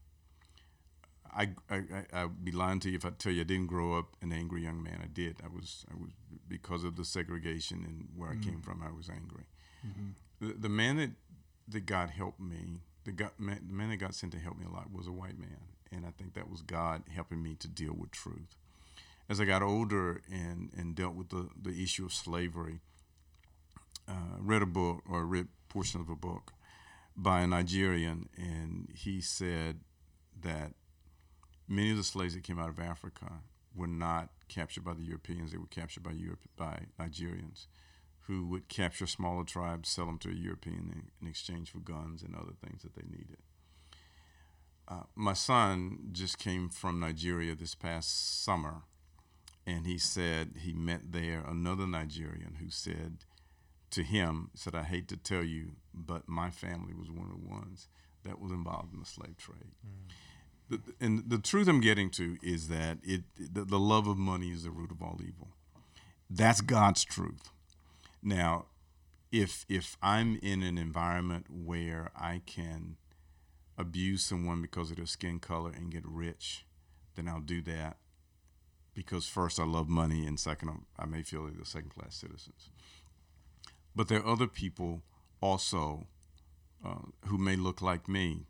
I, 1.32 1.50
I, 1.70 1.76
I 1.76 2.22
I'd 2.22 2.44
be 2.44 2.50
lying 2.50 2.80
to 2.80 2.90
you 2.90 2.96
if 2.96 3.04
I 3.04 3.10
tell 3.10 3.32
you 3.32 3.42
I 3.42 3.44
didn't 3.44 3.68
grow 3.68 3.96
up 3.96 4.16
an 4.20 4.32
angry 4.32 4.62
young 4.62 4.82
man. 4.82 5.00
I 5.02 5.06
did. 5.06 5.36
I 5.44 5.48
was 5.48 5.86
I 5.90 5.94
was 5.94 6.10
because 6.48 6.84
of 6.84 6.96
the 6.96 7.04
segregation 7.04 7.84
and 7.86 8.08
where 8.16 8.30
I 8.30 8.34
came 8.34 8.60
mm. 8.60 8.64
from. 8.64 8.82
I 8.82 8.90
was 8.94 9.08
angry. 9.08 9.44
Mm-hmm. 9.86 10.46
The, 10.46 10.54
the 10.54 10.68
man 10.68 10.96
that 10.96 11.10
that 11.68 11.86
God 11.86 12.10
helped 12.10 12.40
me, 12.40 12.80
the, 13.04 13.12
God, 13.12 13.30
man, 13.38 13.60
the 13.66 13.72
man 13.72 13.90
that 13.90 13.98
God 13.98 14.14
sent 14.14 14.32
to 14.32 14.38
help 14.38 14.58
me 14.58 14.66
a 14.68 14.74
lot 14.74 14.92
was 14.92 15.06
a 15.06 15.12
white 15.12 15.38
man, 15.38 15.69
and 15.92 16.06
I 16.06 16.10
think 16.10 16.34
that 16.34 16.50
was 16.50 16.62
God 16.62 17.02
helping 17.12 17.42
me 17.42 17.54
to 17.56 17.68
deal 17.68 17.94
with 17.94 18.10
truth. 18.10 18.56
As 19.28 19.40
I 19.40 19.44
got 19.44 19.62
older 19.62 20.22
and 20.30 20.70
and 20.76 20.94
dealt 20.94 21.14
with 21.14 21.28
the 21.28 21.48
the 21.60 21.82
issue 21.82 22.04
of 22.04 22.12
slavery, 22.12 22.80
uh, 24.08 24.36
read 24.38 24.62
a 24.62 24.66
book 24.66 25.02
or 25.08 25.24
read 25.24 25.48
portion 25.68 26.00
of 26.00 26.08
a 26.08 26.16
book 26.16 26.52
by 27.16 27.40
a 27.40 27.46
Nigerian, 27.46 28.28
and 28.36 28.88
he 28.94 29.20
said 29.20 29.80
that 30.42 30.72
many 31.68 31.90
of 31.90 31.96
the 31.96 32.04
slaves 32.04 32.34
that 32.34 32.42
came 32.42 32.58
out 32.58 32.68
of 32.68 32.80
Africa 32.80 33.42
were 33.74 33.86
not 33.86 34.30
captured 34.48 34.84
by 34.84 34.94
the 34.94 35.04
Europeans; 35.04 35.52
they 35.52 35.58
were 35.58 35.66
captured 35.66 36.02
by 36.02 36.12
Europe 36.12 36.40
by 36.56 36.86
Nigerians, 36.98 37.66
who 38.26 38.46
would 38.46 38.68
capture 38.68 39.06
smaller 39.06 39.44
tribes, 39.44 39.88
sell 39.88 40.06
them 40.06 40.18
to 40.18 40.30
a 40.30 40.34
European 40.34 40.90
in, 40.92 41.10
in 41.22 41.28
exchange 41.28 41.70
for 41.70 41.78
guns 41.78 42.22
and 42.22 42.34
other 42.34 42.54
things 42.64 42.82
that 42.82 42.94
they 42.96 43.04
needed. 43.08 43.38
Uh, 44.90 45.04
my 45.14 45.32
son 45.34 46.08
just 46.10 46.36
came 46.36 46.68
from 46.68 46.98
Nigeria 46.98 47.54
this 47.54 47.76
past 47.76 48.42
summer, 48.44 48.82
and 49.64 49.86
he 49.86 49.98
said 49.98 50.54
he 50.62 50.72
met 50.72 51.12
there 51.12 51.44
another 51.48 51.86
Nigerian 51.86 52.56
who 52.60 52.70
said 52.70 53.18
to 53.90 54.02
him, 54.02 54.50
said, 54.54 54.74
I 54.74 54.82
hate 54.82 55.06
to 55.08 55.16
tell 55.16 55.44
you, 55.44 55.72
but 55.94 56.28
my 56.28 56.50
family 56.50 56.92
was 56.92 57.10
one 57.10 57.30
of 57.30 57.40
the 57.40 57.48
ones 57.48 57.88
that 58.24 58.40
was 58.40 58.50
involved 58.50 58.92
in 58.92 59.00
the 59.00 59.06
slave 59.06 59.36
trade. 59.36 59.72
The, 60.68 60.80
and 61.00 61.28
the 61.28 61.38
truth 61.38 61.68
I'm 61.68 61.80
getting 61.80 62.10
to 62.10 62.36
is 62.42 62.68
that 62.68 62.98
it 63.02 63.22
the, 63.36 63.64
the 63.64 63.78
love 63.78 64.06
of 64.06 64.16
money 64.18 64.50
is 64.50 64.64
the 64.64 64.70
root 64.70 64.90
of 64.90 65.02
all 65.02 65.20
evil. 65.20 65.48
That's 66.28 66.60
God's 66.60 67.04
truth. 67.04 67.50
Now, 68.22 68.66
if 69.32 69.66
if 69.68 69.96
I'm 70.02 70.38
in 70.42 70.62
an 70.62 70.78
environment 70.78 71.46
where 71.48 72.10
I 72.16 72.42
can 72.46 72.96
abuse 73.80 74.22
someone 74.22 74.60
because 74.60 74.90
of 74.90 74.96
their 74.96 75.06
skin 75.06 75.40
color 75.40 75.72
and 75.74 75.90
get 75.90 76.06
rich, 76.06 76.66
then 77.16 77.28
I'll 77.28 77.40
do 77.40 77.62
that 77.62 77.96
because 78.94 79.26
first 79.26 79.58
I 79.58 79.64
love 79.64 79.88
money 79.88 80.26
and 80.26 80.38
second 80.38 80.84
I 80.98 81.06
may 81.06 81.22
feel 81.22 81.42
like 81.42 81.54
they're 81.54 81.64
second 81.64 81.90
class 81.90 82.14
citizens. 82.14 82.70
But 83.96 84.08
there 84.08 84.20
are 84.20 84.32
other 84.32 84.46
people 84.46 85.02
also 85.40 86.06
uh, 86.84 87.06
who 87.26 87.38
may 87.38 87.56
look 87.56 87.82
like 87.82 88.08
me 88.08 88.46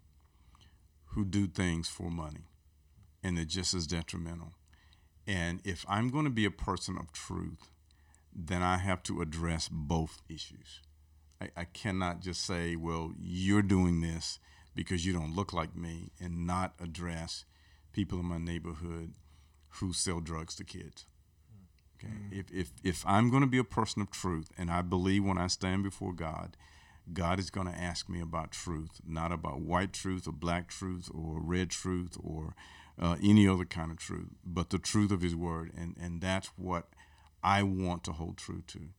who 1.13 1.25
do 1.25 1.47
things 1.47 1.89
for 1.89 2.11
money 2.11 2.47
and 3.23 3.37
they're 3.37 3.45
just 3.45 3.75
as 3.75 3.87
detrimental. 3.87 4.55
And 5.27 5.61
if 5.65 5.85
I'm 5.89 6.11
going 6.11 6.25
to 6.25 6.31
be 6.31 6.45
a 6.45 6.51
person 6.51 6.97
of 6.99 7.13
truth, 7.13 7.71
then 8.35 8.63
I 8.63 8.79
have 8.79 9.03
to 9.05 9.21
address 9.21 9.69
both 9.71 10.23
issues. 10.29 10.81
I, 11.41 11.51
I 11.57 11.65
cannot 11.65 12.21
just 12.21 12.45
say, 12.45 12.77
well, 12.77 13.13
you're 13.21 13.63
doing 13.63 14.01
this 14.01 14.39
because 14.75 15.05
you 15.05 15.13
don't 15.13 15.35
look 15.35 15.53
like 15.53 15.77
me 15.77 16.11
and 16.21 16.47
not 16.47 16.75
address 16.81 17.45
people 17.93 18.21
in 18.21 18.27
my 18.27 18.39
neighborhood 18.39 19.15
who 19.75 19.93
sell 19.93 20.21
drugs 20.21 20.55
to 20.57 20.65
kids. 20.65 21.07
Okay. 21.99 22.13
If, 22.31 22.51
if, 22.51 22.73
if 22.83 23.05
I'm 23.07 23.31
going 23.31 23.43
to 23.43 23.49
be 23.49 23.59
a 23.59 23.65
person 23.65 24.01
of 24.01 24.11
truth, 24.11 24.51
and 24.57 24.71
I 24.71 24.83
believe 24.83 25.25
when 25.25 25.39
I 25.39 25.49
stand 25.49 25.83
before 25.83 26.13
God, 26.13 26.57
God 27.13 27.39
is 27.39 27.51
going 27.51 27.67
to 27.67 27.79
ask 27.79 28.09
me 28.09 28.21
about 28.21 28.53
truth, 28.53 29.01
not 29.07 29.33
about 29.33 29.61
white 29.61 29.93
truth 29.93 30.27
or 30.27 30.33
black 30.33 30.69
truth 30.69 31.11
or 31.13 31.41
red 31.41 31.71
truth 31.71 32.17
or 32.23 32.55
uh, 33.01 33.17
any 33.23 33.49
other 33.49 33.65
kind 33.65 33.91
of 33.91 33.99
truth, 33.99 34.29
but 34.45 34.71
the 34.71 34.79
truth 34.79 35.11
of 35.11 35.23
His 35.23 35.35
Word, 35.35 35.73
and 35.77 35.97
and 36.01 36.21
that's 36.21 36.49
what 36.57 36.89
I 37.43 37.63
want 37.63 38.05
to 38.05 38.13
hold 38.13 38.37
true 38.37 38.63
to. 38.69 38.91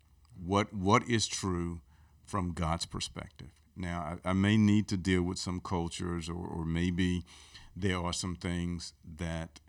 What 0.43 0.73
what 0.73 1.07
is 1.07 1.27
true 1.27 1.81
from 2.25 2.53
God's 2.53 2.85
perspective? 2.85 3.51
Now, 3.75 4.17
I, 4.25 4.29
I 4.29 4.33
may 4.33 4.57
need 4.57 4.87
to 4.89 4.97
deal 4.97 5.23
with 5.23 5.37
some 5.37 5.59
cultures, 5.59 6.29
or, 6.29 6.45
or 6.45 6.65
maybe 6.65 7.23
there 7.75 7.97
are 7.97 8.13
some 8.13 8.35
things 8.35 8.93
that 9.17 9.59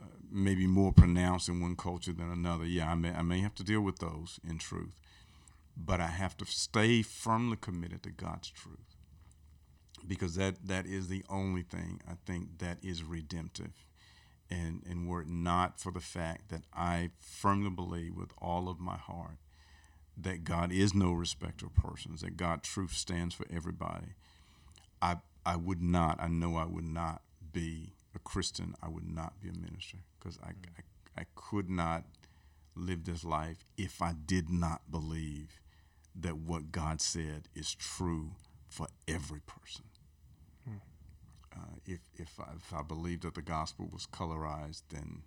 uh, 0.00 0.06
may 0.30 0.54
be 0.54 0.66
more 0.66 0.92
pronounced 0.92 1.48
in 1.48 1.60
one 1.60 1.76
culture 1.76 2.12
than 2.12 2.30
another. 2.30 2.64
Yeah, 2.64 2.90
I 2.90 2.94
may 2.94 3.12
I 3.12 3.22
may 3.22 3.40
have 3.40 3.54
to 3.56 3.64
deal 3.64 3.80
with 3.80 3.98
those 3.98 4.38
in 4.48 4.58
truth 4.58 4.92
but 5.76 6.00
I 6.00 6.06
have 6.06 6.36
to 6.38 6.46
stay 6.46 7.02
firmly 7.02 7.56
committed 7.60 8.02
to 8.04 8.10
God's 8.10 8.50
truth 8.50 8.96
because 10.06 10.36
that 10.36 10.66
that 10.66 10.86
is 10.86 11.08
the 11.08 11.24
only 11.28 11.62
thing 11.62 12.00
I 12.08 12.14
think 12.24 12.58
that 12.58 12.78
is 12.82 13.02
redemptive. 13.02 13.84
And 14.48 14.82
and 14.88 15.08
were 15.08 15.22
it 15.22 15.28
not 15.28 15.80
for 15.80 15.90
the 15.90 16.00
fact 16.00 16.48
that 16.50 16.62
I 16.72 17.10
firmly 17.20 17.70
believe 17.70 18.16
with 18.16 18.30
all 18.40 18.68
of 18.68 18.78
my 18.78 18.96
heart 18.96 19.38
that 20.16 20.44
God 20.44 20.72
is 20.72 20.94
no 20.94 21.12
respecter 21.12 21.66
of 21.66 21.74
persons, 21.74 22.22
that 22.22 22.36
God 22.36 22.62
truth 22.62 22.92
stands 22.94 23.34
for 23.34 23.46
everybody, 23.50 24.14
I 25.02 25.16
I 25.44 25.56
would 25.56 25.82
not, 25.82 26.20
I 26.20 26.28
know 26.28 26.56
I 26.56 26.64
would 26.66 26.84
not 26.84 27.22
be 27.52 27.92
a 28.14 28.18
Christian, 28.18 28.74
I 28.82 28.88
would 28.88 29.08
not 29.08 29.40
be 29.40 29.48
a 29.48 29.52
minister 29.52 29.98
because 30.18 30.38
I, 30.42 30.48
I 30.78 31.22
I 31.22 31.24
could 31.34 31.70
not 31.70 32.04
live 32.74 33.04
this 33.04 33.24
life 33.24 33.64
if 33.78 34.02
I 34.02 34.12
did 34.12 34.50
not 34.50 34.90
believe 34.90 35.60
that 36.14 36.36
what 36.36 36.72
God 36.72 37.00
said 37.00 37.48
is 37.54 37.74
true 37.74 38.32
for 38.68 38.86
every 39.08 39.40
person. 39.40 39.84
Uh, 41.54 41.76
if 41.86 42.00
if 42.16 42.38
I, 42.38 42.52
if 42.56 42.72
I 42.74 42.82
believed 42.82 43.22
that 43.22 43.34
the 43.34 43.42
gospel 43.42 43.88
was 43.90 44.06
colorized, 44.06 44.82
then 44.90 45.22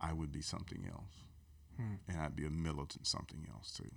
I 0.00 0.12
would 0.14 0.32
be 0.32 0.40
something 0.40 0.86
else, 0.90 1.24
Hmm. 1.76 1.94
and 2.08 2.20
I'd 2.22 2.36
be 2.36 2.46
a 2.46 2.50
militant 2.50 3.06
something 3.06 3.46
else 3.52 3.72
too. 3.72 3.90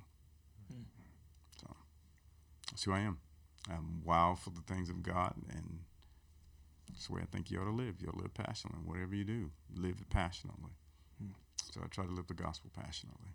That's 2.71 2.83
who 2.83 2.93
I 2.93 2.99
am. 3.01 3.19
I'm 3.69 4.01
wild 4.03 4.39
for 4.39 4.49
the 4.49 4.61
things 4.61 4.89
of 4.89 5.03
God, 5.03 5.33
and 5.49 5.81
that's 6.89 7.07
the 7.07 7.13
way 7.13 7.21
I 7.21 7.25
think 7.25 7.51
you 7.51 7.59
ought 7.61 7.65
to 7.65 7.71
live. 7.71 7.95
You 8.01 8.07
ought 8.07 8.13
to 8.17 8.23
live 8.23 8.33
passionately. 8.33 8.81
Whatever 8.85 9.13
you 9.15 9.23
do, 9.23 9.51
live 9.75 9.97
it 10.01 10.09
passionately. 10.09 10.71
So 11.71 11.81
I 11.83 11.87
try 11.87 12.05
to 12.05 12.11
live 12.11 12.27
the 12.27 12.33
gospel 12.33 12.69
passionately. 12.73 13.29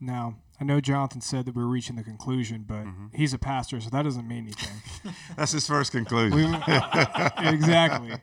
Now, 0.00 0.36
I 0.60 0.64
know 0.64 0.80
Jonathan 0.80 1.20
said 1.20 1.44
that 1.46 1.56
we're 1.56 1.66
reaching 1.66 1.96
the 1.96 2.02
conclusion, 2.04 2.64
but 2.66 2.84
Mm-hmm. 2.84 3.06
he's 3.14 3.34
a 3.34 3.38
pastor, 3.38 3.80
so 3.80 3.90
that 3.90 4.02
doesn't 4.02 4.26
mean 4.28 4.44
anything. 4.44 5.14
That's 5.36 5.52
his 5.52 5.66
first 5.66 5.90
conclusion. 5.92 6.36
We- 6.38 6.44
exactly. 7.48 8.14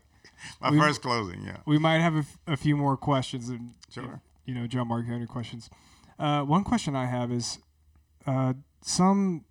My 0.62 0.72
we- 0.72 0.80
first 0.80 1.02
closing, 1.02 1.44
yeah. 1.44 1.58
We 1.66 1.78
might 1.78 2.00
have 2.00 2.16
a, 2.16 2.20
f- 2.20 2.38
a 2.48 2.58
few 2.58 2.76
more 2.78 2.96
questions. 2.98 3.50
And, 3.50 3.74
Sure. 3.92 4.22
You 4.46 4.54
know, 4.56 4.68
John 4.68 4.88
Mark, 4.88 5.06
you 5.06 5.12
have 5.12 5.18
any 5.18 5.26
questions? 5.28 5.70
Uh, 6.20 6.42
one 6.44 6.64
question 6.64 6.96
I 6.96 7.06
have 7.08 7.32
is 7.32 7.60
uh, 8.28 8.54
some 8.82 9.44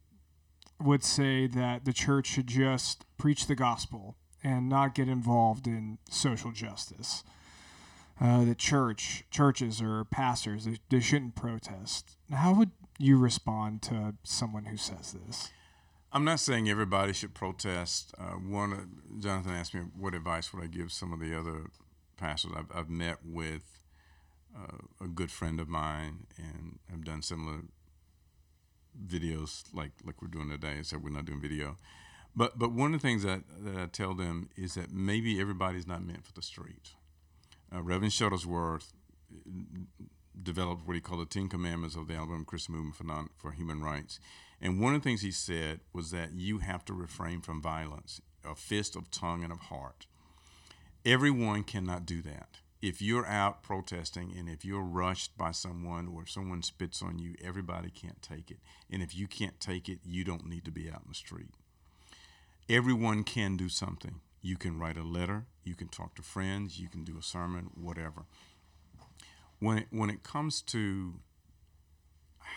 would 0.84 1.02
say 1.02 1.46
that 1.46 1.84
the 1.84 1.92
church 1.92 2.26
should 2.26 2.46
just 2.46 3.04
preach 3.16 3.46
the 3.46 3.54
gospel 3.54 4.16
and 4.42 4.68
not 4.68 4.94
get 4.94 5.08
involved 5.08 5.66
in 5.66 5.98
social 6.10 6.52
justice. 6.52 7.24
Uh, 8.20 8.44
the 8.44 8.54
church, 8.54 9.24
churches, 9.30 9.80
or 9.80 10.04
pastors, 10.04 10.66
they, 10.66 10.76
they 10.90 11.00
shouldn't 11.00 11.34
protest. 11.34 12.16
How 12.30 12.54
would 12.54 12.70
you 12.98 13.16
respond 13.16 13.82
to 13.82 14.14
someone 14.22 14.66
who 14.66 14.76
says 14.76 15.16
this? 15.26 15.50
I'm 16.12 16.24
not 16.24 16.38
saying 16.38 16.68
everybody 16.68 17.12
should 17.12 17.34
protest. 17.34 18.14
Uh, 18.16 18.34
one, 18.34 18.72
uh, 18.72 19.20
Jonathan 19.20 19.52
asked 19.52 19.74
me 19.74 19.80
what 19.98 20.14
advice 20.14 20.52
would 20.52 20.62
I 20.62 20.68
give 20.68 20.92
some 20.92 21.12
of 21.12 21.18
the 21.18 21.36
other 21.36 21.70
pastors. 22.16 22.52
I've, 22.56 22.70
I've 22.72 22.90
met 22.90 23.18
with 23.24 23.80
uh, 24.56 25.04
a 25.04 25.08
good 25.08 25.32
friend 25.32 25.58
of 25.58 25.68
mine 25.68 26.26
and 26.36 26.78
have 26.88 27.04
done 27.04 27.22
similar 27.22 27.62
videos 29.06 29.64
like 29.72 29.92
like 30.04 30.20
we're 30.22 30.28
doing 30.28 30.50
today, 30.50 30.76
except 30.78 31.02
we're 31.02 31.10
not 31.10 31.24
doing 31.24 31.40
video. 31.40 31.76
But 32.36 32.58
but 32.58 32.72
one 32.72 32.94
of 32.94 33.00
the 33.00 33.06
things 33.06 33.22
that, 33.22 33.42
that 33.60 33.76
I 33.76 33.86
tell 33.86 34.14
them 34.14 34.48
is 34.56 34.74
that 34.74 34.92
maybe 34.92 35.40
everybody's 35.40 35.86
not 35.86 36.04
meant 36.04 36.24
for 36.24 36.32
the 36.32 36.42
street. 36.42 36.90
Uh, 37.74 37.82
Reverend 37.82 38.12
Shuttlesworth 38.12 38.92
developed 40.40 40.86
what 40.86 40.94
he 40.94 41.00
called 41.00 41.20
the 41.20 41.26
Ten 41.26 41.48
Commandments 41.48 41.96
of 41.96 42.08
the 42.08 42.14
Alabama 42.14 42.44
Christian 42.44 42.74
Movement 42.74 42.96
for, 42.96 43.04
non, 43.04 43.30
for 43.36 43.52
Human 43.52 43.82
Rights. 43.82 44.18
And 44.60 44.80
one 44.80 44.94
of 44.94 45.02
the 45.02 45.08
things 45.08 45.22
he 45.22 45.30
said 45.30 45.80
was 45.92 46.10
that 46.10 46.32
you 46.34 46.58
have 46.58 46.84
to 46.86 46.92
refrain 46.92 47.40
from 47.40 47.60
violence, 47.60 48.20
a 48.44 48.54
fist 48.54 48.96
of 48.96 49.10
tongue 49.10 49.42
and 49.42 49.52
of 49.52 49.60
heart. 49.60 50.06
Everyone 51.04 51.64
cannot 51.64 52.06
do 52.06 52.22
that. 52.22 52.58
If 52.84 53.00
you're 53.00 53.26
out 53.26 53.62
protesting 53.62 54.34
and 54.36 54.46
if 54.46 54.62
you're 54.62 54.82
rushed 54.82 55.38
by 55.38 55.52
someone 55.52 56.06
or 56.06 56.24
if 56.24 56.30
someone 56.30 56.62
spits 56.62 57.00
on 57.00 57.18
you, 57.18 57.34
everybody 57.42 57.88
can't 57.88 58.20
take 58.20 58.50
it. 58.50 58.58
And 58.90 59.02
if 59.02 59.16
you 59.16 59.26
can't 59.26 59.58
take 59.58 59.88
it, 59.88 60.00
you 60.04 60.22
don't 60.22 60.46
need 60.46 60.66
to 60.66 60.70
be 60.70 60.90
out 60.90 61.00
in 61.00 61.08
the 61.08 61.14
street. 61.14 61.48
Everyone 62.68 63.24
can 63.24 63.56
do 63.56 63.70
something. 63.70 64.20
You 64.42 64.58
can 64.58 64.78
write 64.78 64.98
a 64.98 65.02
letter, 65.02 65.46
you 65.64 65.74
can 65.74 65.88
talk 65.88 66.14
to 66.16 66.22
friends, 66.22 66.78
you 66.78 66.88
can 66.90 67.04
do 67.04 67.16
a 67.18 67.22
sermon, 67.22 67.70
whatever. 67.74 68.26
When 69.60 69.78
it, 69.78 69.86
when 69.88 70.10
it 70.10 70.22
comes 70.22 70.60
to 70.60 71.14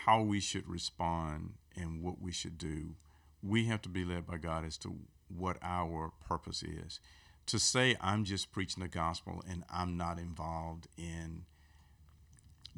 how 0.04 0.20
we 0.20 0.40
should 0.40 0.68
respond 0.68 1.54
and 1.74 2.02
what 2.02 2.20
we 2.20 2.32
should 2.32 2.58
do, 2.58 2.96
we 3.42 3.64
have 3.64 3.80
to 3.80 3.88
be 3.88 4.04
led 4.04 4.26
by 4.26 4.36
God 4.36 4.66
as 4.66 4.76
to 4.78 4.94
what 5.34 5.56
our 5.62 6.12
purpose 6.28 6.62
is. 6.62 7.00
To 7.48 7.58
say 7.58 7.96
I'm 8.00 8.24
just 8.24 8.52
preaching 8.52 8.82
the 8.82 8.88
gospel 8.88 9.42
and 9.48 9.64
I'm 9.70 9.96
not 9.96 10.18
involved 10.18 10.86
in 10.96 11.44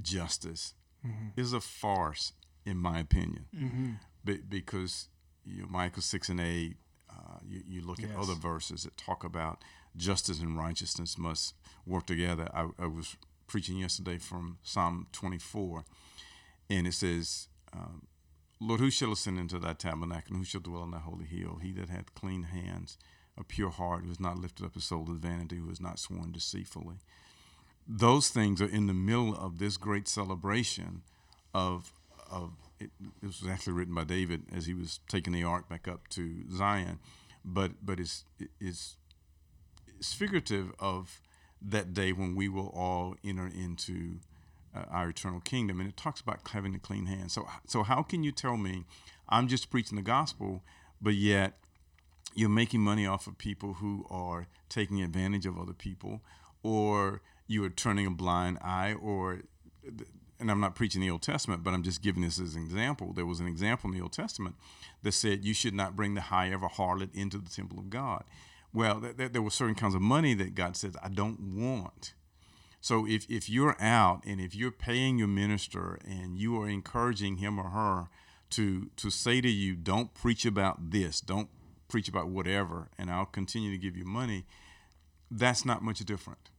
justice 0.01 0.75
is 1.37 1.53
a 1.53 1.61
farce, 1.61 2.33
in 2.65 2.77
my 2.77 2.99
opinion. 3.01 3.47
Be- 4.25 4.43
because 4.49 5.09
you 5.47 5.63
know, 5.63 5.69
Micah 5.71 6.03
six 6.03 6.29
and 6.29 6.41
eight, 6.41 6.77
uh, 7.11 7.39
you, 7.49 7.63
you 7.67 7.81
look 7.87 8.03
at 8.03 8.11
other 8.17 8.35
verses 8.35 8.85
that 8.85 8.97
talk 8.97 9.25
about 9.25 9.63
justice 9.97 10.41
and 10.41 10.57
righteousness 10.59 11.19
must 11.19 11.55
work 11.87 12.07
together. 12.07 12.49
I, 12.55 12.69
I 12.79 12.87
was 12.87 13.17
preaching 13.47 13.79
yesterday 13.79 14.19
from 14.19 14.59
Psalm 14.63 15.09
24, 15.13 15.85
and 16.69 16.87
it 16.87 16.95
says, 16.95 17.49
um, 17.73 18.07
Lord, 18.61 18.81
who 18.81 18.91
shall 18.91 19.13
ascend 19.13 19.39
into 19.39 19.59
thy 19.59 19.73
tabernacle, 19.73 20.29
and 20.29 20.37
who 20.37 20.45
shall 20.45 20.61
dwell 20.61 20.85
in 20.85 20.91
thy 20.93 20.99
holy 20.99 21.25
hill? 21.25 21.59
He 21.63 21.73
that 21.73 21.89
hath 21.89 22.15
clean 22.15 22.45
hands, 22.45 22.99
a 23.41 23.45
pure 23.45 23.71
heart, 23.71 24.03
who 24.03 24.09
has 24.09 24.21
not 24.21 24.39
lifted 24.39 24.65
up 24.65 24.75
his 24.75 24.85
soul 24.85 25.07
to 25.07 25.15
vanity, 25.15 25.57
who 25.57 25.69
has 25.69 25.81
not 25.81 25.99
sworn 25.99 26.31
deceitfully. 26.31 26.97
Those 27.89 28.29
things 28.29 28.61
are 28.61 28.69
in 28.69 28.87
the 28.87 28.95
middle 28.95 29.35
of 29.35 29.59
this 29.59 29.77
great 29.77 30.07
celebration 30.07 31.03
of 31.55 31.93
of 32.31 32.53
it, 32.79 32.91
this 33.23 33.43
was 33.43 33.51
actually 33.51 33.73
written 33.73 33.95
by 33.95 34.05
David 34.05 34.43
as 34.55 34.67
he 34.67 34.75
was 34.75 35.01
taking 35.09 35.33
the 35.33 35.43
ark 35.43 35.69
back 35.69 35.89
up 35.89 36.09
to 36.11 36.45
Zion, 36.51 37.01
but 37.45 37.73
but 37.83 37.99
it's 37.99 38.25
it's 38.61 38.97
it's 39.99 40.15
figurative 40.15 40.73
of 40.79 41.21
that 41.61 41.93
day 41.93 42.13
when 42.13 42.35
we 42.35 42.49
will 42.49 42.69
all 42.69 43.17
enter 43.25 43.47
into 43.47 44.21
uh, 44.75 44.85
our 44.91 45.09
eternal 45.11 45.41
kingdom, 45.41 45.81
and 45.81 45.89
it 45.89 45.97
talks 45.97 46.21
about 46.21 46.41
having 46.53 46.75
a 46.75 46.79
clean 46.79 47.07
hand. 47.07 47.33
So 47.33 47.47
so 47.67 47.83
how 47.83 48.03
can 48.03 48.23
you 48.23 48.33
tell 48.33 48.57
me 48.57 48.85
I'm 49.29 49.49
just 49.49 49.71
preaching 49.71 49.97
the 49.97 50.03
gospel, 50.03 50.63
but 51.01 51.15
yet 51.15 51.59
you're 52.35 52.49
making 52.49 52.81
money 52.81 53.07
off 53.07 53.27
of 53.27 53.39
people 53.39 53.75
who 53.75 54.07
are 54.11 54.47
taking 54.69 55.03
advantage 55.03 55.47
of 55.47 55.59
other 55.59 55.73
people, 55.73 56.21
or 56.63 57.23
you 57.47 57.65
are 57.65 57.71
turning 57.71 58.07
a 58.07 58.11
blind 58.11 58.59
eye, 58.63 58.95
or 58.95 59.43
and 60.39 60.51
I'm 60.51 60.61
not 60.61 60.75
preaching 60.75 61.03
the 61.03 61.11
Old 61.11 61.23
Testament, 61.23 61.63
but 61.63 61.75
I'm 61.75 61.83
just 61.83 62.03
giving 62.03 62.23
this 62.23 62.41
as 62.41 62.55
an 62.55 62.63
example. 62.63 63.13
There 63.13 63.27
was 63.27 63.41
an 63.41 63.47
example 63.47 63.91
in 63.91 63.97
the 63.97 64.03
Old 64.03 64.13
Testament 64.13 64.57
that 65.03 65.13
said 65.13 65.45
you 65.45 65.53
should 65.53 65.75
not 65.75 65.95
bring 65.95 66.15
the 66.15 66.23
high 66.23 66.47
a 66.47 66.59
harlot 66.59 67.15
into 67.15 67.39
the 67.39 67.51
temple 67.51 67.79
of 67.79 67.91
God. 67.91 68.25
Well, 68.73 69.01
th- 69.01 69.17
th- 69.17 69.33
there 69.33 69.43
were 69.43 69.51
certain 69.51 69.75
kinds 69.75 69.95
of 69.95 70.01
money 70.01 70.33
that 70.35 70.55
God 70.55 70.77
says 70.77 70.97
I 71.03 71.09
don't 71.09 71.57
want. 71.57 72.15
So 72.81 73.07
if, 73.07 73.29
if 73.29 73.51
you're 73.51 73.77
out 73.81 74.25
and 74.25 74.41
if 74.41 74.55
you're 74.55 74.71
paying 74.71 75.19
your 75.19 75.29
minister 75.29 75.99
and 76.07 76.39
you 76.39 76.61
are 76.61 76.69
encouraging 76.69 77.37
him 77.37 77.61
or 77.61 77.71
her 77.71 78.09
to 78.51 78.91
to 78.97 79.11
say 79.11 79.41
to 79.41 79.51
you, 79.51 79.77
don't 79.77 80.15
preach 80.15 80.47
about 80.47 80.91
this, 80.91 81.21
don't 81.21 81.51
preach 81.91 82.09
about 82.09 82.29
whatever, 82.29 82.89
and 82.99 83.11
I'll 83.11 83.27
continue 83.27 83.71
to 83.71 83.79
give 83.79 83.97
you 83.97 84.05
money, 84.05 84.45
that's 85.31 85.65
not 85.65 85.83
much 85.83 85.99
different. 86.01 86.51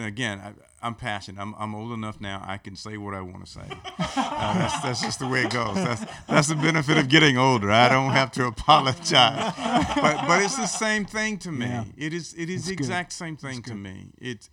Again, 0.00 0.40
I, 0.40 0.86
I'm 0.86 0.94
passionate. 0.94 1.40
I'm, 1.40 1.54
I'm 1.58 1.74
old 1.74 1.92
enough 1.92 2.18
now. 2.20 2.42
I 2.46 2.56
can 2.56 2.76
say 2.76 2.96
what 2.96 3.14
I 3.14 3.20
want 3.20 3.44
to 3.44 3.50
say. 3.50 3.60
Uh, 4.18 4.54
that's, 4.54 4.80
that's 4.80 5.02
just 5.02 5.18
the 5.18 5.26
way 5.26 5.42
it 5.42 5.50
goes. 5.50 5.74
That's 5.74 6.04
that's 6.26 6.48
the 6.48 6.54
benefit 6.54 6.96
of 6.96 7.08
getting 7.08 7.36
older. 7.36 7.70
I 7.70 7.88
don't 7.88 8.12
have 8.12 8.30
to 8.32 8.46
apologize. 8.46 9.52
But 9.94 10.26
but 10.26 10.42
it's 10.42 10.56
the 10.56 10.66
same 10.66 11.04
thing 11.04 11.38
to 11.38 11.52
me. 11.52 11.66
Yeah. 11.66 11.84
It 11.96 12.14
is 12.14 12.34
it 12.34 12.48
is 12.48 12.64
the 12.64 12.76
good. 12.76 12.84
exact 12.84 13.12
same 13.12 13.36
thing 13.36 13.62
to 13.62 13.74
me. 13.74 14.08
It's 14.18 14.48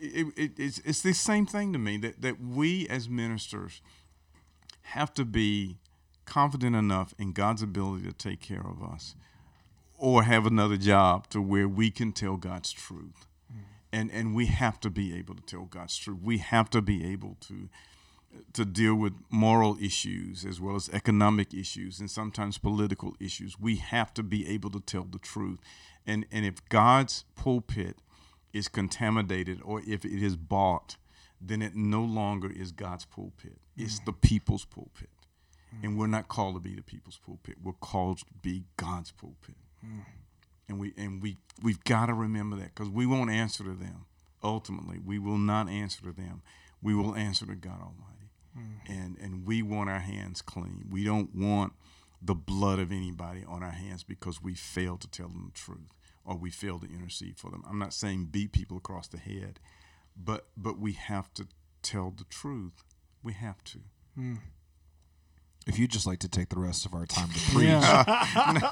it, 0.00 0.26
it, 0.36 0.52
it's 0.58 0.78
it's 0.84 1.00
the 1.00 1.14
same 1.14 1.46
thing 1.46 1.72
to 1.72 1.78
me 1.78 1.96
that 1.98 2.20
that 2.20 2.40
we 2.40 2.86
as 2.88 3.08
ministers 3.08 3.80
have 4.82 5.12
to 5.14 5.24
be 5.24 5.78
confident 6.28 6.76
enough 6.76 7.14
in 7.18 7.32
God's 7.32 7.62
ability 7.62 8.04
to 8.04 8.12
take 8.12 8.40
care 8.40 8.64
of 8.66 8.82
us 8.82 9.14
or 9.96 10.24
have 10.24 10.46
another 10.46 10.76
job 10.76 11.26
to 11.30 11.40
where 11.40 11.66
we 11.66 11.90
can 11.90 12.12
tell 12.12 12.36
God's 12.36 12.70
truth. 12.70 13.26
Mm. 13.52 13.60
And 13.92 14.10
and 14.12 14.34
we 14.34 14.46
have 14.46 14.78
to 14.80 14.90
be 14.90 15.16
able 15.16 15.34
to 15.34 15.42
tell 15.42 15.64
God's 15.64 15.96
truth. 15.96 16.18
We 16.22 16.38
have 16.38 16.68
to 16.70 16.82
be 16.82 17.10
able 17.10 17.36
to 17.48 17.68
to 18.52 18.64
deal 18.66 18.94
with 18.94 19.14
moral 19.30 19.78
issues 19.80 20.44
as 20.44 20.60
well 20.60 20.76
as 20.76 20.90
economic 20.90 21.54
issues 21.54 21.98
and 21.98 22.10
sometimes 22.10 22.58
political 22.58 23.16
issues. 23.18 23.58
We 23.58 23.76
have 23.76 24.12
to 24.14 24.22
be 24.22 24.46
able 24.46 24.70
to 24.70 24.80
tell 24.80 25.04
the 25.04 25.18
truth. 25.18 25.58
And 26.06 26.26
and 26.30 26.44
if 26.44 26.66
God's 26.68 27.24
pulpit 27.36 27.96
is 28.52 28.68
contaminated 28.68 29.60
or 29.64 29.80
if 29.86 30.04
it 30.04 30.22
is 30.22 30.36
bought, 30.36 30.96
then 31.40 31.62
it 31.62 31.74
no 31.74 32.02
longer 32.02 32.50
is 32.50 32.70
God's 32.72 33.06
pulpit. 33.06 33.58
It's 33.76 34.00
mm. 34.00 34.04
the 34.06 34.12
people's 34.12 34.66
pulpit. 34.66 35.08
Mm-hmm. 35.74 35.84
And 35.84 35.98
we're 35.98 36.06
not 36.06 36.28
called 36.28 36.54
to 36.54 36.60
be 36.60 36.74
the 36.74 36.82
people's 36.82 37.18
pulpit. 37.24 37.56
We're 37.62 37.72
called 37.72 38.18
to 38.18 38.24
be 38.42 38.64
God's 38.76 39.10
pulpit. 39.10 39.56
Mm-hmm. 39.84 40.00
And 40.68 40.78
we 40.78 40.92
and 40.96 41.22
we 41.22 41.38
we've 41.62 41.82
got 41.84 42.06
to 42.06 42.14
remember 42.14 42.56
that 42.56 42.74
because 42.74 42.90
we 42.90 43.06
won't 43.06 43.30
answer 43.30 43.64
to 43.64 43.74
them. 43.74 44.06
Ultimately, 44.42 44.98
we 44.98 45.18
will 45.18 45.38
not 45.38 45.68
answer 45.68 46.02
to 46.02 46.12
them. 46.12 46.42
We 46.82 46.94
will 46.94 47.14
answer 47.14 47.46
to 47.46 47.54
God 47.54 47.80
Almighty. 47.80 48.30
Mm-hmm. 48.56 48.92
And 48.92 49.18
and 49.18 49.46
we 49.46 49.62
want 49.62 49.90
our 49.90 50.00
hands 50.00 50.42
clean. 50.42 50.86
We 50.90 51.04
don't 51.04 51.34
want 51.34 51.72
the 52.20 52.34
blood 52.34 52.78
of 52.78 52.90
anybody 52.90 53.44
on 53.46 53.62
our 53.62 53.70
hands 53.70 54.02
because 54.02 54.42
we 54.42 54.54
failed 54.54 55.00
to 55.02 55.08
tell 55.08 55.28
them 55.28 55.52
the 55.52 55.58
truth 55.58 55.92
or 56.28 56.36
we 56.36 56.50
failed 56.50 56.82
to 56.82 56.92
intercede 56.92 57.38
for 57.38 57.50
them. 57.50 57.64
I'm 57.68 57.78
not 57.78 57.94
saying 57.94 58.26
beat 58.26 58.52
people 58.52 58.76
across 58.76 59.08
the 59.08 59.18
head, 59.18 59.60
but 60.14 60.48
but 60.56 60.78
we 60.78 60.92
have 60.92 61.32
to 61.34 61.46
tell 61.82 62.10
the 62.10 62.24
truth. 62.24 62.84
We 63.22 63.32
have 63.32 63.64
to. 63.64 63.78
Mm. 64.18 64.38
If 65.68 65.78
you'd 65.78 65.90
just 65.90 66.06
like 66.06 66.20
to 66.20 66.28
take 66.28 66.48
the 66.48 66.58
rest 66.58 66.86
of 66.86 66.94
our 66.94 67.04
time 67.06 67.28
to 67.28 67.40
preach, 67.52 67.68
Yeah. 67.68 68.04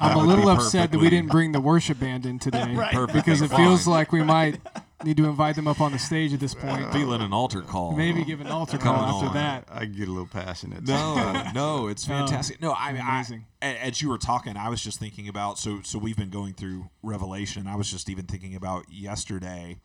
I'm 0.00 0.16
a 0.16 0.24
little 0.24 0.48
upset 0.48 0.90
that 0.92 0.98
we 0.98 1.10
didn't 1.10 1.30
bring 1.30 1.52
the 1.52 1.60
worship 1.60 2.00
band 2.00 2.24
in 2.26 2.38
today 2.38 2.74
Perfectly 2.92 3.20
because 3.20 3.42
it 3.42 3.48
fine. 3.50 3.58
feels 3.58 3.86
like 3.86 4.12
we 4.12 4.22
might 4.22 4.58
need 5.04 5.18
to 5.18 5.26
invite 5.26 5.54
them 5.56 5.68
up 5.68 5.80
on 5.82 5.92
the 5.92 5.98
stage 5.98 6.32
at 6.32 6.40
this 6.40 6.54
point. 6.54 6.90
feeling 6.94 7.20
an 7.20 7.32
altar 7.34 7.60
call. 7.60 7.94
Maybe 7.94 8.24
give 8.24 8.40
an 8.40 8.46
altar 8.46 8.78
call 8.78 8.94
after 8.96 9.26
on. 9.28 9.34
that. 9.34 9.68
I 9.70 9.84
get 9.84 10.08
a 10.08 10.10
little 10.10 10.26
passionate. 10.26 10.84
No, 10.88 11.44
no, 11.54 11.88
it's 11.88 12.06
fantastic. 12.06 12.62
No, 12.62 12.72
I 12.76 12.92
mean, 12.94 13.02
I, 13.02 13.16
amazing. 13.16 13.44
a- 13.60 13.84
as 13.84 14.00
you 14.00 14.08
were 14.08 14.16
talking, 14.18 14.56
I 14.56 14.70
was 14.70 14.82
just 14.82 14.98
thinking 14.98 15.28
about. 15.28 15.58
So, 15.58 15.80
so 15.84 15.98
we've 15.98 16.16
been 16.16 16.30
going 16.30 16.54
through 16.54 16.88
Revelation. 17.02 17.66
I 17.66 17.76
was 17.76 17.90
just 17.90 18.08
even 18.08 18.24
thinking 18.24 18.54
about 18.56 18.86
yesterday, 18.90 19.76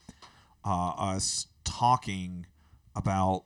uh, 0.65 0.91
us 0.97 1.47
talking 1.65 2.45
about 2.95 3.43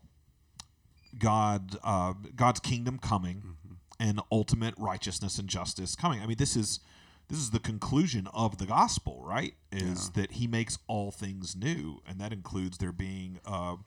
God, 1.18 1.78
uh, 1.84 2.14
God's 2.36 2.60
kingdom 2.60 3.00
coming, 3.00 3.55
and 4.00 4.20
ultimate 4.32 4.74
righteousness 4.78 5.38
and 5.40 5.48
justice 5.48 5.96
coming. 5.96 6.22
I 6.22 6.26
mean, 6.26 6.38
this 6.38 6.56
is 6.56 6.80
this 7.28 7.40
is 7.40 7.50
the 7.50 7.60
conclusion 7.60 8.28
of 8.34 8.60
the 8.60 8.66
gospel, 8.66 9.24
right? 9.26 9.56
Is 9.72 10.12
that 10.12 10.34
He 10.34 10.48
makes 10.48 10.78
all 10.88 11.12
things 11.12 11.56
new, 11.56 12.02
and 12.08 12.20
that 12.20 12.34
includes 12.34 12.78
there 12.78 12.92
being. 12.92 13.40
Uh, 13.46 13.78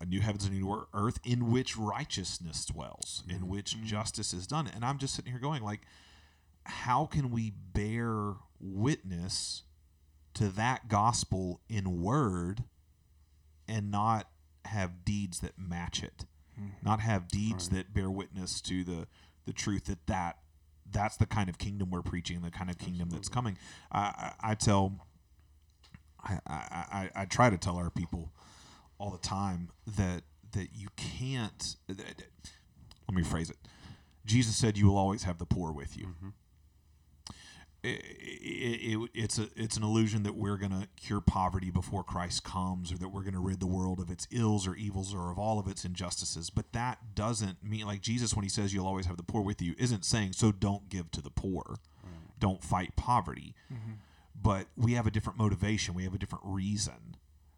a 0.00 0.06
new 0.06 0.22
heavens 0.22 0.46
and 0.46 0.54
a 0.54 0.58
new 0.58 0.86
earth 0.94 1.18
in 1.24 1.50
which 1.50 1.76
righteousness 1.76 2.64
dwells, 2.64 3.22
in 3.28 3.48
which 3.48 3.82
justice 3.82 4.32
is 4.32 4.46
done. 4.46 4.66
And 4.66 4.82
I'm 4.82 4.96
just 4.96 5.14
sitting 5.14 5.30
here 5.30 5.40
going, 5.40 5.62
like, 5.62 5.82
how 6.64 7.04
can 7.04 7.30
we 7.30 7.50
bear 7.50 8.36
witness 8.58 9.64
to 10.34 10.48
that 10.50 10.88
gospel 10.88 11.60
in 11.68 12.00
word 12.00 12.64
and 13.68 13.90
not 13.90 14.30
have 14.66 15.04
deeds 15.04 15.40
that 15.40 15.58
match 15.58 16.02
it, 16.02 16.24
Mm-hmm. 16.58 16.86
not 16.86 17.00
have 17.00 17.28
deeds 17.28 17.70
that 17.70 17.92
bear 17.92 18.08
witness 18.08 18.60
to 18.62 18.84
the 18.84 19.08
the 19.44 19.52
truth 19.52 19.86
that 19.86 20.06
that 20.06 20.38
that's 20.90 21.16
the 21.16 21.26
kind 21.26 21.48
of 21.48 21.58
kingdom 21.58 21.90
we're 21.90 22.02
preaching, 22.02 22.40
the 22.42 22.50
kind 22.50 22.70
of 22.70 22.78
kingdom 22.78 23.10
that's 23.10 23.28
coming. 23.28 23.58
I, 23.90 24.32
I, 24.42 24.50
I 24.50 24.54
tell, 24.54 25.06
I, 26.22 26.38
I, 26.46 27.10
I, 27.14 27.24
try 27.24 27.50
to 27.50 27.58
tell 27.58 27.76
our 27.76 27.90
people 27.90 28.32
all 28.98 29.10
the 29.10 29.18
time 29.18 29.70
that 29.96 30.22
that 30.52 30.68
you 30.74 30.88
can't. 30.96 31.76
That, 31.88 32.22
let 33.08 33.16
me 33.16 33.22
phrase 33.22 33.50
it. 33.50 33.56
Jesus 34.24 34.56
said, 34.56 34.78
"You 34.78 34.86
will 34.86 34.98
always 34.98 35.24
have 35.24 35.38
the 35.38 35.46
poor 35.46 35.72
with 35.72 35.96
you." 35.96 36.14
It, 36.22 36.32
it, 37.84 38.96
it, 38.96 39.10
it's 39.14 39.38
a 39.38 39.48
it's 39.56 39.76
an 39.76 39.82
illusion 39.82 40.22
that 40.22 40.34
we're 40.34 40.56
going 40.56 40.72
to 40.72 40.88
cure 40.96 41.20
poverty 41.20 41.70
before 41.70 42.02
Christ 42.02 42.44
comes, 42.44 42.92
or 42.92 42.98
that 42.98 43.08
we're 43.08 43.22
going 43.22 43.34
to 43.34 43.40
rid 43.40 43.60
the 43.60 43.66
world 43.66 44.00
of 44.00 44.10
its 44.10 44.26
ills 44.30 44.66
or 44.66 44.74
evils 44.74 45.14
or 45.14 45.30
of 45.30 45.38
all 45.38 45.58
of 45.58 45.68
its 45.68 45.84
injustices. 45.84 46.50
But 46.50 46.72
that 46.72 47.14
doesn't 47.14 47.62
mean 47.62 47.86
like 47.86 48.00
Jesus 48.00 48.34
when 48.34 48.42
he 48.42 48.48
says 48.48 48.72
you'll 48.72 48.86
always 48.86 49.06
have 49.06 49.16
the 49.16 49.22
poor 49.22 49.42
with 49.42 49.60
you 49.60 49.74
isn't 49.78 50.04
saying 50.04 50.32
so 50.32 50.50
don't 50.50 50.88
give 50.88 51.10
to 51.12 51.20
the 51.20 51.30
poor, 51.30 51.76
don't 52.38 52.62
fight 52.62 52.96
poverty. 52.96 53.54
Mm-hmm. 53.72 53.92
But 54.40 54.66
we 54.76 54.94
have 54.94 55.06
a 55.06 55.10
different 55.10 55.38
motivation. 55.38 55.94
We 55.94 56.04
have 56.04 56.14
a 56.14 56.18
different 56.18 56.44
reason 56.44 57.16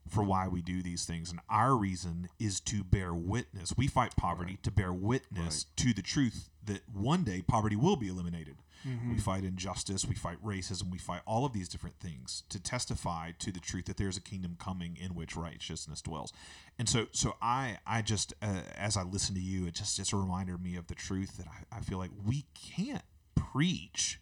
for 0.08 0.22
why 0.22 0.46
we 0.46 0.62
do 0.62 0.82
these 0.82 1.04
things. 1.04 1.30
And 1.30 1.40
our 1.48 1.74
reason 1.74 2.28
is 2.38 2.60
to 2.60 2.84
bear 2.84 3.12
witness. 3.14 3.74
We 3.76 3.88
fight 3.88 4.14
poverty 4.16 4.58
to 4.62 4.70
bear 4.70 4.92
witness 4.92 5.66
to 5.76 5.92
the 5.92 6.02
truth 6.02 6.48
that 6.64 6.82
one 6.92 7.24
day 7.24 7.42
poverty 7.42 7.76
will 7.76 7.96
be 7.96 8.08
eliminated. 8.08 8.56
We 8.84 9.18
fight 9.18 9.42
injustice, 9.42 10.04
we 10.06 10.14
fight 10.14 10.36
racism, 10.44 10.90
we 10.92 10.98
fight 10.98 11.20
all 11.26 11.44
of 11.44 11.52
these 11.52 11.68
different 11.68 11.96
things 11.98 12.44
to 12.50 12.62
testify 12.62 13.32
to 13.40 13.50
the 13.50 13.58
truth 13.58 13.86
that 13.86 13.96
there's 13.96 14.16
a 14.16 14.20
kingdom 14.20 14.56
coming 14.60 14.96
in 15.00 15.14
which 15.16 15.34
righteousness 15.34 16.00
dwells. 16.00 16.32
And 16.78 16.88
so, 16.88 17.06
so 17.10 17.34
I, 17.42 17.78
I 17.86 18.02
just, 18.02 18.32
uh, 18.42 18.60
as 18.76 18.96
I 18.96 19.02
listen 19.02 19.34
to 19.34 19.40
you, 19.40 19.66
it 19.66 19.74
just, 19.74 19.98
it's 19.98 20.12
a 20.12 20.16
reminder 20.16 20.56
me 20.56 20.76
of 20.76 20.86
the 20.86 20.94
truth 20.94 21.36
that 21.38 21.46
I, 21.48 21.78
I 21.78 21.80
feel 21.80 21.98
like 21.98 22.10
we 22.24 22.44
can't 22.54 23.02
preach 23.34 24.20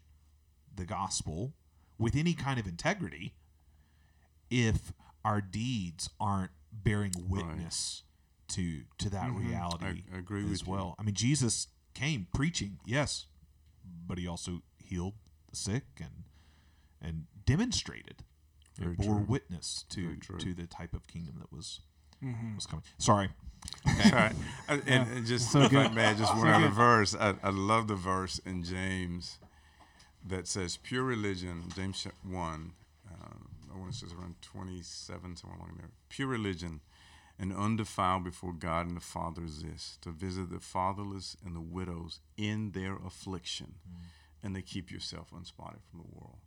the 0.75 0.85
gospel 0.87 1.53
with 1.99 2.17
any 2.17 2.33
kind 2.33 2.59
of 2.59 2.67
integrity 2.67 3.35
if 4.51 4.93
our 5.25 5.41
deeds 5.41 6.11
aren't 6.21 6.51
bearing 6.73 7.13
witness 7.29 8.03
to 8.49 8.83
to 8.99 9.09
that 9.11 9.31
reality 9.33 10.03
I- 10.13 10.17
I 10.17 10.19
agree 10.19 10.45
as 10.45 10.51
with 10.51 10.67
you. 10.67 10.73
well. 10.73 10.95
I 10.99 11.03
mean, 11.03 11.15
Jesus 11.15 11.69
came 11.95 12.27
preaching, 12.35 12.79
yes, 12.85 13.27
but 14.07 14.19
he 14.19 14.27
also 14.27 14.63
healed 14.79 15.15
the 15.51 15.57
sick 15.57 15.85
and 15.99 16.25
and 17.01 17.25
demonstrated, 17.45 18.25
and 18.79 18.97
Very 18.97 18.97
bore 18.97 19.17
true. 19.17 19.25
witness 19.29 19.85
to 19.91 20.17
to 20.39 20.55
the 20.55 20.67
type 20.67 20.95
of 20.95 21.07
kingdom 21.07 21.37
that 21.41 21.53
was 21.53 21.81
mm-hmm. 22.23 22.55
was 22.55 22.67
coming. 22.67 22.85
Sorry, 22.99 23.29
All 23.87 24.11
right. 24.13 24.33
Uh, 24.69 24.79
And, 24.87 25.09
and 25.11 25.27
just 25.27 25.51
So 25.53 25.61
if 25.61 25.67
I 25.67 25.69
good. 25.85 25.95
may, 25.95 26.15
just 26.15 26.33
So 26.33 26.39
one 26.39 26.49
other 26.49 26.69
good. 26.69 26.75
verse. 26.77 27.15
I, 27.15 27.35
I 27.43 27.51
love 27.51 27.89
the 27.89 27.95
verse 27.95 28.39
in 28.45 28.63
James 28.63 29.39
that 30.27 30.47
says, 30.49 30.77
"Pure 30.79 31.05
religion." 31.05 31.65
James 31.75 32.07
one. 32.23 32.73
Uh, 33.11 33.35
I 33.75 33.79
want 33.79 33.93
to 33.93 33.99
say 33.99 34.05
it's 34.07 34.15
around 34.15 34.37
twenty-seven, 34.43 35.37
somewhere 35.37 35.59
along 35.59 35.75
there. 35.79 35.91
Pure 36.09 36.29
religion 36.29 36.81
and 37.39 37.53
undefiled 37.53 38.25
before 38.25 38.53
God 38.53 38.87
and 38.87 38.97
the 38.97 39.01
Father 39.01 39.45
is 39.45 39.63
this: 39.63 39.99
to 40.03 40.11
visit 40.11 40.51
the 40.51 40.61
fatherless 40.61 41.37
and 41.45 41.55
the 41.55 41.61
widows 41.61 42.21
in 42.37 42.73
their 42.73 42.97
affliction, 42.97 43.75
mm. 43.89 44.03
and 44.43 44.55
to 44.55 44.63
keep 44.63 44.91
yourself 44.91 45.33
unspotted 45.33 45.81
from 45.91 46.01
the 46.01 46.17
world. 46.17 46.39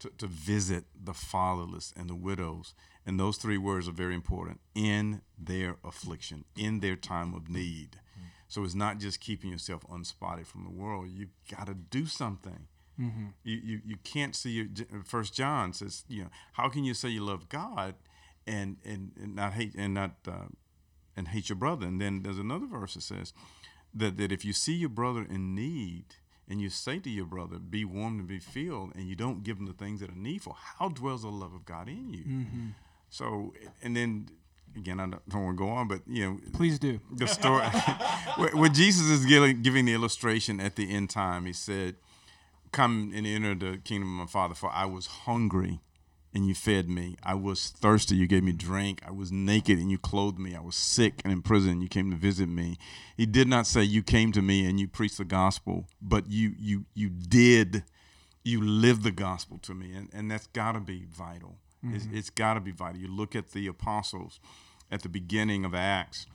To, 0.00 0.10
to 0.18 0.26
visit 0.26 0.84
the 0.94 1.14
fatherless 1.14 1.94
and 1.96 2.10
the 2.10 2.14
widows. 2.14 2.74
And 3.06 3.18
those 3.18 3.38
three 3.38 3.56
words 3.56 3.88
are 3.88 3.92
very 3.92 4.14
important 4.14 4.60
in 4.74 5.22
their 5.38 5.76
affliction, 5.82 6.44
in 6.54 6.80
their 6.80 6.96
time 6.96 7.32
of 7.32 7.48
need. 7.48 7.92
Mm. 7.92 8.24
So 8.46 8.62
it's 8.62 8.74
not 8.74 8.98
just 8.98 9.20
keeping 9.20 9.50
yourself 9.50 9.84
unspotted 9.90 10.46
from 10.46 10.64
the 10.64 10.70
world. 10.70 11.08
You've 11.08 11.30
got 11.50 11.66
to 11.68 11.74
do 11.74 12.04
something. 12.04 12.68
Mm-hmm. 13.00 13.26
You, 13.44 13.60
you 13.62 13.80
you 13.84 13.96
can't 14.04 14.34
see 14.34 14.50
your 14.50 14.66
First 15.04 15.34
John 15.34 15.74
says 15.74 16.04
you 16.08 16.24
know 16.24 16.30
how 16.52 16.70
can 16.70 16.82
you 16.84 16.94
say 16.94 17.10
you 17.10 17.22
love 17.22 17.48
God 17.50 17.94
and 18.46 18.76
and, 18.84 19.12
and 19.20 19.34
not 19.36 19.52
hate 19.54 19.74
and 19.76 19.94
not 19.94 20.12
uh, 20.28 20.46
and 21.16 21.28
hate 21.28 21.48
your 21.48 21.56
brother 21.56 21.86
and 21.86 22.00
then 22.00 22.22
there's 22.22 22.38
another 22.38 22.66
verse 22.66 22.94
that 22.94 23.02
says 23.02 23.32
that 23.94 24.16
that 24.16 24.30
if 24.32 24.44
you 24.44 24.52
see 24.52 24.74
your 24.74 24.88
brother 24.88 25.24
in 25.28 25.54
need 25.54 26.04
and 26.48 26.60
you 26.60 26.70
say 26.70 26.98
to 26.98 27.10
your 27.10 27.24
brother 27.26 27.58
be 27.58 27.84
warm 27.84 28.18
and 28.20 28.28
be 28.28 28.38
filled 28.38 28.94
and 28.94 29.08
you 29.08 29.16
don't 29.16 29.42
give 29.42 29.58
him 29.58 29.66
the 29.66 29.72
things 29.72 30.00
that 30.00 30.10
are 30.10 30.14
needful 30.16 30.56
how 30.78 30.88
dwells 30.88 31.22
the 31.22 31.28
love 31.28 31.54
of 31.54 31.64
God 31.64 31.88
in 31.88 32.10
you 32.12 32.24
so 33.08 33.52
and 33.82 33.96
then 33.96 34.28
again 34.76 35.00
I 35.00 35.06
don't, 35.06 35.28
don't 35.28 35.44
want 35.44 35.56
to 35.58 35.64
go 35.64 35.70
on 35.70 35.88
but 35.88 36.02
you 36.06 36.24
know 36.24 36.40
Please 36.52 36.78
do. 36.78 37.00
the 37.12 37.26
story 37.26 37.64
where 38.52 38.68
Jesus 38.68 39.06
is 39.08 39.24
giving, 39.24 39.62
giving 39.62 39.86
the 39.86 39.94
illustration 39.94 40.60
at 40.60 40.76
the 40.76 40.92
end 40.94 41.08
time. 41.08 41.46
He 41.46 41.52
said, 41.54 41.96
"Come 42.72 43.12
and 43.14 43.26
enter 43.26 43.54
the 43.54 43.78
kingdom 43.78 44.20
of 44.20 44.26
my 44.26 44.30
Father. 44.30 44.54
For 44.54 44.70
I 44.70 44.84
was 44.84 45.06
hungry, 45.06 45.80
and 46.36 46.46
you 46.46 46.54
fed 46.54 46.88
me. 46.88 47.16
I 47.22 47.34
was 47.34 47.70
thirsty, 47.70 48.14
you 48.14 48.26
gave 48.26 48.44
me 48.44 48.52
drink. 48.52 49.00
I 49.06 49.10
was 49.10 49.32
naked, 49.32 49.78
and 49.78 49.90
you 49.90 49.98
clothed 49.98 50.38
me. 50.38 50.54
I 50.54 50.60
was 50.60 50.76
sick 50.76 51.22
and 51.24 51.32
in 51.32 51.40
prison, 51.42 51.70
and 51.70 51.82
you 51.82 51.88
came 51.88 52.10
to 52.10 52.16
visit 52.16 52.48
me." 52.48 52.76
He 53.16 53.26
did 53.26 53.48
not 53.48 53.66
say, 53.66 53.82
"You 53.82 54.02
came 54.02 54.32
to 54.32 54.42
me 54.42 54.66
and 54.66 54.78
you 54.78 54.86
preached 54.86 55.18
the 55.18 55.24
gospel," 55.24 55.88
but 56.00 56.30
you 56.30 56.54
you 56.58 56.84
you 56.94 57.08
did. 57.08 57.84
You 58.44 58.60
lived 58.62 59.02
the 59.02 59.10
gospel 59.10 59.58
to 59.62 59.74
me, 59.74 59.92
and, 59.92 60.08
and 60.12 60.30
that's 60.30 60.46
got 60.48 60.72
to 60.72 60.80
be 60.80 61.06
vital. 61.10 61.58
It's, 61.82 62.06
it's 62.12 62.30
got 62.30 62.54
to 62.54 62.60
be 62.60 62.72
vital. 62.72 63.00
You 63.00 63.08
look 63.08 63.36
at 63.36 63.52
the 63.52 63.66
apostles 63.66 64.40
at 64.90 65.02
the 65.02 65.08
beginning 65.08 65.64
of 65.64 65.74
Acts, 65.74 66.26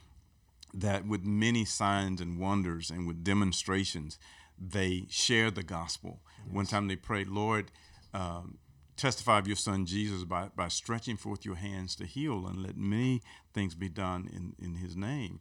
that 0.74 1.06
with 1.06 1.24
many 1.24 1.66
signs 1.66 2.22
and 2.22 2.40
wonders 2.40 2.90
and 2.90 3.08
with 3.08 3.24
demonstrations, 3.24 4.18
they 4.58 5.06
shared 5.10 5.56
the 5.56 5.64
gospel. 5.64 6.22
One 6.50 6.66
time 6.66 6.88
they 6.88 6.96
prayed, 6.96 7.28
Lord, 7.28 7.72
um, 8.14 8.58
testify 9.02 9.40
of 9.40 9.48
your 9.48 9.56
son 9.56 9.86
Jesus 9.86 10.24
by, 10.24 10.50
by 10.56 10.68
stretching 10.68 11.18
forth 11.18 11.44
your 11.44 11.56
hands 11.56 11.96
to 11.96 12.06
heal 12.06 12.46
and 12.46 12.62
let 12.62 12.78
many 12.78 13.22
things 13.54 13.74
be 13.74 13.90
done 13.90 14.30
in, 14.32 14.56
in 14.64 14.76
his 14.76 14.96
name. 14.96 15.40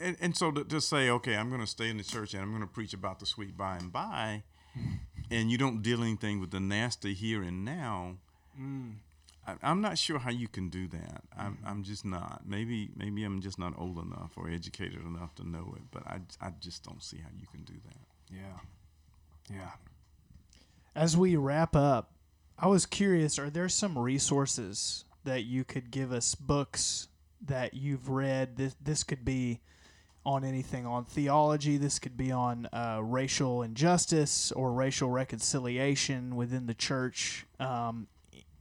And, 0.00 0.16
and 0.20 0.36
so 0.36 0.50
to, 0.50 0.64
to 0.64 0.80
say, 0.80 1.10
okay, 1.10 1.36
I'm 1.36 1.48
going 1.50 1.60
to 1.60 1.66
stay 1.66 1.90
in 1.90 1.98
the 1.98 2.04
church 2.04 2.32
and 2.32 2.42
I'm 2.42 2.50
going 2.50 2.62
to 2.62 2.66
preach 2.66 2.94
about 2.94 3.20
the 3.20 3.26
sweet 3.26 3.56
by 3.56 3.76
and 3.76 3.92
by, 3.92 4.44
and 5.30 5.50
you 5.50 5.58
don't 5.58 5.82
deal 5.82 6.02
anything 6.02 6.40
with 6.40 6.50
the 6.50 6.60
nasty 6.60 7.12
here 7.12 7.42
and 7.42 7.64
now, 7.64 8.16
mm. 8.58 8.94
I, 9.46 9.56
I'm 9.62 9.82
not 9.82 9.98
sure 9.98 10.18
how 10.18 10.30
you 10.30 10.48
can 10.48 10.70
do 10.70 10.88
that. 10.88 11.22
I'm, 11.36 11.56
mm-hmm. 11.56 11.66
I'm 11.66 11.82
just 11.82 12.04
not. 12.04 12.42
Maybe 12.46 12.90
maybe 12.96 13.24
I'm 13.24 13.40
just 13.40 13.58
not 13.58 13.74
old 13.76 13.98
enough 13.98 14.30
or 14.36 14.48
educated 14.48 15.04
enough 15.04 15.34
to 15.34 15.48
know 15.48 15.74
it, 15.76 15.82
but 15.90 16.06
I, 16.06 16.20
I 16.40 16.52
just 16.60 16.84
don't 16.84 17.02
see 17.02 17.18
how 17.18 17.30
you 17.36 17.46
can 17.48 17.62
do 17.64 17.74
that. 17.84 18.36
Yeah. 18.36 19.56
Yeah. 19.56 19.70
As 20.94 21.16
we 21.16 21.34
wrap 21.34 21.74
up, 21.74 22.12
I 22.58 22.66
was 22.68 22.86
curious 22.86 23.38
are 23.38 23.50
there 23.50 23.68
some 23.68 23.98
resources 23.98 25.04
that 25.24 25.44
you 25.44 25.64
could 25.64 25.90
give 25.90 26.12
us, 26.12 26.34
books 26.34 27.08
that 27.44 27.74
you've 27.74 28.08
read? 28.08 28.56
This, 28.56 28.76
this 28.82 29.04
could 29.04 29.24
be 29.24 29.60
on 30.24 30.44
anything 30.44 30.86
on 30.86 31.04
theology, 31.04 31.76
this 31.76 31.98
could 31.98 32.16
be 32.16 32.30
on 32.30 32.68
uh, 32.72 33.00
racial 33.02 33.62
injustice 33.62 34.52
or 34.52 34.72
racial 34.72 35.10
reconciliation 35.10 36.36
within 36.36 36.66
the 36.66 36.74
church. 36.74 37.44
Um, 37.58 38.06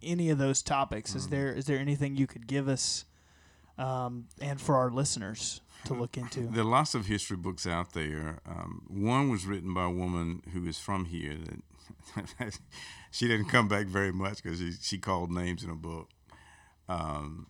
any 0.04 0.30
of 0.30 0.38
those 0.38 0.62
topics. 0.62 1.16
Is 1.16 1.28
there 1.28 1.54
is 1.54 1.66
there 1.66 1.78
anything 1.78 2.16
you 2.16 2.28
could 2.28 2.48
give 2.48 2.68
us 2.68 3.06
um, 3.78 4.28
and 4.40 4.60
for 4.60 4.76
our 4.76 4.90
listeners 4.90 5.62
to 5.86 5.94
look 5.94 6.18
into. 6.18 6.42
There 6.52 6.62
are 6.62 6.66
lots 6.66 6.94
of 6.94 7.08
history 7.08 7.38
books 7.38 7.66
out 7.66 7.94
there. 7.94 8.40
Um, 8.46 8.84
one 8.88 9.30
was 9.30 9.46
written 9.46 9.74
by 9.74 9.86
a 9.86 9.90
woman 9.90 10.44
who 10.54 10.66
is 10.68 10.80
from 10.80 11.06
here. 11.06 11.38
That 11.46 11.64
she 13.12 13.28
didn't 13.28 13.48
come 13.48 13.68
back 13.68 13.88
very 13.88 14.12
much 14.12 14.42
because 14.44 14.60
she, 14.60 14.74
she 14.82 14.98
called 14.98 15.32
names 15.32 15.64
in 15.64 15.70
a 15.70 15.76
book. 15.76 16.10
Um, 16.90 17.48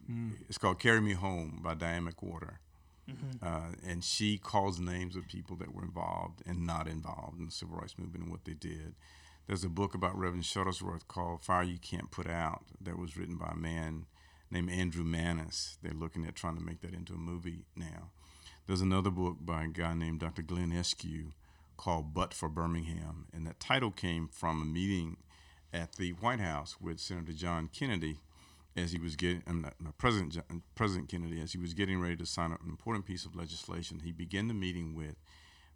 It's 0.50 0.58
called 0.58 0.80
"Carry 0.80 1.02
Me 1.02 1.14
Home" 1.14 1.60
by 1.64 1.74
Diane 1.74 2.08
McWhorter, 2.08 2.56
uh, 3.42 3.72
and 3.86 4.04
she 4.04 4.38
calls 4.38 4.80
names 4.80 5.16
of 5.16 5.28
people 5.28 5.56
that 5.58 5.74
were 5.74 5.84
involved 5.84 6.42
and 6.46 6.66
not 6.66 6.88
involved 6.88 7.40
in 7.40 7.46
the 7.46 7.52
civil 7.52 7.78
rights 7.78 7.98
movement 7.98 8.24
and 8.24 8.32
what 8.32 8.46
they 8.46 8.54
did. 8.54 8.96
There's 9.48 9.64
a 9.64 9.70
book 9.70 9.96
about 9.96 10.18
Reverend 10.18 10.44
Shuttlesworth 10.44 11.08
called 11.08 11.42
"Fire 11.42 11.64
You 11.64 11.78
Can't 11.80 12.12
Put 12.12 12.28
Out" 12.30 12.64
that 12.80 12.98
was 12.98 13.18
written 13.18 13.38
by 13.38 13.52
a 13.54 13.56
man 13.58 14.06
named 14.52 14.70
Andrew 14.70 15.04
Manis. 15.04 15.78
They're 15.82 15.94
looking 15.94 16.26
at 16.26 16.36
trying 16.36 16.58
to 16.58 16.64
make 16.64 16.82
that 16.82 16.94
into 16.94 17.14
a 17.14 17.18
movie 17.18 17.66
now. 17.76 18.12
There's 18.68 18.82
another 18.82 19.10
book 19.10 19.38
by 19.42 19.64
a 19.64 19.68
guy 19.68 19.94
named 19.94 20.20
Dr. 20.20 20.44
Glenn 20.44 20.72
Eskew 20.72 21.32
called 21.82 22.14
But 22.14 22.32
for 22.32 22.48
Birmingham. 22.48 23.26
And 23.34 23.48
that 23.48 23.60
title 23.60 23.90
came 23.90 24.30
from 24.32 24.62
a 24.62 24.66
meeting 24.66 25.18
at 25.74 25.94
the 25.94 26.12
White 26.12 26.40
House 26.40 26.80
with 26.80 27.00
Senator 27.00 27.34
John 27.34 27.70
Kennedy 27.74 28.20
as 28.78 28.92
he 28.92 29.00
was 29.00 29.16
getting, 29.16 29.42
um, 29.48 29.66
President, 29.98 30.34
John, 30.34 30.62
President 30.76 31.10
Kennedy, 31.10 31.42
as 31.42 31.54
he 31.54 31.58
was 31.58 31.74
getting 31.74 32.00
ready 32.00 32.16
to 32.18 32.26
sign 32.26 32.52
an 32.52 32.60
important 32.68 33.08
piece 33.08 33.26
of 33.26 33.36
legislation. 33.36 34.02
He 34.04 34.12
began 34.12 34.48
the 34.48 34.54
meeting 34.54 34.94
with, 34.94 35.16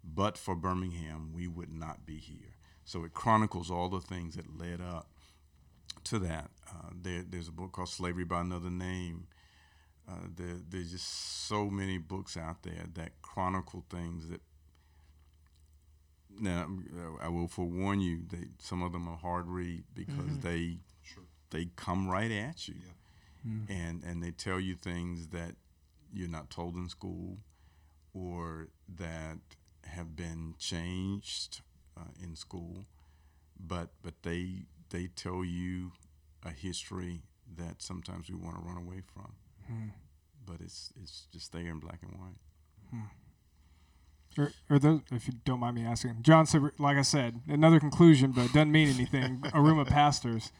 But 0.04 0.38
for 0.38 0.54
Birmingham, 0.54 1.32
we 1.34 1.48
would 1.48 1.72
not 1.72 2.06
be 2.06 2.18
here. 2.18 2.54
So 2.84 3.02
it 3.02 3.12
chronicles 3.12 3.68
all 3.68 3.88
the 3.88 4.00
things 4.00 4.36
that 4.36 4.56
led 4.56 4.80
up 4.80 5.08
to 6.04 6.20
that. 6.20 6.50
Uh, 6.70 6.90
there, 7.02 7.24
there's 7.28 7.48
a 7.48 7.52
book 7.52 7.72
called 7.72 7.88
Slavery 7.88 8.24
by 8.24 8.42
Another 8.42 8.70
Name. 8.70 9.26
Uh, 10.08 10.28
there, 10.36 10.60
there's 10.70 10.92
just 10.92 11.48
so 11.48 11.68
many 11.68 11.98
books 11.98 12.36
out 12.36 12.62
there 12.62 12.84
that 12.94 13.20
chronicle 13.22 13.84
things 13.90 14.28
that. 14.28 14.40
Now, 16.40 16.68
uh, 16.96 17.24
I 17.24 17.28
will 17.28 17.48
forewarn 17.48 18.00
you 18.00 18.22
that 18.30 18.48
some 18.62 18.82
of 18.82 18.92
them 18.92 19.08
are 19.08 19.16
hard 19.16 19.48
read 19.48 19.84
because 19.94 20.38
they 20.42 20.78
they 21.50 21.66
come 21.76 22.08
right 22.08 22.30
at 22.30 22.68
you, 22.68 22.74
and 23.68 24.02
and 24.04 24.22
they 24.22 24.30
tell 24.32 24.58
you 24.60 24.74
things 24.74 25.28
that 25.28 25.54
you're 26.12 26.28
not 26.28 26.50
told 26.50 26.74
in 26.76 26.88
school, 26.88 27.38
or 28.14 28.68
that 28.96 29.38
have 29.84 30.16
been 30.16 30.54
changed 30.58 31.60
uh, 31.96 32.10
in 32.22 32.34
school, 32.36 32.84
but 33.58 33.90
but 34.02 34.14
they 34.22 34.64
they 34.90 35.06
tell 35.08 35.44
you 35.44 35.92
a 36.44 36.50
history 36.50 37.22
that 37.56 37.80
sometimes 37.82 38.28
we 38.28 38.36
want 38.36 38.56
to 38.56 38.62
run 38.62 38.76
away 38.76 39.00
from. 39.12 39.32
But 40.44 40.60
it's 40.60 40.92
it's 41.02 41.26
just 41.32 41.52
there 41.52 41.66
in 41.66 41.78
black 41.78 42.00
and 42.02 42.12
white. 42.20 42.38
Or, 44.38 44.52
or 44.68 44.78
those, 44.78 45.00
if 45.10 45.26
you 45.28 45.34
don't 45.44 45.60
mind 45.60 45.76
me 45.76 45.84
asking, 45.84 46.18
John 46.22 46.46
said, 46.46 46.62
like 46.78 46.96
I 46.96 47.02
said, 47.02 47.40
another 47.48 47.80
conclusion, 47.80 48.32
but 48.32 48.44
it 48.46 48.52
doesn't 48.52 48.72
mean 48.72 48.88
anything. 48.88 49.42
a 49.54 49.60
room 49.60 49.78
of 49.78 49.86
pastors, 49.88 50.52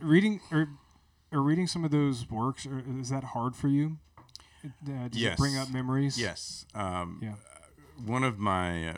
reading 0.00 0.40
or, 0.52 0.68
or 1.32 1.40
reading 1.42 1.66
some 1.66 1.84
of 1.84 1.90
those 1.90 2.30
works, 2.30 2.66
or 2.66 2.82
is 3.00 3.10
that 3.10 3.24
hard 3.24 3.56
for 3.56 3.68
you? 3.68 3.98
Uh, 4.64 5.08
does 5.08 5.22
it 5.22 5.36
bring 5.38 5.56
up 5.56 5.70
memories? 5.70 6.20
Yes. 6.20 6.66
Um, 6.74 7.18
Yeah. 7.22 7.34
One 8.04 8.24
of 8.24 8.38
my, 8.38 8.90
uh, 8.90 8.94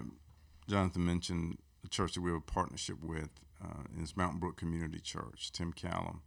Jonathan 0.69 1.05
mentioned 1.05 1.59
the 1.83 1.89
church 1.89 2.15
that 2.15 2.21
we 2.21 2.31
have 2.31 2.39
a 2.39 2.53
partnership 2.53 3.03
with 3.03 3.31
uh, 3.65 3.83
is 4.01 4.17
Mountain 4.17 4.41
Brook 4.41 4.57
Community 4.57 5.01
Church, 5.01 5.51
Tim 5.53 5.73
Callum. 5.73 6.23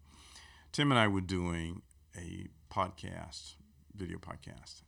Tim 0.71 0.91
and 0.91 0.99
I 0.99 1.07
were 1.07 1.21
doing 1.21 1.81
a 2.17 2.47
podcast, 2.73 3.55
video 3.95 4.17
podcast, 4.17 4.81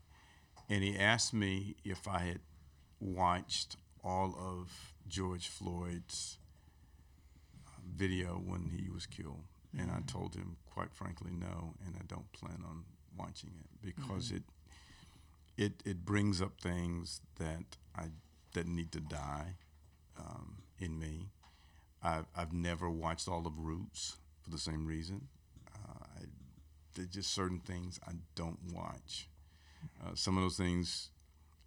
and 0.69 0.83
he 0.83 0.97
asked 0.97 1.33
me 1.33 1.75
if 1.85 2.07
I 2.07 2.19
had 2.19 2.39
watched 2.99 3.75
all 4.03 4.35
of 4.37 4.93
George 5.07 5.47
Floyd's 5.47 6.37
uh, 7.67 7.71
video 7.95 8.33
when 8.33 8.71
he 8.75 8.89
was 8.89 9.05
killed. 9.05 9.43
And 9.77 9.91
I 9.91 9.99
told 10.07 10.35
him, 10.35 10.57
quite 10.73 10.93
frankly, 10.93 11.31
no, 11.31 11.75
and 11.85 11.95
I 11.95 12.03
don't 12.07 12.31
plan 12.31 12.63
on 12.67 12.83
watching 13.17 13.51
it 13.59 13.85
because 13.85 14.31
it 14.31 14.43
it 15.57 15.81
it 15.85 16.05
brings 16.05 16.41
up 16.41 16.59
things 16.61 17.21
that 17.37 17.77
I 17.95 18.05
that 18.53 18.67
need 18.67 18.91
to 18.93 18.99
die 18.99 19.55
um, 20.17 20.63
in 20.79 20.97
me. 20.99 21.29
I've 22.01 22.25
I've 22.35 22.53
never 22.53 22.89
watched 22.89 23.27
all 23.27 23.45
of 23.45 23.59
Roots 23.59 24.17
for 24.41 24.49
the 24.51 24.57
same 24.57 24.85
reason. 24.85 25.27
Uh, 25.75 26.05
I, 26.21 26.25
there's 26.93 27.09
just 27.09 27.33
certain 27.33 27.59
things 27.59 27.99
I 28.07 28.13
don't 28.35 28.59
watch. 28.73 29.29
Uh, 30.03 30.15
some 30.15 30.37
of 30.37 30.43
those 30.43 30.57
things, 30.57 31.09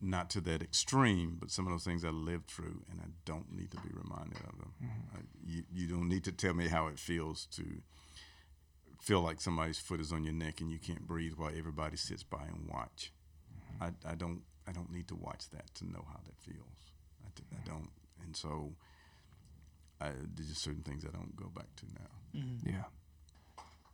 not 0.00 0.30
to 0.30 0.40
that 0.42 0.62
extreme, 0.62 1.36
but 1.38 1.50
some 1.50 1.66
of 1.66 1.72
those 1.72 1.84
things 1.84 2.04
I 2.04 2.08
lived 2.10 2.48
through, 2.48 2.82
and 2.90 3.00
I 3.00 3.08
don't 3.24 3.52
need 3.54 3.70
to 3.72 3.76
be 3.78 3.90
reminded 3.92 4.38
of 4.38 4.58
them. 4.58 4.72
Uh, 5.14 5.20
you 5.46 5.64
you 5.72 5.86
don't 5.86 6.08
need 6.08 6.24
to 6.24 6.32
tell 6.32 6.54
me 6.54 6.68
how 6.68 6.86
it 6.86 6.98
feels 6.98 7.46
to 7.56 7.64
feel 9.00 9.20
like 9.20 9.40
somebody's 9.40 9.78
foot 9.78 10.00
is 10.00 10.12
on 10.12 10.24
your 10.24 10.34
neck 10.34 10.60
and 10.60 10.70
you 10.70 10.78
can't 10.78 11.06
breathe 11.06 11.32
while 11.36 11.50
everybody 11.56 11.96
sits 11.96 12.22
by 12.22 12.42
and 12.42 12.68
watch. 12.68 13.12
Mm-hmm. 13.80 13.96
I, 14.06 14.12
I 14.12 14.14
don't 14.14 14.42
I 14.68 14.72
don't 14.72 14.92
need 14.92 15.08
to 15.08 15.14
watch 15.16 15.48
that 15.50 15.74
to 15.76 15.84
know 15.84 16.04
how 16.08 16.20
that 16.24 16.38
feels. 16.38 16.92
I 17.24 17.28
mm-hmm. 17.28 17.70
don't, 17.70 17.90
and 18.24 18.36
so 18.36 18.72
I, 20.00 20.10
there's 20.34 20.48
just 20.48 20.62
certain 20.62 20.82
things 20.82 21.04
I 21.04 21.10
don't 21.10 21.36
go 21.36 21.50
back 21.54 21.74
to 21.76 21.86
now. 21.86 22.42
Yeah. 22.64 22.84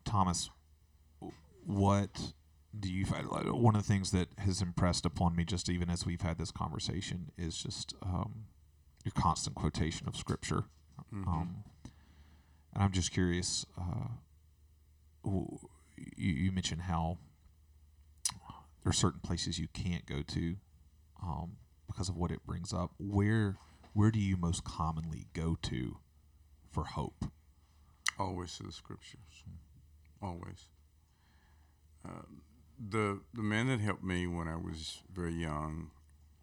Thomas, 0.04 0.50
what 1.64 2.10
do 2.78 2.92
you 2.92 3.04
find? 3.04 3.26
One 3.28 3.76
of 3.76 3.86
the 3.86 3.88
things 3.92 4.10
that 4.10 4.28
has 4.38 4.60
impressed 4.60 5.06
upon 5.06 5.34
me, 5.36 5.44
just 5.44 5.68
even 5.68 5.90
as 5.90 6.04
we've 6.04 6.20
had 6.20 6.38
this 6.38 6.50
conversation, 6.50 7.30
is 7.38 7.56
just 7.56 7.94
um, 8.02 8.44
your 9.04 9.12
constant 9.12 9.56
quotation 9.56 10.08
of 10.08 10.16
scripture. 10.16 10.64
Um, 11.12 11.64
and 12.74 12.82
I'm 12.82 12.92
just 12.92 13.12
curious. 13.12 13.64
Uh, 13.78 14.08
you, 15.24 16.32
you 16.32 16.52
mentioned 16.52 16.82
how 16.82 17.18
there 18.82 18.90
are 18.90 18.92
certain 18.92 19.20
places 19.20 19.58
you 19.58 19.68
can't 19.72 20.06
go 20.06 20.22
to 20.22 20.56
um, 21.22 21.56
because 21.86 22.08
of 22.08 22.16
what 22.16 22.30
it 22.30 22.44
brings 22.46 22.72
up. 22.72 22.92
Where 22.98 23.56
where 23.94 24.10
do 24.10 24.20
you 24.20 24.36
most 24.36 24.62
commonly 24.64 25.26
go 25.32 25.56
to 25.62 25.98
for 26.70 26.84
hope? 26.84 27.24
Always 28.18 28.56
to 28.58 28.64
the 28.64 28.72
scriptures. 28.72 29.44
Always. 30.22 30.68
Um, 32.04 32.42
the 32.78 33.20
the 33.32 33.42
man 33.42 33.68
that 33.68 33.80
helped 33.80 34.04
me 34.04 34.26
when 34.26 34.48
I 34.48 34.56
was 34.56 35.02
very 35.12 35.34
young 35.34 35.90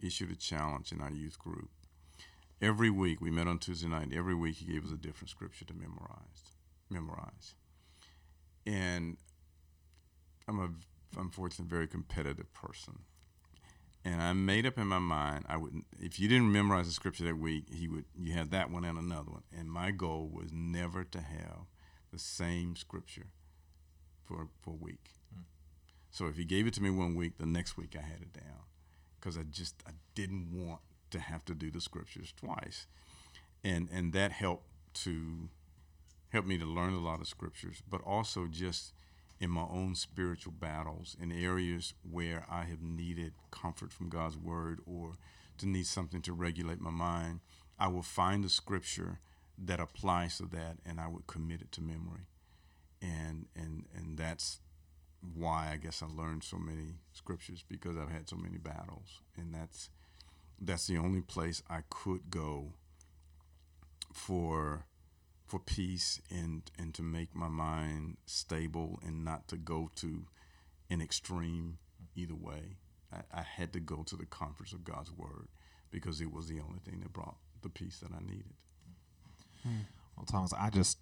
issued 0.01 0.31
a 0.31 0.35
challenge 0.35 0.91
in 0.91 1.01
our 1.01 1.11
youth 1.11 1.39
group. 1.39 1.69
Every 2.61 2.89
week 2.89 3.21
we 3.21 3.31
met 3.31 3.47
on 3.47 3.59
Tuesday 3.59 3.87
night. 3.87 4.09
Every 4.13 4.35
week 4.35 4.55
he 4.55 4.65
gave 4.65 4.85
us 4.85 4.91
a 4.91 4.97
different 4.97 5.29
scripture 5.29 5.65
to 5.65 5.73
memorize. 5.73 6.55
Memorize. 6.89 7.55
And 8.65 9.17
I'm 10.47 10.59
a 10.59 11.19
unfortunately 11.19 11.69
very 11.69 11.87
competitive 11.87 12.53
person. 12.53 12.99
And 14.05 14.21
I 14.21 14.33
made 14.33 14.65
up 14.65 14.77
in 14.77 14.87
my 14.87 14.99
mind 14.99 15.45
I 15.47 15.57
would 15.57 15.81
if 15.99 16.19
you 16.19 16.27
didn't 16.27 16.51
memorize 16.51 16.87
the 16.87 16.93
scripture 16.93 17.23
that 17.25 17.37
week, 17.37 17.65
he 17.69 17.87
would 17.87 18.05
you 18.17 18.33
had 18.33 18.51
that 18.51 18.69
one 18.69 18.83
and 18.85 18.97
another 18.97 19.31
one. 19.31 19.43
And 19.57 19.71
my 19.71 19.91
goal 19.91 20.29
was 20.31 20.51
never 20.51 21.03
to 21.03 21.19
have 21.19 21.67
the 22.11 22.19
same 22.19 22.75
scripture 22.75 23.27
for 24.25 24.47
for 24.61 24.71
a 24.71 24.83
week. 24.83 25.11
Hmm. 25.33 25.41
So 26.13 26.27
if 26.27 26.37
he 26.37 26.45
gave 26.45 26.67
it 26.67 26.75
to 26.75 26.83
me 26.83 26.91
one 26.91 27.15
week, 27.15 27.39
the 27.39 27.47
next 27.47 27.75
week 27.75 27.95
I 27.97 28.03
had 28.03 28.21
it 28.21 28.33
down 28.33 28.61
because 29.19 29.35
I 29.35 29.41
just 29.49 29.81
I 29.87 29.91
didn't 30.13 30.47
want 30.53 30.79
to 31.09 31.19
have 31.19 31.43
to 31.45 31.55
do 31.55 31.71
the 31.71 31.81
scriptures 31.81 32.31
twice, 32.39 32.85
and 33.63 33.89
and 33.91 34.13
that 34.13 34.31
helped 34.31 34.67
to 35.05 35.49
help 36.29 36.45
me 36.45 36.59
to 36.59 36.65
learn 36.65 36.93
a 36.93 36.99
lot 36.99 37.19
of 37.19 37.27
scriptures, 37.27 37.81
but 37.89 37.99
also 38.01 38.45
just 38.45 38.93
in 39.39 39.49
my 39.49 39.63
own 39.63 39.95
spiritual 39.95 40.53
battles 40.53 41.17
in 41.19 41.31
areas 41.31 41.95
where 42.07 42.45
I 42.47 42.65
have 42.65 42.83
needed 42.83 43.33
comfort 43.49 43.91
from 43.91 44.09
God's 44.09 44.37
word 44.37 44.81
or 44.85 45.13
to 45.57 45.67
need 45.67 45.87
something 45.87 46.21
to 46.21 46.33
regulate 46.33 46.79
my 46.79 46.91
mind, 46.91 47.39
I 47.79 47.87
will 47.87 48.03
find 48.03 48.45
a 48.45 48.49
scripture 48.49 49.19
that 49.57 49.79
applies 49.79 50.37
to 50.37 50.45
that 50.45 50.77
and 50.85 50.99
I 50.99 51.07
would 51.07 51.25
commit 51.25 51.61
it 51.61 51.71
to 51.71 51.81
memory. 51.81 52.27
And 53.01 53.47
and 53.55 53.85
and 53.95 54.15
that's 54.15 54.59
why 55.35 55.69
I 55.71 55.77
guess 55.77 56.03
I 56.03 56.07
learned 56.07 56.43
so 56.43 56.57
many 56.57 56.95
scriptures 57.13 57.63
because 57.67 57.97
I've 57.97 58.11
had 58.11 58.27
so 58.27 58.35
many 58.35 58.57
battles 58.57 59.21
and 59.37 59.53
that's 59.53 59.89
that's 60.59 60.87
the 60.87 60.97
only 60.97 61.21
place 61.21 61.61
I 61.69 61.79
could 61.89 62.29
go 62.29 62.73
for 64.11 64.85
for 65.45 65.59
peace 65.59 66.21
and 66.29 66.63
and 66.77 66.93
to 66.93 67.01
make 67.01 67.35
my 67.35 67.47
mind 67.47 68.17
stable 68.25 68.99
and 69.05 69.23
not 69.23 69.47
to 69.49 69.55
go 69.55 69.89
to 69.95 70.25
an 70.89 71.01
extreme 71.01 71.77
either 72.15 72.35
way. 72.35 72.77
I, 73.11 73.39
I 73.39 73.41
had 73.41 73.73
to 73.73 73.79
go 73.79 74.03
to 74.03 74.15
the 74.15 74.25
comforts 74.25 74.73
of 74.73 74.83
God's 74.83 75.11
word 75.11 75.47
because 75.91 76.21
it 76.21 76.31
was 76.31 76.47
the 76.47 76.59
only 76.59 76.79
thing 76.79 76.99
that 77.01 77.13
brought 77.13 77.35
the 77.61 77.69
peace 77.69 77.99
that 77.99 78.11
I 78.11 78.21
needed. 78.21 78.53
Hmm. 79.63 79.81
Well, 80.15 80.25
Thomas, 80.25 80.53
I 80.53 80.69
just 80.69 80.97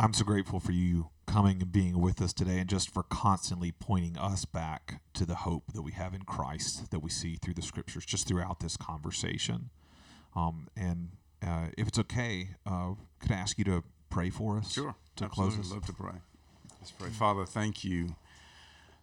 I'm 0.00 0.12
so 0.12 0.24
grateful 0.24 0.60
for 0.60 0.70
you 0.70 1.08
coming 1.26 1.60
and 1.60 1.72
being 1.72 2.00
with 2.00 2.22
us 2.22 2.32
today 2.32 2.60
and 2.60 2.68
just 2.68 2.94
for 2.94 3.02
constantly 3.02 3.72
pointing 3.72 4.16
us 4.16 4.44
back 4.44 5.00
to 5.14 5.26
the 5.26 5.34
hope 5.34 5.72
that 5.72 5.82
we 5.82 5.90
have 5.90 6.14
in 6.14 6.22
Christ 6.22 6.92
that 6.92 7.00
we 7.00 7.10
see 7.10 7.34
through 7.34 7.54
the 7.54 7.62
scriptures 7.62 8.06
just 8.06 8.28
throughout 8.28 8.60
this 8.60 8.76
conversation. 8.76 9.70
Um, 10.36 10.68
and 10.76 11.08
uh, 11.44 11.70
if 11.76 11.88
it's 11.88 11.98
okay, 11.98 12.50
uh, 12.64 12.92
could 13.18 13.32
I 13.32 13.34
ask 13.34 13.58
you 13.58 13.64
to 13.64 13.82
pray 14.08 14.30
for 14.30 14.58
us? 14.58 14.72
Sure. 14.72 14.94
To 15.16 15.24
Absolutely. 15.24 15.56
close 15.56 15.66
us? 15.66 15.72
Love 15.72 15.86
to 15.86 15.92
pray. 15.92 16.20
Let's 16.78 16.92
pray. 16.92 17.08
Father, 17.10 17.44
thank 17.44 17.82
you 17.82 18.14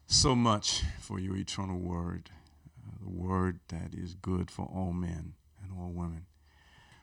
so 0.07 0.33
much 0.33 0.83
for 1.01 1.19
your 1.19 1.35
eternal 1.35 1.77
word, 1.77 2.29
uh, 2.87 3.03
the 3.03 3.09
word 3.09 3.59
that 3.67 3.93
is 3.93 4.13
good 4.13 4.49
for 4.49 4.65
all 4.73 4.93
men 4.93 5.33
and 5.61 5.73
all 5.77 5.91
women. 5.91 6.25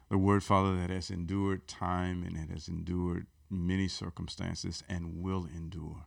The 0.09 0.16
word, 0.16 0.43
Father, 0.43 0.74
that 0.76 0.88
has 0.88 1.11
endured 1.11 1.68
time 1.68 2.22
and 2.22 2.38
it 2.38 2.51
has 2.51 2.68
endured 2.68 3.26
many 3.53 3.86
circumstances 3.86 4.82
and 4.88 5.22
will 5.22 5.46
endure 5.55 6.07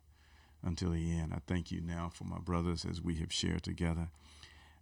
until 0.63 0.91
the 0.91 1.11
end. 1.11 1.31
I 1.33 1.39
thank 1.45 1.71
you 1.71 1.79
now 1.79 2.09
for 2.11 2.23
my 2.23 2.39
brothers 2.39 2.85
as 2.85 3.01
we 3.01 3.15
have 3.15 3.31
shared 3.31 3.63
together. 3.63 4.09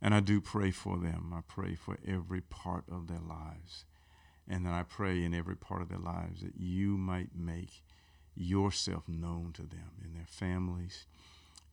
And 0.01 0.15
I 0.15 0.21
do 0.21 0.41
pray 0.41 0.71
for 0.71 0.97
them. 0.97 1.33
I 1.35 1.41
pray 1.47 1.75
for 1.75 1.97
every 2.07 2.41
part 2.41 2.85
of 2.89 3.07
their 3.07 3.19
lives. 3.19 3.85
And 4.47 4.65
then 4.65 4.73
I 4.73 4.83
pray 4.83 5.23
in 5.23 5.33
every 5.33 5.55
part 5.55 5.81
of 5.81 5.89
their 5.89 5.99
lives 5.99 6.41
that 6.41 6.57
you 6.57 6.97
might 6.97 7.29
make 7.35 7.83
yourself 8.35 9.07
known 9.07 9.51
to 9.53 9.61
them 9.61 9.91
in 10.03 10.13
their 10.13 10.27
families, 10.27 11.05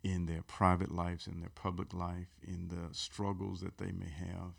in 0.02 0.26
their 0.26 0.42
private 0.42 0.92
lives, 0.92 1.26
in 1.26 1.40
their 1.40 1.50
public 1.54 1.92
life, 1.92 2.28
in 2.46 2.68
the 2.68 2.94
struggles 2.94 3.60
that 3.60 3.78
they 3.78 3.92
may 3.92 4.10
have, 4.10 4.54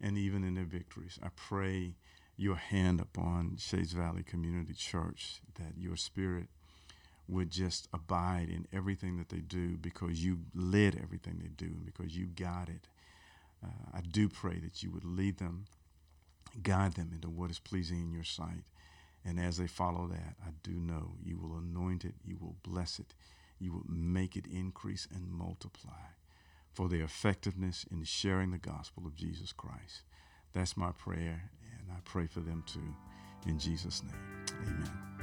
and 0.00 0.18
even 0.18 0.42
in 0.42 0.54
their 0.54 0.64
victories. 0.64 1.18
I 1.22 1.28
pray 1.36 1.94
your 2.36 2.56
hand 2.56 3.00
upon 3.00 3.56
Shades 3.58 3.92
Valley 3.92 4.22
Community 4.22 4.74
Church, 4.74 5.40
that 5.54 5.78
your 5.78 5.96
spirit 5.96 6.48
would 7.28 7.50
just 7.50 7.88
abide 7.92 8.48
in 8.50 8.66
everything 8.72 9.16
that 9.16 9.28
they 9.30 9.38
do 9.38 9.76
because 9.76 10.22
you 10.22 10.40
led 10.54 10.98
everything 11.02 11.38
they 11.40 11.48
do 11.48 11.66
and 11.66 11.86
because 11.86 12.16
you 12.16 12.26
guided. 12.26 12.80
Uh, 13.64 13.68
I 13.94 14.00
do 14.00 14.28
pray 14.28 14.58
that 14.58 14.82
you 14.82 14.90
would 14.90 15.04
lead 15.04 15.38
them, 15.38 15.64
guide 16.62 16.94
them 16.94 17.10
into 17.14 17.30
what 17.30 17.50
is 17.50 17.58
pleasing 17.58 18.00
in 18.00 18.12
your 18.12 18.24
sight. 18.24 18.64
And 19.24 19.40
as 19.40 19.56
they 19.56 19.66
follow 19.66 20.06
that, 20.08 20.34
I 20.44 20.50
do 20.62 20.72
know 20.72 21.12
you 21.24 21.38
will 21.38 21.56
anoint 21.56 22.04
it, 22.04 22.14
you 22.26 22.36
will 22.38 22.56
bless 22.62 22.98
it, 22.98 23.14
you 23.58 23.72
will 23.72 23.84
make 23.88 24.36
it 24.36 24.46
increase 24.46 25.08
and 25.14 25.30
multiply 25.30 26.10
for 26.74 26.88
their 26.88 27.04
effectiveness 27.04 27.86
in 27.90 28.04
sharing 28.04 28.50
the 28.50 28.58
gospel 28.58 29.06
of 29.06 29.14
Jesus 29.14 29.52
Christ. 29.52 30.02
That's 30.52 30.76
my 30.76 30.92
prayer, 30.92 31.50
and 31.88 31.96
I 31.96 32.00
pray 32.04 32.26
for 32.26 32.40
them 32.40 32.64
too. 32.66 32.94
In 33.46 33.58
Jesus' 33.58 34.02
name, 34.02 34.46
amen. 34.66 35.13